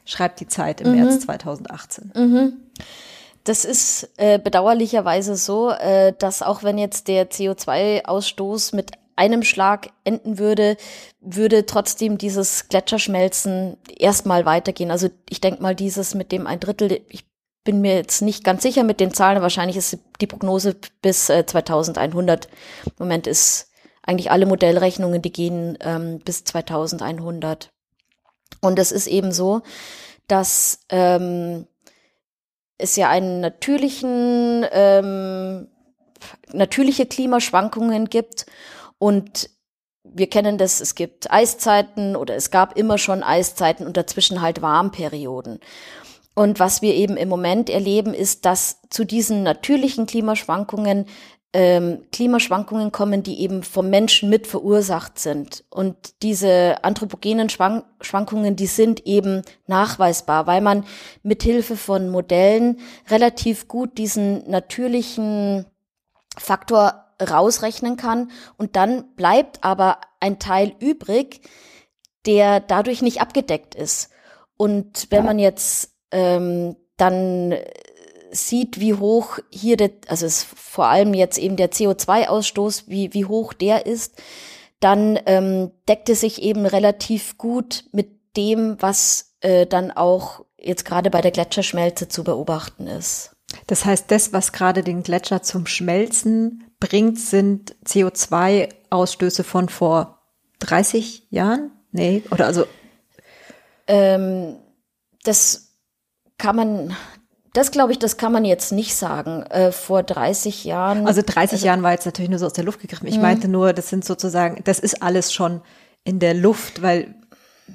schreibt 0.07 0.39
die 0.39 0.47
Zeit 0.47 0.81
im 0.81 0.91
mhm. 0.91 1.03
März 1.03 1.19
2018. 1.21 2.11
Mhm. 2.15 2.53
Das 3.43 3.63
ist 3.63 4.09
äh, 4.17 4.39
bedauerlicherweise 4.39 5.35
so, 5.35 5.69
äh, 5.69 6.13
dass 6.17 6.41
auch 6.41 6.63
wenn 6.63 6.77
jetzt 6.77 7.07
der 7.07 7.29
CO2-Ausstoß 7.29 8.75
mit 8.75 8.91
einem 9.15 9.43
Schlag 9.43 9.89
enden 10.03 10.37
würde, 10.37 10.77
würde 11.21 11.65
trotzdem 11.65 12.17
dieses 12.17 12.67
Gletscherschmelzen 12.69 13.77
erstmal 13.97 14.45
weitergehen. 14.45 14.91
Also 14.91 15.09
ich 15.29 15.41
denke 15.41 15.61
mal, 15.61 15.75
dieses 15.75 16.13
mit 16.13 16.31
dem 16.31 16.45
ein 16.45 16.59
Drittel, 16.59 17.01
ich 17.09 17.25
bin 17.63 17.81
mir 17.81 17.95
jetzt 17.95 18.21
nicht 18.21 18.43
ganz 18.43 18.63
sicher 18.63 18.83
mit 18.83 18.99
den 18.99 19.13
Zahlen, 19.13 19.41
wahrscheinlich 19.41 19.77
ist 19.77 19.97
die 20.21 20.27
Prognose 20.27 20.75
bis 21.01 21.29
äh, 21.29 21.45
2100. 21.45 22.45
Im 22.85 22.91
Moment 22.99 23.27
ist 23.27 23.71
eigentlich 24.03 24.31
alle 24.31 24.45
Modellrechnungen, 24.45 25.21
die 25.21 25.33
gehen 25.33 25.77
ähm, 25.81 26.19
bis 26.19 26.43
2100. 26.45 27.69
Und 28.61 28.79
es 28.79 28.91
ist 28.91 29.07
eben 29.07 29.31
so, 29.31 29.61
dass 30.27 30.79
ähm, 30.89 31.67
es 32.77 32.95
ja 32.95 33.09
einen 33.09 33.39
natürlichen, 33.39 34.65
ähm, 34.71 35.67
natürliche 36.51 37.05
Klimaschwankungen 37.05 38.09
gibt 38.09 38.45
und 38.99 39.49
wir 40.03 40.29
kennen 40.29 40.57
das, 40.57 40.79
es 40.79 40.95
gibt 40.95 41.31
Eiszeiten 41.31 42.15
oder 42.15 42.35
es 42.35 42.49
gab 42.49 42.77
immer 42.77 42.97
schon 42.97 43.23
Eiszeiten 43.23 43.85
und 43.85 43.97
dazwischen 43.97 44.41
halt 44.41 44.61
Warmperioden. 44.61 45.59
Und 46.33 46.59
was 46.59 46.81
wir 46.81 46.93
eben 46.93 47.17
im 47.17 47.29
Moment 47.29 47.69
erleben, 47.69 48.13
ist, 48.13 48.45
dass 48.45 48.79
zu 48.89 49.05
diesen 49.05 49.43
natürlichen 49.43 50.05
Klimaschwankungen 50.05 51.07
ähm, 51.53 52.03
Klimaschwankungen 52.11 52.91
kommen, 52.91 53.23
die 53.23 53.39
eben 53.41 53.63
vom 53.63 53.89
Menschen 53.89 54.29
mit 54.29 54.47
verursacht 54.47 55.17
sind. 55.17 55.63
Und 55.69 56.21
diese 56.21 56.83
anthropogenen 56.83 57.49
Schwank 57.49 57.85
Schwankungen, 58.01 58.55
die 58.55 58.67
sind 58.67 59.05
eben 59.07 59.41
nachweisbar, 59.65 60.45
weil 60.45 60.61
man 60.61 60.85
mithilfe 61.23 61.77
von 61.77 62.09
Modellen 62.09 62.79
relativ 63.09 63.67
gut 63.67 63.97
diesen 63.97 64.49
natürlichen 64.49 65.65
Faktor 66.37 67.05
rausrechnen 67.21 67.97
kann. 67.97 68.29
Und 68.57 68.75
dann 68.75 69.15
bleibt 69.15 69.63
aber 69.63 69.99
ein 70.19 70.39
Teil 70.39 70.75
übrig, 70.79 71.41
der 72.25 72.59
dadurch 72.59 73.01
nicht 73.01 73.21
abgedeckt 73.21 73.73
ist. 73.73 74.11
Und 74.57 75.07
wenn 75.09 75.25
man 75.25 75.39
jetzt 75.39 75.93
ähm, 76.11 76.75
dann 76.97 77.55
sieht, 78.37 78.79
wie 78.79 78.93
hoch 78.93 79.39
hier 79.49 79.77
der, 79.77 79.91
also 80.07 80.25
es 80.25 80.43
vor 80.43 80.87
allem 80.87 81.13
jetzt 81.13 81.37
eben 81.37 81.55
der 81.55 81.71
CO2-Ausstoß, 81.71 82.83
wie, 82.87 83.13
wie 83.13 83.25
hoch 83.25 83.53
der 83.53 83.85
ist, 83.85 84.21
dann 84.79 85.19
ähm, 85.25 85.71
deckt 85.87 86.09
es 86.09 86.21
sich 86.21 86.41
eben 86.41 86.65
relativ 86.65 87.37
gut 87.37 87.85
mit 87.91 88.09
dem, 88.37 88.77
was 88.79 89.35
äh, 89.41 89.65
dann 89.65 89.91
auch 89.91 90.45
jetzt 90.59 90.85
gerade 90.85 91.09
bei 91.09 91.21
der 91.21 91.31
Gletscherschmelze 91.31 92.07
zu 92.07 92.23
beobachten 92.23 92.87
ist. 92.87 93.31
Das 93.65 93.85
heißt, 93.85 94.11
das, 94.11 94.33
was 94.33 94.51
gerade 94.51 94.83
den 94.83 95.03
Gletscher 95.03 95.41
zum 95.41 95.65
Schmelzen 95.65 96.65
bringt, 96.79 97.19
sind 97.19 97.75
CO2-Ausstöße 97.85 99.43
von 99.43 99.69
vor 99.69 100.19
30 100.59 101.27
Jahren? 101.29 101.71
Nee, 101.91 102.23
oder 102.31 102.45
also? 102.45 102.65
Ähm, 103.87 104.57
das 105.23 105.75
kann 106.37 106.55
man 106.55 106.95
das 107.57 107.71
glaube 107.71 107.91
ich, 107.91 107.97
das 107.97 108.17
kann 108.17 108.31
man 108.31 108.45
jetzt 108.45 108.71
nicht 108.71 108.95
sagen. 108.95 109.41
Äh, 109.43 109.71
vor 109.71 110.03
30 110.03 110.63
Jahren. 110.63 111.07
Also 111.07 111.23
30 111.25 111.53
also, 111.53 111.65
Jahren 111.65 111.81
war 111.81 111.91
jetzt 111.91 112.05
natürlich 112.05 112.29
nur 112.29 112.37
so 112.37 112.45
aus 112.45 112.53
der 112.53 112.63
Luft 112.63 112.79
gegriffen. 112.79 113.07
Ich 113.07 113.15
mh. 113.15 113.21
meinte 113.21 113.47
nur, 113.47 113.73
das 113.73 113.89
sind 113.89 114.05
sozusagen, 114.05 114.61
das 114.63 114.79
ist 114.79 115.01
alles 115.01 115.33
schon 115.33 115.61
in 116.03 116.19
der 116.19 116.35
Luft, 116.35 116.83
weil 116.83 117.15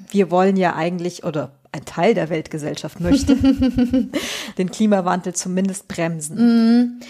wir 0.09 0.31
wollen 0.31 0.55
ja 0.55 0.75
eigentlich, 0.75 1.25
oder 1.25 1.51
ein 1.73 1.83
Teil 1.83 2.13
der 2.13 2.29
Weltgesellschaft 2.29 3.01
möchte, 3.01 3.35
den 4.57 4.71
Klimawandel 4.71 5.33
zumindest 5.33 5.89
bremsen. 5.89 7.01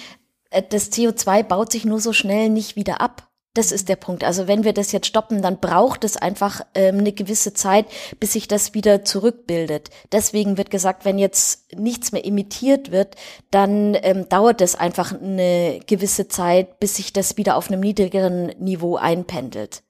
Äh, 0.49 0.63
das 0.67 0.91
CO2 0.91 1.43
baut 1.43 1.71
sich 1.71 1.85
nur 1.85 1.99
so 1.99 2.11
schnell 2.11 2.49
nicht 2.49 2.75
wieder 2.75 3.01
ab. 3.01 3.29
Das 3.55 3.71
ist 3.71 3.87
der 3.87 3.97
Punkt. 3.97 4.23
Also 4.23 4.47
wenn 4.47 4.63
wir 4.63 4.73
das 4.73 4.91
jetzt 4.91 5.05
stoppen, 5.05 5.43
dann 5.43 5.59
braucht 5.59 6.03
es 6.03 6.17
einfach 6.17 6.61
ähm, 6.73 6.97
eine 6.99 7.11
gewisse 7.11 7.53
Zeit, 7.53 7.85
bis 8.19 8.33
sich 8.33 8.47
das 8.47 8.73
wieder 8.73 9.05
zurückbildet. 9.05 9.91
Deswegen 10.11 10.57
wird 10.57 10.71
gesagt, 10.71 11.05
wenn 11.05 11.19
jetzt 11.19 11.71
nichts 11.71 12.11
mehr 12.11 12.25
imitiert 12.25 12.89
wird, 12.89 13.15
dann 13.51 13.95
ähm, 14.01 14.27
dauert 14.27 14.61
es 14.61 14.73
einfach 14.73 15.13
eine 15.13 15.79
gewisse 15.85 16.27
Zeit, 16.27 16.79
bis 16.79 16.95
sich 16.95 17.13
das 17.13 17.37
wieder 17.37 17.55
auf 17.55 17.69
einem 17.69 17.81
niedrigeren 17.81 18.47
Niveau 18.57 18.95
einpendelt. 18.95 19.83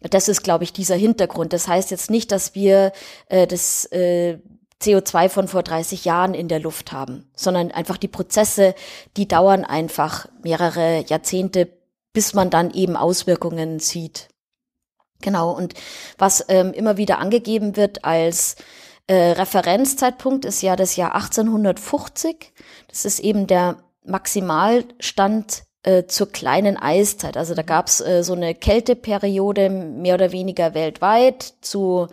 Das 0.00 0.28
ist, 0.28 0.42
glaube 0.42 0.64
ich, 0.64 0.72
dieser 0.72 0.96
Hintergrund. 0.96 1.52
Das 1.52 1.68
heißt 1.68 1.90
jetzt 1.90 2.08
nicht, 2.08 2.32
dass 2.32 2.54
wir 2.54 2.92
äh, 3.28 3.46
das 3.46 3.84
äh, 3.92 4.38
CO2 4.80 5.28
von 5.28 5.48
vor 5.48 5.62
30 5.62 6.06
Jahren 6.06 6.32
in 6.32 6.48
der 6.48 6.60
Luft 6.60 6.92
haben, 6.92 7.28
sondern 7.34 7.70
einfach 7.70 7.98
die 7.98 8.08
Prozesse, 8.08 8.74
die 9.18 9.28
dauern 9.28 9.64
einfach 9.64 10.26
mehrere 10.42 11.04
Jahrzehnte, 11.06 11.68
bis 12.12 12.34
man 12.34 12.50
dann 12.50 12.70
eben 12.72 12.96
Auswirkungen 12.96 13.78
sieht. 13.78 14.28
Genau, 15.20 15.50
und 15.50 15.74
was 16.16 16.44
ähm, 16.48 16.72
immer 16.72 16.96
wieder 16.96 17.18
angegeben 17.18 17.76
wird 17.76 18.04
als 18.04 18.56
äh, 19.08 19.32
Referenzzeitpunkt 19.32 20.44
ist 20.44 20.62
ja 20.62 20.76
das 20.76 20.96
Jahr 20.96 21.14
1850. 21.14 22.52
Das 22.88 23.04
ist 23.04 23.20
eben 23.20 23.46
der 23.46 23.78
Maximalstand 24.04 25.64
äh, 25.82 26.04
zur 26.04 26.30
kleinen 26.30 26.76
Eiszeit. 26.76 27.36
Also 27.36 27.54
da 27.54 27.62
gab's 27.62 28.00
äh, 28.00 28.22
so 28.22 28.34
eine 28.34 28.54
Kälteperiode 28.54 29.70
mehr 29.70 30.14
oder 30.14 30.30
weniger 30.30 30.74
weltweit 30.74 31.54
zu 31.62 32.08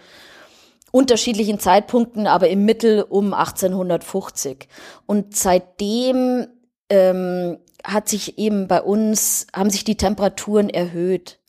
unterschiedlichen 0.92 1.60
Zeitpunkten, 1.60 2.26
aber 2.28 2.48
im 2.48 2.64
Mittel 2.64 3.02
um 3.02 3.34
1850. 3.34 4.70
Und 5.06 5.36
seitdem 5.36 6.48
ähm, 6.90 7.58
hat 7.86 8.10
sich 8.10 8.38
eben 8.38 8.68
bei 8.68 8.82
uns, 8.82 9.48
haben 9.54 9.70
sich 9.70 9.84
die 9.84 9.98
Temperaturen 9.98 10.70
erhöht. 10.70 11.40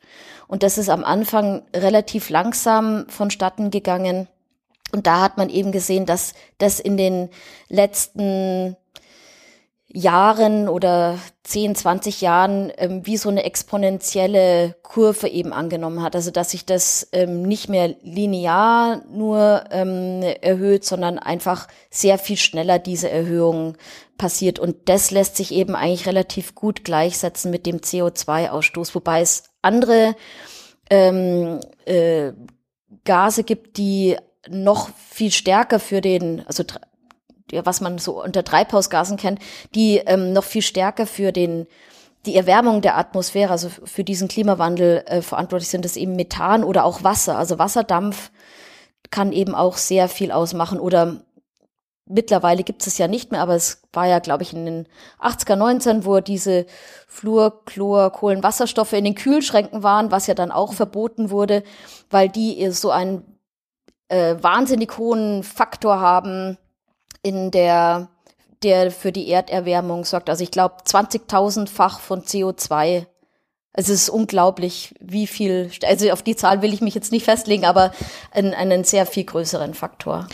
Und 0.48 0.62
das 0.62 0.78
ist 0.78 0.88
am 0.88 1.04
Anfang 1.04 1.62
relativ 1.74 2.30
langsam 2.30 3.06
vonstatten 3.08 3.70
gegangen. 3.70 4.28
Und 4.92 5.06
da 5.06 5.22
hat 5.22 5.36
man 5.36 5.48
eben 5.48 5.72
gesehen, 5.72 6.06
dass 6.06 6.34
das 6.58 6.78
in 6.78 6.96
den 6.96 7.28
letzten 7.68 8.76
Jahren 9.96 10.68
oder 10.68 11.18
10, 11.44 11.74
20 11.74 12.20
Jahren 12.20 12.70
ähm, 12.76 13.06
wie 13.06 13.16
so 13.16 13.30
eine 13.30 13.44
exponentielle 13.44 14.76
Kurve 14.82 15.26
eben 15.26 15.54
angenommen 15.54 16.02
hat. 16.02 16.14
Also 16.14 16.30
dass 16.30 16.50
sich 16.50 16.66
das 16.66 17.08
ähm, 17.12 17.42
nicht 17.42 17.70
mehr 17.70 17.94
linear 18.02 19.02
nur 19.10 19.64
ähm, 19.70 20.20
erhöht, 20.42 20.84
sondern 20.84 21.18
einfach 21.18 21.66
sehr 21.90 22.18
viel 22.18 22.36
schneller 22.36 22.78
diese 22.78 23.08
Erhöhung 23.08 23.78
passiert. 24.18 24.58
Und 24.58 24.90
das 24.90 25.10
lässt 25.10 25.36
sich 25.36 25.50
eben 25.52 25.74
eigentlich 25.74 26.06
relativ 26.06 26.54
gut 26.54 26.84
gleichsetzen 26.84 27.50
mit 27.50 27.64
dem 27.64 27.78
CO2-Ausstoß, 27.78 28.94
wobei 28.94 29.22
es 29.22 29.44
andere 29.62 30.14
ähm, 30.90 31.60
äh, 31.86 32.32
Gase 33.04 33.44
gibt, 33.44 33.78
die 33.78 34.16
noch 34.48 34.90
viel 35.08 35.32
stärker 35.32 35.80
für 35.80 36.02
den, 36.02 36.46
also 36.46 36.64
was 37.52 37.80
man 37.80 37.98
so 37.98 38.22
unter 38.22 38.44
Treibhausgasen 38.44 39.16
kennt, 39.16 39.40
die 39.74 39.98
ähm, 39.98 40.32
noch 40.32 40.44
viel 40.44 40.62
stärker 40.62 41.06
für 41.06 41.32
den 41.32 41.66
die 42.26 42.34
Erwärmung 42.36 42.82
der 42.82 42.98
Atmosphäre, 42.98 43.52
also 43.52 43.68
für 43.68 44.02
diesen 44.02 44.26
Klimawandel 44.28 45.04
äh, 45.06 45.22
verantwortlich 45.22 45.68
sind, 45.68 45.84
das 45.84 45.96
eben 45.96 46.16
Methan 46.16 46.64
oder 46.64 46.84
auch 46.84 47.04
Wasser. 47.04 47.38
Also 47.38 47.58
Wasserdampf 47.58 48.32
kann 49.10 49.32
eben 49.32 49.54
auch 49.54 49.76
sehr 49.76 50.08
viel 50.08 50.32
ausmachen 50.32 50.80
oder 50.80 51.20
mittlerweile 52.06 52.62
gibt 52.62 52.86
es 52.86 52.98
ja 52.98 53.08
nicht 53.08 53.32
mehr, 53.32 53.40
aber 53.40 53.54
es 53.54 53.82
war 53.92 54.06
ja, 54.06 54.20
glaube 54.20 54.42
ich, 54.42 54.52
in 54.52 54.64
den 54.64 54.88
80er, 55.20 55.56
19, 55.56 56.04
wo 56.04 56.20
diese 56.20 56.66
Fluor, 57.08 57.64
Chlor, 57.64 58.10
Kohlenwasserstoffe 58.10 58.92
in 58.92 59.04
den 59.04 59.14
Kühlschränken 59.14 59.82
waren, 59.82 60.10
was 60.10 60.26
ja 60.26 60.34
dann 60.34 60.52
auch 60.52 60.72
verboten 60.72 61.30
wurde, 61.30 61.62
weil 62.10 62.28
die 62.28 62.70
so 62.70 62.90
einen 62.90 63.38
äh, 64.08 64.36
wahnsinnig 64.40 64.96
hohen 64.98 65.42
Faktor 65.42 66.00
haben, 66.00 66.58
in 67.26 67.50
der, 67.50 68.08
der 68.62 68.92
für 68.92 69.10
die 69.10 69.28
Erderwärmung 69.28 70.04
sorgt. 70.04 70.30
Also 70.30 70.44
ich 70.44 70.52
glaube 70.52 70.76
20.000-fach 70.86 71.98
von 71.98 72.22
CO2. 72.22 73.06
Es 73.72 73.88
ist 73.88 74.08
unglaublich, 74.08 74.94
wie 75.00 75.26
viel, 75.26 75.70
also 75.84 76.10
auf 76.12 76.22
die 76.22 76.36
Zahl 76.36 76.62
will 76.62 76.72
ich 76.72 76.80
mich 76.80 76.94
jetzt 76.94 77.10
nicht 77.10 77.24
festlegen, 77.24 77.64
aber 77.64 77.92
einen, 78.30 78.54
einen 78.54 78.84
sehr 78.84 79.06
viel 79.06 79.24
größeren 79.24 79.74
Faktor. 79.74 80.28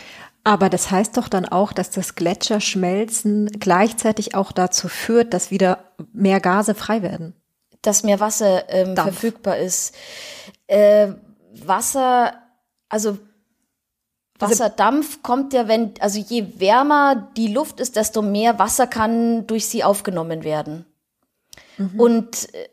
Aber 0.45 0.68
das 0.68 0.90
heißt 0.90 1.16
doch 1.16 1.28
dann 1.28 1.47
auch, 1.47 1.72
dass 1.72 1.90
das 1.90 2.14
Gletscherschmelzen 2.14 3.47
gleichzeitig 3.59 4.34
auch 4.34 4.53
dazu 4.53 4.88
führt, 4.88 5.32
dass 5.32 5.51
wieder 5.51 5.78
mehr 6.12 6.40
Gase 6.40 6.74
frei 6.74 7.03
werden. 7.03 7.34
Dass 7.80 8.03
mehr 8.03 8.20
Wasser 8.20 8.68
ähm, 8.68 8.97
verfügbar 8.97 9.57
ist. 9.57 9.95
Äh, 10.66 11.09
Wasser, 11.55 12.34
also 12.88 13.18
Wasserdampf 14.43 15.22
kommt 15.22 15.53
ja, 15.53 15.68
wenn, 15.68 15.95
also 16.01 16.18
je 16.18 16.59
wärmer 16.59 17.30
die 17.36 17.49
Luft 17.49 17.80
ist, 17.80 17.97
desto 17.97 18.22
mehr 18.22 18.59
Wasser 18.59 18.86
kann 18.86 19.47
durch 19.47 19.66
sie 19.66 19.84
aufgenommen 19.84 20.45
werden. 20.45 20.86
Mhm. 21.78 22.01
Und 22.01 22.55
äh, 22.55 22.68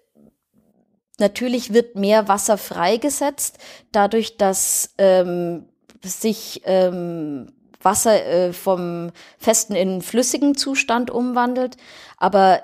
natürlich 1.20 1.74
wird 1.74 1.96
mehr 1.96 2.28
Wasser 2.28 2.58
freigesetzt, 2.58 3.58
dadurch, 3.92 4.38
dass 4.38 4.94
ähm, 4.98 5.66
sich 6.04 6.62
ähm, 6.66 7.52
Wasser 7.82 8.26
äh, 8.26 8.54
vom 8.54 9.12
festen 9.38 9.76
in 9.76 10.02
flüssigen 10.02 10.56
Zustand 10.56 11.12
umwandelt. 11.12 11.78
Aber 12.18 12.62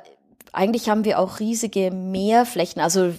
eigentlich 0.51 0.89
haben 0.89 1.05
wir 1.05 1.19
auch 1.19 1.39
riesige 1.39 1.91
Meerflächen. 1.91 2.81
Also 2.81 3.13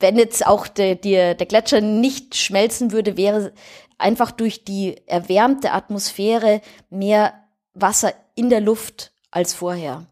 wenn 0.00 0.16
jetzt 0.16 0.46
auch 0.46 0.68
der, 0.68 0.94
der, 0.94 1.34
der 1.34 1.46
Gletscher 1.46 1.80
nicht 1.80 2.36
schmelzen 2.36 2.92
würde, 2.92 3.16
wäre 3.16 3.52
einfach 3.98 4.30
durch 4.30 4.64
die 4.64 4.96
erwärmte 5.06 5.72
Atmosphäre 5.72 6.62
mehr 6.90 7.34
Wasser 7.74 8.12
in 8.34 8.50
der 8.50 8.60
Luft 8.60 9.12
als 9.30 9.54
vorher. 9.54 10.06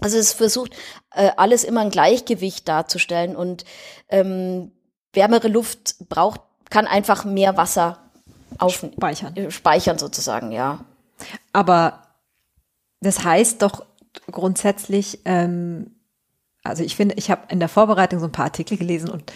Also 0.00 0.18
es 0.18 0.32
versucht 0.32 0.74
äh, 1.14 1.30
alles 1.36 1.64
immer 1.64 1.80
ein 1.80 1.90
Gleichgewicht 1.90 2.66
darzustellen 2.66 3.36
und 3.36 3.64
ähm, 4.08 4.72
wärmere 5.12 5.48
Luft 5.48 5.96
braucht 6.08 6.40
kann 6.72 6.86
einfach 6.86 7.24
mehr 7.24 7.56
Wasser 7.56 7.98
auf 8.58 8.74
speichern. 8.74 9.36
Äh, 9.36 9.50
speichern 9.50 9.98
sozusagen, 9.98 10.50
ja. 10.50 10.84
Aber 11.52 12.02
das 13.00 13.22
heißt 13.22 13.62
doch 13.62 13.84
grundsätzlich, 14.30 15.20
ähm, 15.26 15.94
also 16.64 16.82
ich 16.82 16.96
finde, 16.96 17.14
ich 17.16 17.30
habe 17.30 17.42
in 17.50 17.60
der 17.60 17.68
Vorbereitung 17.68 18.20
so 18.20 18.26
ein 18.26 18.32
paar 18.32 18.46
Artikel 18.46 18.78
gelesen 18.78 19.10
und 19.10 19.32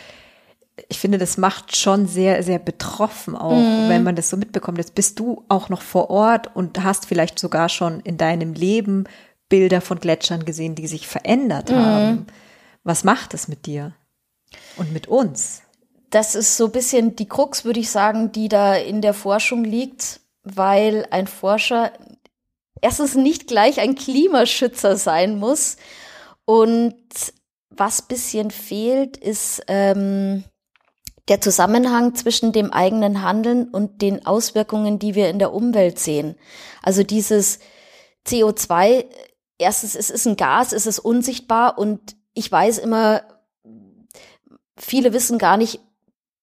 ich 0.88 0.98
finde, 0.98 1.18
das 1.18 1.38
macht 1.38 1.76
schon 1.76 2.06
sehr, 2.06 2.42
sehr 2.42 2.58
betroffen 2.58 3.34
auch, 3.34 3.56
mhm. 3.56 3.88
wenn 3.88 4.02
man 4.02 4.14
das 4.14 4.28
so 4.28 4.36
mitbekommt. 4.36 4.78
Jetzt 4.78 4.94
bist 4.94 5.18
du 5.18 5.44
auch 5.48 5.68
noch 5.68 5.82
vor 5.82 6.10
Ort 6.10 6.54
und 6.54 6.82
hast 6.82 7.06
vielleicht 7.06 7.38
sogar 7.38 7.68
schon 7.68 8.00
in 8.00 8.18
deinem 8.18 8.52
Leben 8.52 9.04
Bilder 9.48 9.80
von 9.80 10.00
Gletschern 10.00 10.44
gesehen, 10.44 10.74
die 10.74 10.86
sich 10.86 11.06
verändert 11.06 11.70
mhm. 11.70 11.76
haben. 11.76 12.26
Was 12.84 13.04
macht 13.04 13.32
das 13.32 13.48
mit 13.48 13.66
dir 13.66 13.94
und 14.76 14.92
mit 14.92 15.08
uns? 15.08 15.62
Das 16.10 16.34
ist 16.34 16.56
so 16.56 16.66
ein 16.66 16.72
bisschen 16.72 17.16
die 17.16 17.28
Krux, 17.28 17.64
würde 17.64 17.80
ich 17.80 17.90
sagen, 17.90 18.32
die 18.32 18.48
da 18.48 18.74
in 18.74 19.03
der 19.03 19.14
Forschung 19.14 19.64
liegt, 19.64 20.20
weil 20.42 21.07
ein 21.11 21.26
Forscher 21.26 21.92
erstens 22.80 23.14
nicht 23.14 23.46
gleich 23.46 23.80
ein 23.80 23.94
Klimaschützer 23.94 24.96
sein 24.96 25.38
muss 25.38 25.76
und 26.44 26.94
was 27.70 28.03
bisschen 28.03 28.50
fehlt, 28.50 29.16
ist 29.16 29.62
ähm, 29.68 30.44
der 31.28 31.40
Zusammenhang 31.40 32.14
zwischen 32.14 32.53
dem 32.53 32.72
eigenen 32.72 33.22
Handeln 33.22 33.68
und 33.68 34.00
den 34.03 34.26
Auswirkungen, 34.26 34.98
die 34.98 35.14
wir 35.14 35.28
in 35.28 35.38
der 35.38 35.53
Umwelt 35.53 35.98
sehen. 35.98 36.36
Also 36.82 37.03
dieses 37.03 37.58
CO2, 38.26 39.07
erstens, 39.58 39.94
es 39.94 40.11
ist 40.11 40.26
ein 40.26 40.36
Gas, 40.36 40.72
es 40.72 40.86
ist 40.86 40.98
unsichtbar 40.98 41.78
und 41.78 42.16
ich 42.34 42.50
weiß 42.50 42.78
immer, 42.78 43.22
viele 44.76 45.12
wissen 45.12 45.38
gar 45.38 45.57
nicht, 45.57 45.80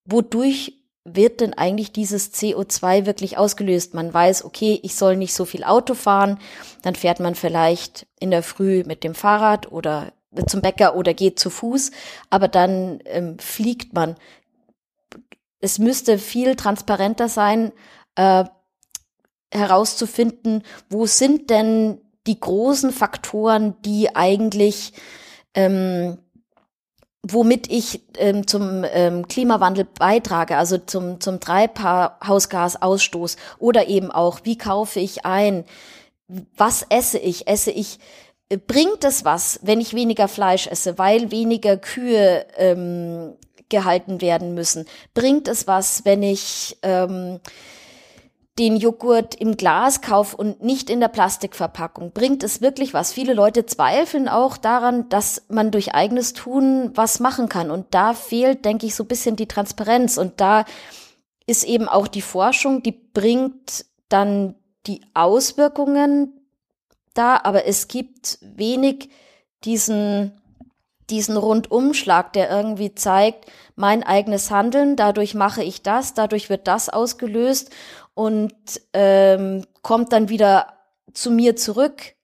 wodurch 0.06 0.80
wird 1.06 1.42
denn 1.42 1.54
eigentlich 1.54 1.92
dieses 1.92 2.34
CO2 2.34 3.06
wirklich 3.06 3.38
ausgelöst? 3.38 3.94
Man 3.94 4.14
weiß, 4.14 4.46
okay, 4.46 4.80
ich 4.84 4.96
soll 4.96 5.18
nicht 5.18 5.34
so 5.34 5.46
viel 5.46 5.64
Auto 5.64 5.96
fahren, 5.96 6.40
dann 6.82 6.96
fährt 6.96 7.20
man 7.20 7.36
vielleicht 7.36 8.08
in 8.20 8.32
der 8.32 8.44
Früh 8.44 8.84
mit 8.86 9.04
dem 9.04 9.16
Fahrrad 9.16 9.72
oder 9.72 10.14
zum 10.48 10.62
Bäcker 10.62 10.96
oder 10.96 11.14
geht 11.14 11.40
zu 11.40 11.50
Fuß, 11.50 11.92
aber 12.30 12.48
dann 12.48 13.00
ähm, 13.06 13.38
fliegt 13.38 13.94
man 13.94 14.16
es 15.64 15.80
müsste 15.80 16.18
viel 16.18 16.56
transparenter 16.56 17.30
sein, 17.30 17.72
äh, 18.16 18.44
herauszufinden, 19.52 20.64
wo 20.90 21.06
sind 21.06 21.50
denn 21.50 22.02
die 22.28 22.40
großen 22.40 22.92
Faktoren, 22.92 23.76
die 23.84 24.14
eigentlich, 24.14 24.92
ähm, 25.54 26.18
womit 27.26 27.72
ich 27.72 28.02
ähm, 28.18 28.46
zum 28.46 28.84
ähm, 28.92 29.28
Klimawandel 29.30 29.86
beitrage, 29.86 30.58
also 30.58 30.78
zum, 30.78 31.22
zum 31.22 31.40
Treibhausgasausstoß 31.40 33.38
oder 33.58 33.88
eben 33.88 34.12
auch, 34.12 34.42
wie 34.44 34.58
kaufe 34.58 35.00
ich 35.00 35.26
ein, 35.26 35.64
was 36.58 36.86
esse 36.90 37.20
ich, 37.20 37.48
esse 37.48 37.72
ich 37.72 38.00
äh, 38.50 38.58
bringt 38.58 39.06
es 39.06 39.24
was, 39.24 39.62
wenn 39.64 39.80
ich 39.80 39.94
weniger 39.94 40.28
Fleisch 40.28 40.68
esse, 40.68 40.98
weil 40.98 41.32
weniger 41.32 41.78
Kühe 41.78 42.46
ähm, 42.58 43.38
gehalten 43.70 44.22
werden 44.22 44.54
müssen? 44.54 44.86
Bringt 45.14 45.48
es 45.48 45.68
was, 45.68 46.06
wenn 46.06 46.24
ich 46.24 46.78
ähm, 46.82 47.40
den 48.60 48.78
Joghurt 48.78 49.36
im 49.36 49.58
Glas 49.58 50.02
kaufe 50.02 50.38
und 50.38 50.64
nicht 50.64 50.90
in 50.90 51.00
der 51.00 51.08
Plastikverpackung? 51.08 52.12
Bringt 52.12 52.44
es 52.44 52.62
wirklich 52.62 52.94
was? 52.94 53.12
Viele 53.12 53.34
Leute 53.34 53.66
zweifeln 53.66 54.30
auch 54.30 54.58
daran, 54.58 55.10
dass 55.10 55.44
man 55.50 55.72
durch 55.72 55.96
eigenes 55.96 56.34
Tun 56.34 56.92
was 56.94 57.20
machen 57.20 57.50
kann. 57.50 57.72
Und 57.72 57.88
da 57.92 58.14
fehlt, 58.14 58.66
denke 58.66 58.86
ich, 58.86 58.96
so 58.96 59.04
ein 59.04 59.08
bisschen 59.08 59.36
die 59.36 59.48
Transparenz. 59.48 60.18
Und 60.18 60.40
da 60.40 60.66
ist 61.46 61.64
eben 61.64 61.88
auch 61.88 62.08
die 62.08 62.22
Forschung, 62.22 62.84
die 62.84 62.92
bringt 62.92 63.86
dann 64.10 64.56
die 64.86 65.02
Auswirkungen 65.14 66.40
da, 67.14 67.40
aber 67.44 67.66
es 67.66 67.88
gibt 67.88 68.40
wenig 68.42 69.10
diesen, 69.64 70.40
diesen 71.10 71.38
Rundumschlag, 71.38 72.34
der 72.34 72.50
irgendwie 72.50 72.96
zeigt, 72.96 73.52
mein 73.76 74.04
eigenes 74.04 74.52
Handeln, 74.52 74.96
dadurch 74.96 75.34
mache 75.34 75.64
ich 75.64 75.82
das, 75.82 76.14
dadurch 76.14 76.50
wird 76.50 76.68
das 76.68 76.90
ausgelöst 76.90 77.72
und 78.14 78.54
ähm, 78.94 79.66
kommt 79.82 80.14
dann 80.14 80.30
wieder 80.30 80.74
zu 81.14 81.32
mir 81.32 81.56
zurück. 81.56 82.16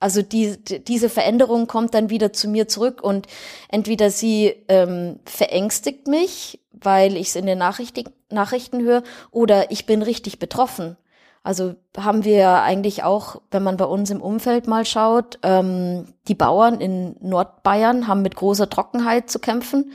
Also 0.00 0.22
die, 0.22 0.58
diese 0.58 1.08
Veränderung 1.08 1.66
kommt 1.66 1.94
dann 1.94 2.10
wieder 2.10 2.32
zu 2.32 2.48
mir 2.48 2.68
zurück 2.68 3.02
und 3.02 3.26
entweder 3.68 4.10
sie 4.10 4.54
ähm, 4.68 5.20
verängstigt 5.24 6.08
mich, 6.08 6.60
weil 6.72 7.16
ich 7.16 7.28
es 7.28 7.36
in 7.36 7.46
den 7.46 7.58
Nachrichten, 7.58 8.10
Nachrichten 8.30 8.82
höre, 8.82 9.02
oder 9.30 9.70
ich 9.70 9.86
bin 9.86 10.02
richtig 10.02 10.38
betroffen. 10.38 10.96
Also 11.44 11.74
haben 11.94 12.24
wir 12.24 12.62
eigentlich 12.62 13.02
auch, 13.02 13.42
wenn 13.50 13.62
man 13.62 13.76
bei 13.76 13.84
uns 13.84 14.10
im 14.10 14.22
Umfeld 14.22 14.66
mal 14.66 14.86
schaut, 14.86 15.38
ähm, 15.42 16.14
die 16.26 16.34
Bauern 16.34 16.80
in 16.80 17.16
Nordbayern 17.20 18.08
haben 18.08 18.22
mit 18.22 18.34
großer 18.34 18.70
Trockenheit 18.70 19.28
zu 19.30 19.38
kämpfen. 19.38 19.92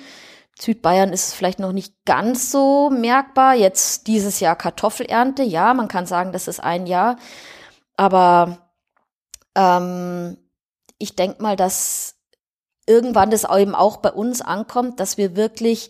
Südbayern 0.60 1.12
ist 1.12 1.30
es 1.30 1.34
vielleicht 1.34 1.58
noch 1.58 1.72
nicht 1.72 1.96
ganz 2.06 2.52
so 2.52 2.92
merkbar. 2.92 3.56
Jetzt 3.56 4.06
dieses 4.06 4.40
Jahr 4.40 4.56
Kartoffelernte, 4.56 5.42
ja, 5.42 5.74
man 5.74 5.88
kann 5.88 6.06
sagen, 6.06 6.34
das 6.34 6.48
ist 6.48 6.60
ein 6.60 6.86
Jahr. 6.86 7.16
Aber 7.98 8.60
ähm, 9.56 10.38
ich 11.00 11.16
denke 11.16 11.42
mal, 11.42 11.56
dass 11.56 12.16
irgendwann 12.86 13.32
das 13.32 13.46
eben 13.46 13.74
auch 13.74 13.98
bei 13.98 14.12
uns 14.12 14.42
ankommt, 14.42 15.00
dass 15.00 15.18
wir 15.18 15.36
wirklich 15.36 15.90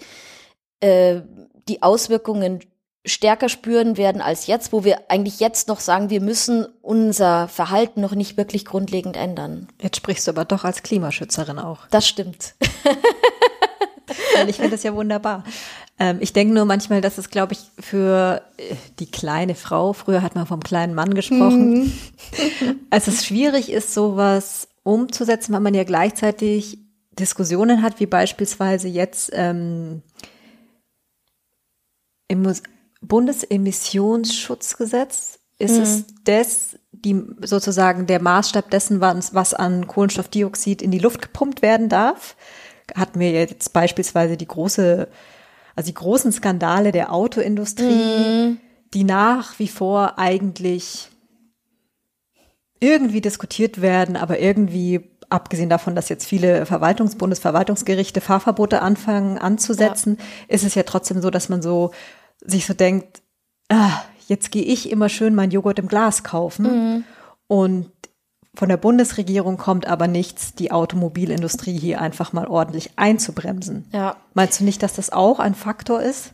äh, 0.79 1.21
die 1.67 1.81
Auswirkungen 1.81 2.61
stärker 3.05 3.49
spüren 3.49 3.97
werden 3.97 4.21
als 4.21 4.47
jetzt, 4.47 4.73
wo 4.73 4.83
wir 4.83 5.09
eigentlich 5.09 5.39
jetzt 5.39 5.67
noch 5.67 5.79
sagen, 5.79 6.09
wir 6.09 6.21
müssen 6.21 6.67
unser 6.81 7.47
Verhalten 7.47 8.01
noch 8.01 8.13
nicht 8.13 8.37
wirklich 8.37 8.65
grundlegend 8.65 9.15
ändern. 9.15 9.67
Jetzt 9.81 9.97
sprichst 9.97 10.27
du 10.27 10.31
aber 10.31 10.45
doch 10.45 10.63
als 10.63 10.83
Klimaschützerin 10.83 11.59
auch. 11.59 11.87
Das 11.91 12.07
stimmt. 12.07 12.55
ich 14.47 14.57
finde 14.57 14.71
das 14.71 14.83
ja 14.83 14.93
wunderbar. 14.93 15.43
Ähm, 15.97 16.17
ich 16.19 16.33
denke 16.33 16.53
nur 16.53 16.65
manchmal, 16.65 17.01
dass 17.01 17.17
es, 17.17 17.29
glaube 17.29 17.53
ich, 17.53 17.59
für 17.79 18.41
äh, 18.57 18.75
die 18.99 19.09
kleine 19.09 19.55
Frau, 19.55 19.93
früher 19.93 20.21
hat 20.21 20.35
man 20.35 20.45
vom 20.45 20.61
kleinen 20.61 20.93
Mann 20.93 21.13
gesprochen, 21.13 21.83
mhm. 21.83 21.91
als 22.89 23.07
es 23.07 23.25
schwierig 23.25 23.71
ist, 23.71 23.93
sowas 23.93 24.67
umzusetzen, 24.83 25.53
weil 25.53 25.59
man 25.61 25.73
ja 25.73 25.83
gleichzeitig 25.83 26.79
Diskussionen 27.11 27.81
hat, 27.81 27.99
wie 27.99 28.05
beispielsweise 28.05 28.87
jetzt 28.87 29.29
ähm, 29.33 30.01
im 32.29 32.41
Bundesemissionsschutzgesetz 33.01 35.39
ist 35.57 35.75
mhm. 35.75 35.83
es 35.83 36.05
das, 36.23 36.79
die 36.91 37.21
sozusagen 37.41 38.07
der 38.07 38.21
Maßstab 38.21 38.71
dessen, 38.71 39.01
was 39.01 39.53
an 39.53 39.87
Kohlenstoffdioxid 39.87 40.81
in 40.81 40.91
die 40.91 40.99
Luft 40.99 41.21
gepumpt 41.21 41.61
werden 41.61 41.89
darf. 41.89 42.37
Hatten 42.95 43.19
wir 43.19 43.31
jetzt 43.31 43.73
beispielsweise 43.73 44.37
die 44.37 44.47
große, 44.47 45.09
also 45.75 45.87
die 45.87 45.93
großen 45.93 46.31
Skandale 46.31 46.91
der 46.91 47.13
Autoindustrie, 47.13 47.83
mhm. 47.83 48.57
die 48.93 49.03
nach 49.03 49.59
wie 49.59 49.67
vor 49.67 50.17
eigentlich 50.17 51.09
irgendwie 52.79 53.21
diskutiert 53.21 53.81
werden, 53.81 54.15
aber 54.15 54.39
irgendwie 54.39 55.01
abgesehen 55.29 55.69
davon, 55.69 55.95
dass 55.95 56.09
jetzt 56.09 56.25
viele 56.25 56.65
Verwaltungs-, 56.65 57.17
Bundesverwaltungsgerichte 57.17 58.21
Fahrverbote 58.21 58.81
anfangen 58.81 59.37
anzusetzen, 59.37 60.17
ja. 60.17 60.55
ist 60.55 60.63
es 60.63 60.75
ja 60.75 60.83
trotzdem 60.83 61.21
so, 61.21 61.29
dass 61.29 61.49
man 61.49 61.61
so 61.61 61.91
sich 62.41 62.65
so 62.65 62.73
denkt, 62.73 63.21
ah, 63.69 64.01
jetzt 64.27 64.51
gehe 64.51 64.63
ich 64.63 64.89
immer 64.89 65.09
schön 65.09 65.35
mein 65.35 65.51
Joghurt 65.51 65.79
im 65.79 65.87
Glas 65.87 66.23
kaufen. 66.23 66.65
Mhm. 66.65 67.03
Und 67.47 67.91
von 68.55 68.69
der 68.69 68.77
Bundesregierung 68.77 69.57
kommt 69.57 69.87
aber 69.87 70.07
nichts, 70.07 70.53
die 70.53 70.71
Automobilindustrie 70.71 71.77
hier 71.77 72.01
einfach 72.01 72.33
mal 72.33 72.47
ordentlich 72.47 72.91
einzubremsen. 72.97 73.87
Ja. 73.93 74.17
Meinst 74.33 74.59
du 74.59 74.63
nicht, 74.63 74.83
dass 74.83 74.93
das 74.93 75.11
auch 75.11 75.39
ein 75.39 75.55
Faktor 75.55 76.01
ist? 76.01 76.31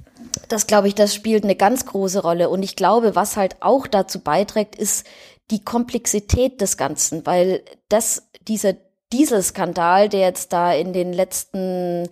Das 0.49 0.67
glaube 0.67 0.87
ich, 0.87 0.95
das 0.95 1.13
spielt 1.13 1.43
eine 1.43 1.55
ganz 1.55 1.85
große 1.85 2.21
Rolle. 2.21 2.49
Und 2.49 2.63
ich 2.63 2.75
glaube, 2.75 3.15
was 3.15 3.37
halt 3.37 3.61
auch 3.61 3.87
dazu 3.87 4.19
beiträgt, 4.19 4.75
ist 4.75 5.05
die 5.51 5.63
Komplexität 5.63 6.61
des 6.61 6.77
Ganzen, 6.77 7.25
weil 7.25 7.63
das, 7.89 8.29
dieser 8.47 8.73
Dieselskandal, 9.13 10.09
der 10.09 10.21
jetzt 10.21 10.51
da 10.51 10.73
in 10.73 10.93
den 10.93 11.13
letzten 11.13 12.09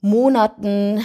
Monaten 0.00 1.04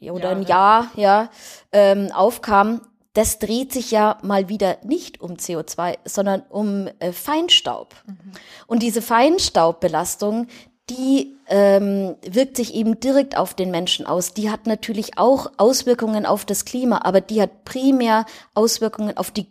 oder 0.00 0.30
Jahre. 0.30 0.36
ein 0.36 0.46
Jahr 0.46 0.90
ja, 0.96 1.30
ähm, 1.72 2.10
aufkam, 2.12 2.80
das 3.12 3.38
dreht 3.38 3.72
sich 3.72 3.90
ja 3.90 4.18
mal 4.22 4.48
wieder 4.48 4.78
nicht 4.84 5.20
um 5.20 5.32
CO2, 5.32 5.98
sondern 6.04 6.42
um 6.48 6.88
äh, 7.00 7.12
Feinstaub. 7.12 7.94
Mhm. 8.06 8.32
Und 8.66 8.82
diese 8.82 9.02
Feinstaubbelastung, 9.02 10.46
die 10.88 11.36
ähm, 11.48 12.16
wirkt 12.22 12.56
sich 12.56 12.74
eben 12.74 13.00
direkt 13.00 13.36
auf 13.36 13.54
den 13.54 13.70
Menschen 13.70 14.06
aus. 14.06 14.32
Die 14.32 14.50
hat 14.50 14.66
natürlich 14.66 15.18
auch 15.18 15.52
Auswirkungen 15.56 16.26
auf 16.26 16.44
das 16.44 16.64
Klima, 16.64 17.00
aber 17.02 17.20
die 17.20 17.42
hat 17.42 17.64
primär 17.64 18.26
Auswirkungen 18.54 19.16
auf 19.16 19.30
die 19.30 19.46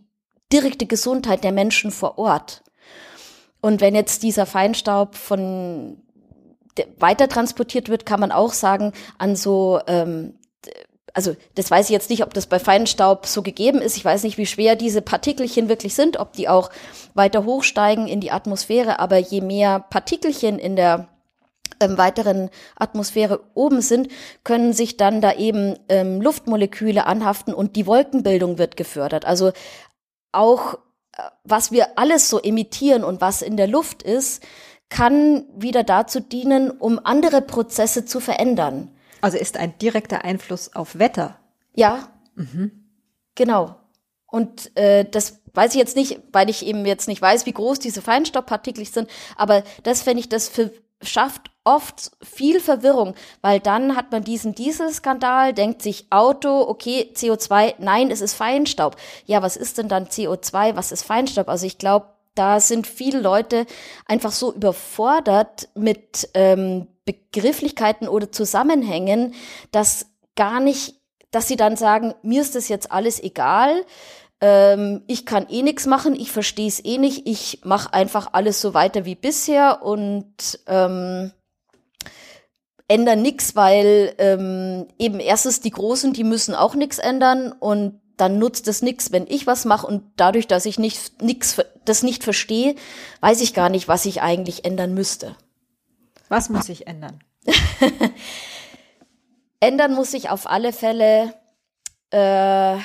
direkte 0.51 0.85
Gesundheit 0.85 1.43
der 1.43 1.51
Menschen 1.51 1.91
vor 1.91 2.17
Ort. 2.17 2.63
Und 3.61 3.81
wenn 3.81 3.95
jetzt 3.95 4.23
dieser 4.23 4.45
Feinstaub 4.45 5.15
von 5.15 6.01
weiter 6.97 7.27
transportiert 7.27 7.89
wird, 7.89 8.05
kann 8.05 8.21
man 8.21 8.31
auch 8.31 8.53
sagen, 8.53 8.93
an 9.17 9.35
so 9.35 9.81
ähm, 9.87 10.38
also 11.13 11.35
das 11.55 11.69
weiß 11.71 11.87
ich 11.87 11.91
jetzt 11.91 12.09
nicht, 12.09 12.23
ob 12.23 12.33
das 12.33 12.47
bei 12.47 12.59
Feinstaub 12.59 13.25
so 13.25 13.41
gegeben 13.41 13.81
ist. 13.81 13.97
Ich 13.97 14.05
weiß 14.05 14.23
nicht, 14.23 14.37
wie 14.37 14.45
schwer 14.45 14.75
diese 14.75 15.01
Partikelchen 15.01 15.69
wirklich 15.69 15.95
sind, 15.95 16.17
ob 16.17 16.33
die 16.33 16.49
auch 16.49 16.69
weiter 17.13 17.45
hochsteigen 17.45 18.07
in 18.07 18.21
die 18.21 18.31
Atmosphäre. 18.31 18.99
Aber 18.99 19.17
je 19.17 19.41
mehr 19.41 19.79
Partikelchen 19.79 20.59
in 20.59 20.75
der 20.75 21.07
ähm, 21.79 21.97
weiteren 21.97 22.49
Atmosphäre 22.75 23.41
oben 23.53 23.81
sind, 23.81 24.09
können 24.43 24.73
sich 24.73 24.97
dann 24.97 25.21
da 25.21 25.33
eben 25.33 25.77
ähm, 25.89 26.21
Luftmoleküle 26.21 27.05
anhaften 27.05 27.53
und 27.53 27.75
die 27.75 27.87
Wolkenbildung 27.87 28.57
wird 28.57 28.77
gefördert. 28.77 29.25
Also 29.25 29.51
auch 30.31 30.75
äh, 31.17 31.21
was 31.43 31.71
wir 31.71 31.97
alles 31.97 32.29
so 32.29 32.39
emittieren 32.39 33.03
und 33.03 33.21
was 33.21 33.41
in 33.41 33.57
der 33.57 33.67
Luft 33.67 34.03
ist, 34.03 34.43
kann 34.89 35.45
wieder 35.55 35.83
dazu 35.83 36.19
dienen, 36.19 36.71
um 36.71 36.99
andere 37.03 37.41
Prozesse 37.41 38.05
zu 38.05 38.19
verändern. 38.19 38.91
Also 39.21 39.37
ist 39.37 39.57
ein 39.57 39.77
direkter 39.79 40.23
Einfluss 40.23 40.75
auf 40.75 40.97
Wetter. 40.97 41.39
Ja. 41.75 42.09
Mhm. 42.35 42.71
Genau. 43.35 43.75
Und 44.27 44.75
äh, 44.77 45.05
das 45.05 45.41
weiß 45.53 45.71
ich 45.73 45.79
jetzt 45.79 45.95
nicht, 45.95 46.19
weil 46.31 46.49
ich 46.49 46.65
eben 46.65 46.85
jetzt 46.85 47.07
nicht 47.07 47.21
weiß, 47.21 47.45
wie 47.45 47.53
groß 47.53 47.79
diese 47.79 48.01
Feinstaubpartikel 48.01 48.85
sind, 48.85 49.09
aber 49.35 49.63
das 49.83 50.03
fände 50.03 50.19
ich, 50.19 50.29
das 50.29 50.47
für, 50.47 50.71
schafft 51.01 51.49
oft 51.63 52.11
viel 52.21 52.59
Verwirrung, 52.59 53.15
weil 53.41 53.59
dann 53.59 53.95
hat 53.95 54.11
man 54.11 54.23
diesen 54.23 54.55
Dieselskandal, 54.55 55.53
denkt 55.53 55.81
sich 55.81 56.07
Auto, 56.09 56.61
okay, 56.61 57.11
CO2, 57.13 57.75
nein, 57.79 58.11
es 58.11 58.21
ist 58.21 58.33
Feinstaub. 58.33 58.95
Ja, 59.25 59.41
was 59.41 59.55
ist 59.55 59.77
denn 59.77 59.87
dann 59.87 60.05
CO2, 60.05 60.75
was 60.75 60.91
ist 60.91 61.03
Feinstaub? 61.03 61.47
Also 61.47 61.65
ich 61.65 61.77
glaube, 61.77 62.07
da 62.35 62.59
sind 62.59 62.87
viele 62.87 63.19
Leute 63.19 63.65
einfach 64.05 64.31
so 64.31 64.53
überfordert 64.53 65.69
mit 65.75 66.29
ähm, 66.33 66.87
Begrifflichkeiten 67.05 68.07
oder 68.07 68.31
Zusammenhängen, 68.31 69.33
dass 69.71 70.07
gar 70.35 70.59
nicht, 70.59 70.95
dass 71.31 71.47
sie 71.47 71.57
dann 71.57 71.75
sagen, 71.75 72.13
mir 72.21 72.41
ist 72.41 72.55
das 72.55 72.69
jetzt 72.69 72.91
alles 72.91 73.21
egal, 73.21 73.85
ähm, 74.41 75.03
ich 75.07 75.25
kann 75.25 75.47
eh 75.49 75.63
nichts 75.63 75.85
machen, 75.85 76.15
ich 76.15 76.31
verstehe 76.31 76.67
es 76.67 76.83
eh 76.83 76.97
nicht, 76.97 77.27
ich 77.27 77.61
mache 77.63 77.93
einfach 77.93 78.29
alles 78.31 78.61
so 78.61 78.73
weiter 78.73 79.05
wie 79.05 79.15
bisher 79.15 79.81
und 79.83 80.59
ähm, 80.67 81.31
ändern 82.87 83.21
nichts, 83.21 83.55
weil 83.55 84.15
ähm, 84.17 84.87
eben 84.97 85.19
erstens 85.19 85.61
die 85.61 85.71
Großen, 85.71 86.13
die 86.13 86.23
müssen 86.23 86.55
auch 86.55 86.75
nichts 86.75 86.99
ändern 86.99 87.51
und 87.51 88.01
dann 88.19 88.37
nutzt 88.37 88.67
es 88.67 88.81
nichts, 88.81 89.11
wenn 89.11 89.27
ich 89.27 89.47
was 89.47 89.65
mache 89.65 89.87
und 89.87 90.03
dadurch, 90.17 90.47
dass 90.47 90.65
ich 90.65 90.77
nicht 90.77 91.21
nix, 91.21 91.61
das 91.85 92.03
nicht 92.03 92.23
verstehe, 92.23 92.75
weiß 93.21 93.41
ich 93.41 93.53
gar 93.53 93.69
nicht, 93.69 93.87
was 93.87 94.05
ich 94.05 94.21
eigentlich 94.21 94.65
ändern 94.65 94.93
müsste. 94.93 95.35
Was 96.27 96.49
muss 96.49 96.65
sich 96.65 96.87
ändern? 96.87 97.23
ändern 99.59 99.93
muss 99.93 100.11
sich 100.11 100.29
auf 100.29 100.47
alle 100.47 100.73
Fälle, 100.73 101.33
äh, 102.11 102.77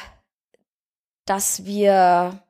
dass 1.25 1.65
wir 1.65 2.41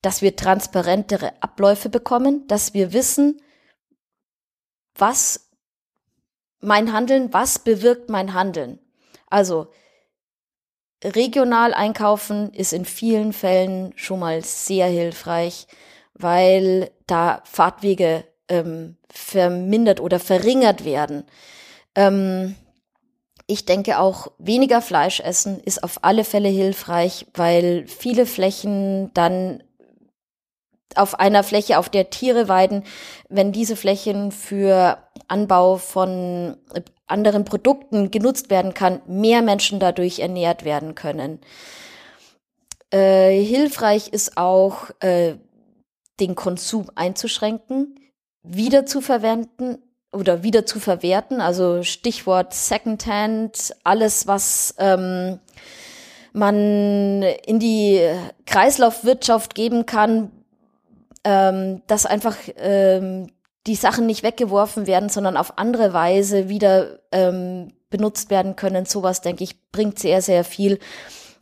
dass 0.00 0.22
wir 0.22 0.36
transparentere 0.36 1.32
Abläufe 1.42 1.88
bekommen, 1.88 2.46
dass 2.46 2.72
wir 2.72 2.92
wissen, 2.92 3.42
was 4.94 5.50
mein 6.60 6.92
Handeln, 6.92 7.32
was 7.32 7.58
bewirkt 7.58 8.08
mein 8.08 8.32
Handeln. 8.32 8.78
Also 9.26 9.72
regional 11.04 11.74
einkaufen 11.74 12.52
ist 12.52 12.72
in 12.72 12.84
vielen 12.84 13.32
Fällen 13.32 13.92
schon 13.96 14.20
mal 14.20 14.42
sehr 14.42 14.86
hilfreich, 14.86 15.66
weil 16.14 16.90
da 17.06 17.42
Fahrtwege 17.44 18.24
ähm, 18.48 18.96
vermindert 19.08 20.00
oder 20.00 20.18
verringert 20.18 20.84
werden. 20.84 21.24
Ähm, 21.94 22.56
ich 23.46 23.64
denke 23.64 23.98
auch, 23.98 24.32
weniger 24.38 24.82
Fleisch 24.82 25.20
essen 25.20 25.60
ist 25.60 25.82
auf 25.82 26.00
alle 26.02 26.24
Fälle 26.24 26.48
hilfreich, 26.48 27.26
weil 27.34 27.86
viele 27.86 28.26
Flächen 28.26 29.10
dann 29.14 29.62
auf 30.94 31.18
einer 31.18 31.42
Fläche, 31.42 31.78
auf 31.78 31.88
der 31.88 32.10
Tiere 32.10 32.48
weiden, 32.48 32.84
wenn 33.28 33.52
diese 33.52 33.76
Flächen 33.76 34.32
für 34.32 34.98
Anbau 35.28 35.76
von 35.76 36.56
anderen 37.08 37.44
Produkten 37.44 38.10
genutzt 38.10 38.50
werden 38.50 38.74
kann, 38.74 39.00
mehr 39.06 39.42
Menschen 39.42 39.80
dadurch 39.80 40.20
ernährt 40.20 40.64
werden 40.64 40.94
können. 40.94 41.40
Äh, 42.90 43.42
hilfreich 43.42 44.08
ist 44.08 44.36
auch, 44.36 44.90
äh, 45.00 45.34
den 46.20 46.34
Konsum 46.34 46.90
einzuschränken, 46.94 47.98
wieder 48.42 48.86
zu 48.86 49.00
verwenden 49.00 49.78
oder 50.12 50.42
wieder 50.42 50.66
zu 50.66 50.80
verwerten. 50.80 51.40
Also 51.40 51.82
Stichwort 51.82 52.54
Secondhand, 52.54 53.74
alles, 53.84 54.26
was 54.26 54.74
ähm, 54.78 55.38
man 56.32 57.22
in 57.22 57.58
die 57.58 58.00
Kreislaufwirtschaft 58.46 59.54
geben 59.54 59.86
kann, 59.86 60.30
ähm, 61.24 61.82
dass 61.86 62.06
einfach 62.06 62.36
ähm, 62.56 63.28
die 63.68 63.74
Sachen 63.74 64.06
nicht 64.06 64.22
weggeworfen 64.22 64.86
werden, 64.86 65.10
sondern 65.10 65.36
auf 65.36 65.58
andere 65.58 65.92
Weise 65.92 66.48
wieder 66.48 67.00
ähm, 67.12 67.72
benutzt 67.90 68.30
werden 68.30 68.56
können. 68.56 68.86
Sowas, 68.86 69.20
denke 69.20 69.44
ich, 69.44 69.70
bringt 69.70 69.98
sehr, 69.98 70.22
sehr 70.22 70.42
viel. 70.42 70.78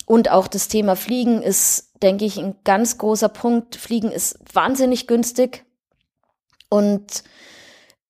Und 0.07 0.31
auch 0.31 0.49
das 0.49 0.69
Thema 0.69 0.97
Fliegen 0.97 1.41
ist, 1.41 1.93
denke 2.03 2.25
ich, 2.25 2.37
ein 2.37 2.57
ganz 2.65 2.99
großer 2.99 3.29
Punkt. 3.29 3.77
Fliegen 3.77 4.11
ist 4.11 4.39
wahnsinnig 4.53 5.07
günstig 5.07 5.65
und 6.69 7.23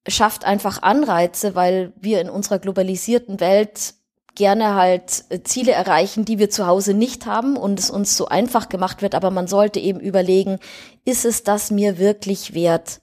schafft 0.08 0.44
einfach 0.44 0.82
Anreize, 0.82 1.54
weil 1.54 1.92
wir 2.00 2.20
in 2.20 2.30
unserer 2.30 2.58
globalisierten 2.58 3.38
Welt 3.40 3.94
gerne 4.34 4.74
halt 4.74 5.24
äh, 5.28 5.42
Ziele 5.42 5.72
erreichen, 5.72 6.24
die 6.24 6.38
wir 6.38 6.48
zu 6.48 6.66
Hause 6.66 6.94
nicht 6.94 7.26
haben 7.26 7.56
und 7.56 7.78
es 7.78 7.90
uns 7.90 8.16
so 8.16 8.26
einfach 8.26 8.68
gemacht 8.68 9.02
wird, 9.02 9.14
aber 9.14 9.30
man 9.30 9.46
sollte 9.46 9.80
eben 9.80 10.00
überlegen, 10.00 10.58
ist 11.04 11.24
es 11.24 11.42
das 11.42 11.70
mir 11.70 11.98
wirklich 11.98 12.54
wert? 12.54 13.00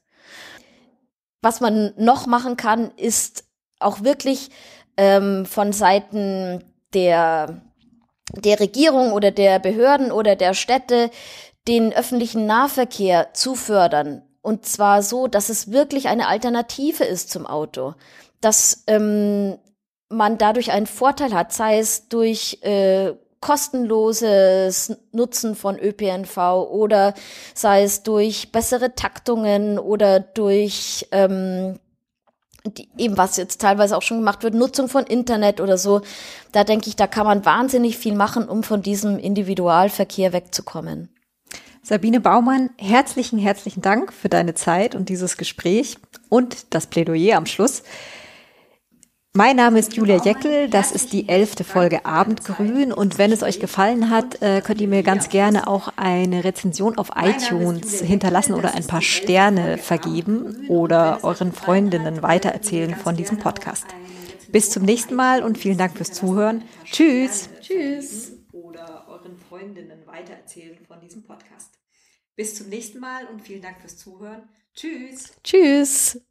Was 1.44 1.60
man 1.60 1.94
noch 1.98 2.26
machen 2.26 2.56
kann, 2.56 2.91
ist 2.95 3.44
auch 3.80 4.02
wirklich 4.02 4.49
ähm, 4.95 5.45
von 5.45 5.74
Seiten 5.74 6.64
der, 6.94 7.61
der 8.34 8.60
Regierung 8.61 9.11
oder 9.11 9.30
der 9.30 9.60
Behörden 9.60 10.14
oder 10.14 10.38
der 10.38 10.53
Städte 10.53 11.11
den 11.68 11.91
öffentlichen 11.91 12.45
Nahverkehr 12.45 13.34
zu 13.34 13.56
fördern. 13.56 14.22
Und 14.41 14.65
zwar 14.65 15.03
so, 15.03 15.28
dass 15.28 15.49
es 15.49 15.70
wirklich 15.70 16.07
eine 16.07 16.30
Alternative 16.30 17.03
ist 17.03 17.30
zum 17.30 17.45
Auto. 17.45 17.94
Dass 18.40 18.86
ähm, 18.88 19.57
man 20.07 20.38
dadurch 20.38 20.72
einen 20.72 20.88
Vorteil 20.88 21.34
hat, 21.34 21.52
sei 21.52 21.78
es 21.78 22.07
durch 22.07 22.60
äh, 22.61 23.11
kostenloses 23.44 24.95
Nutzen 25.11 25.57
von 25.57 25.78
ÖPNV 25.78 26.38
oder 26.72 27.14
sei 27.53 27.84
es 27.84 28.02
durch 28.02 28.53
bessere 28.53 28.95
Taktungen 28.95 29.78
oder 29.78 30.22
durch 30.22 31.06
ähm, 31.11 31.78
die, 32.65 32.88
eben 32.98 33.18
was 33.18 33.36
jetzt 33.36 33.60
teilweise 33.60 33.98
auch 33.98 34.02
schon 34.02 34.20
gemacht 34.20 34.44
wird, 34.44 34.53
Nutzung 34.53 34.88
von 34.88 35.03
Internet 35.03 35.60
oder 35.60 35.78
so. 35.78 35.99
Da 36.53 36.64
denke 36.64 36.88
ich, 36.88 36.95
da 36.95 37.06
kann 37.06 37.26
man 37.26 37.44
wahnsinnig 37.44 37.98
viel 37.98 38.15
machen, 38.15 38.48
um 38.48 38.64
von 38.64 38.82
diesem 38.82 39.20
Individualverkehr 39.20 40.32
wegzukommen. 40.32 41.10
Sabine 41.82 42.22
Baumann, 42.22 42.70
herzlichen, 42.78 43.40
herzlichen 43.40 43.82
Dank 43.82 44.14
für 44.14 44.30
deine 44.30 44.53
Zeit 44.53 44.95
und 44.95 45.10
dieses 45.10 45.36
Gespräch 45.36 45.98
und 46.30 46.74
das 46.74 46.88
Plädoyer 46.88 47.36
am 47.36 47.45
Schluss. 47.45 47.84
Mein 49.36 49.56
Name 49.56 49.80
ist 49.80 49.96
Julia 49.96 50.24
Jeckel, 50.24 50.70
das 50.70 50.92
ist 50.92 51.12
die 51.12 51.28
elfte 51.28 51.64
Folge 51.64 52.06
Abendgrün 52.06 52.94
und 52.94 53.18
wenn 53.18 53.32
es 53.32 53.42
euch 53.42 53.60
gefallen 53.60 54.12
hat, 54.12 54.44
äh, 54.44 54.62
könnt 54.62 54.80
ihr 54.80 54.88
mir 54.88 55.02
ganz 55.02 55.30
gerne 55.30 55.66
auch 55.66 55.92
eine 55.96 56.44
Rezension 56.44 57.00
auf 57.00 57.10
iTunes 57.16 58.00
hinterlassen 58.00 58.54
oder 58.54 58.76
ein 58.76 58.86
paar 58.86 59.02
Sterne 59.02 59.80
vergeben 59.80 60.68
oder 60.68 61.24
euren 61.24 61.52
Freundinnen 61.52 62.22
weitererzählen 62.22 62.94
von 62.96 63.16
diesem 63.16 63.40
Podcast. 63.40 63.88
Bis 64.50 64.70
zum 64.70 64.84
nächsten 64.84 65.16
Mal 65.16 65.42
und 65.42 65.58
vielen 65.58 65.80
Dank 65.80 65.98
fürs 65.98 66.12
Zuhören. 66.12 66.64
Tschüss. 66.86 67.50
Tschüss. 67.60 68.34
Oder 68.52 69.08
euren 69.08 69.40
Freundinnen 69.40 70.06
weitererzählen 70.06 70.78
von 70.88 71.00
diesem 71.02 71.24
Podcast. 71.24 71.72
Bis 72.36 72.54
zum 72.54 72.70
nächsten 72.70 73.00
Mal 73.00 73.26
und 73.26 73.42
vielen 73.42 73.64
Dank 73.64 73.82
fürs 73.82 73.98
Zuhören. 73.98 74.44
Tschüss. 74.76 75.34
Tschüss. 75.44 76.22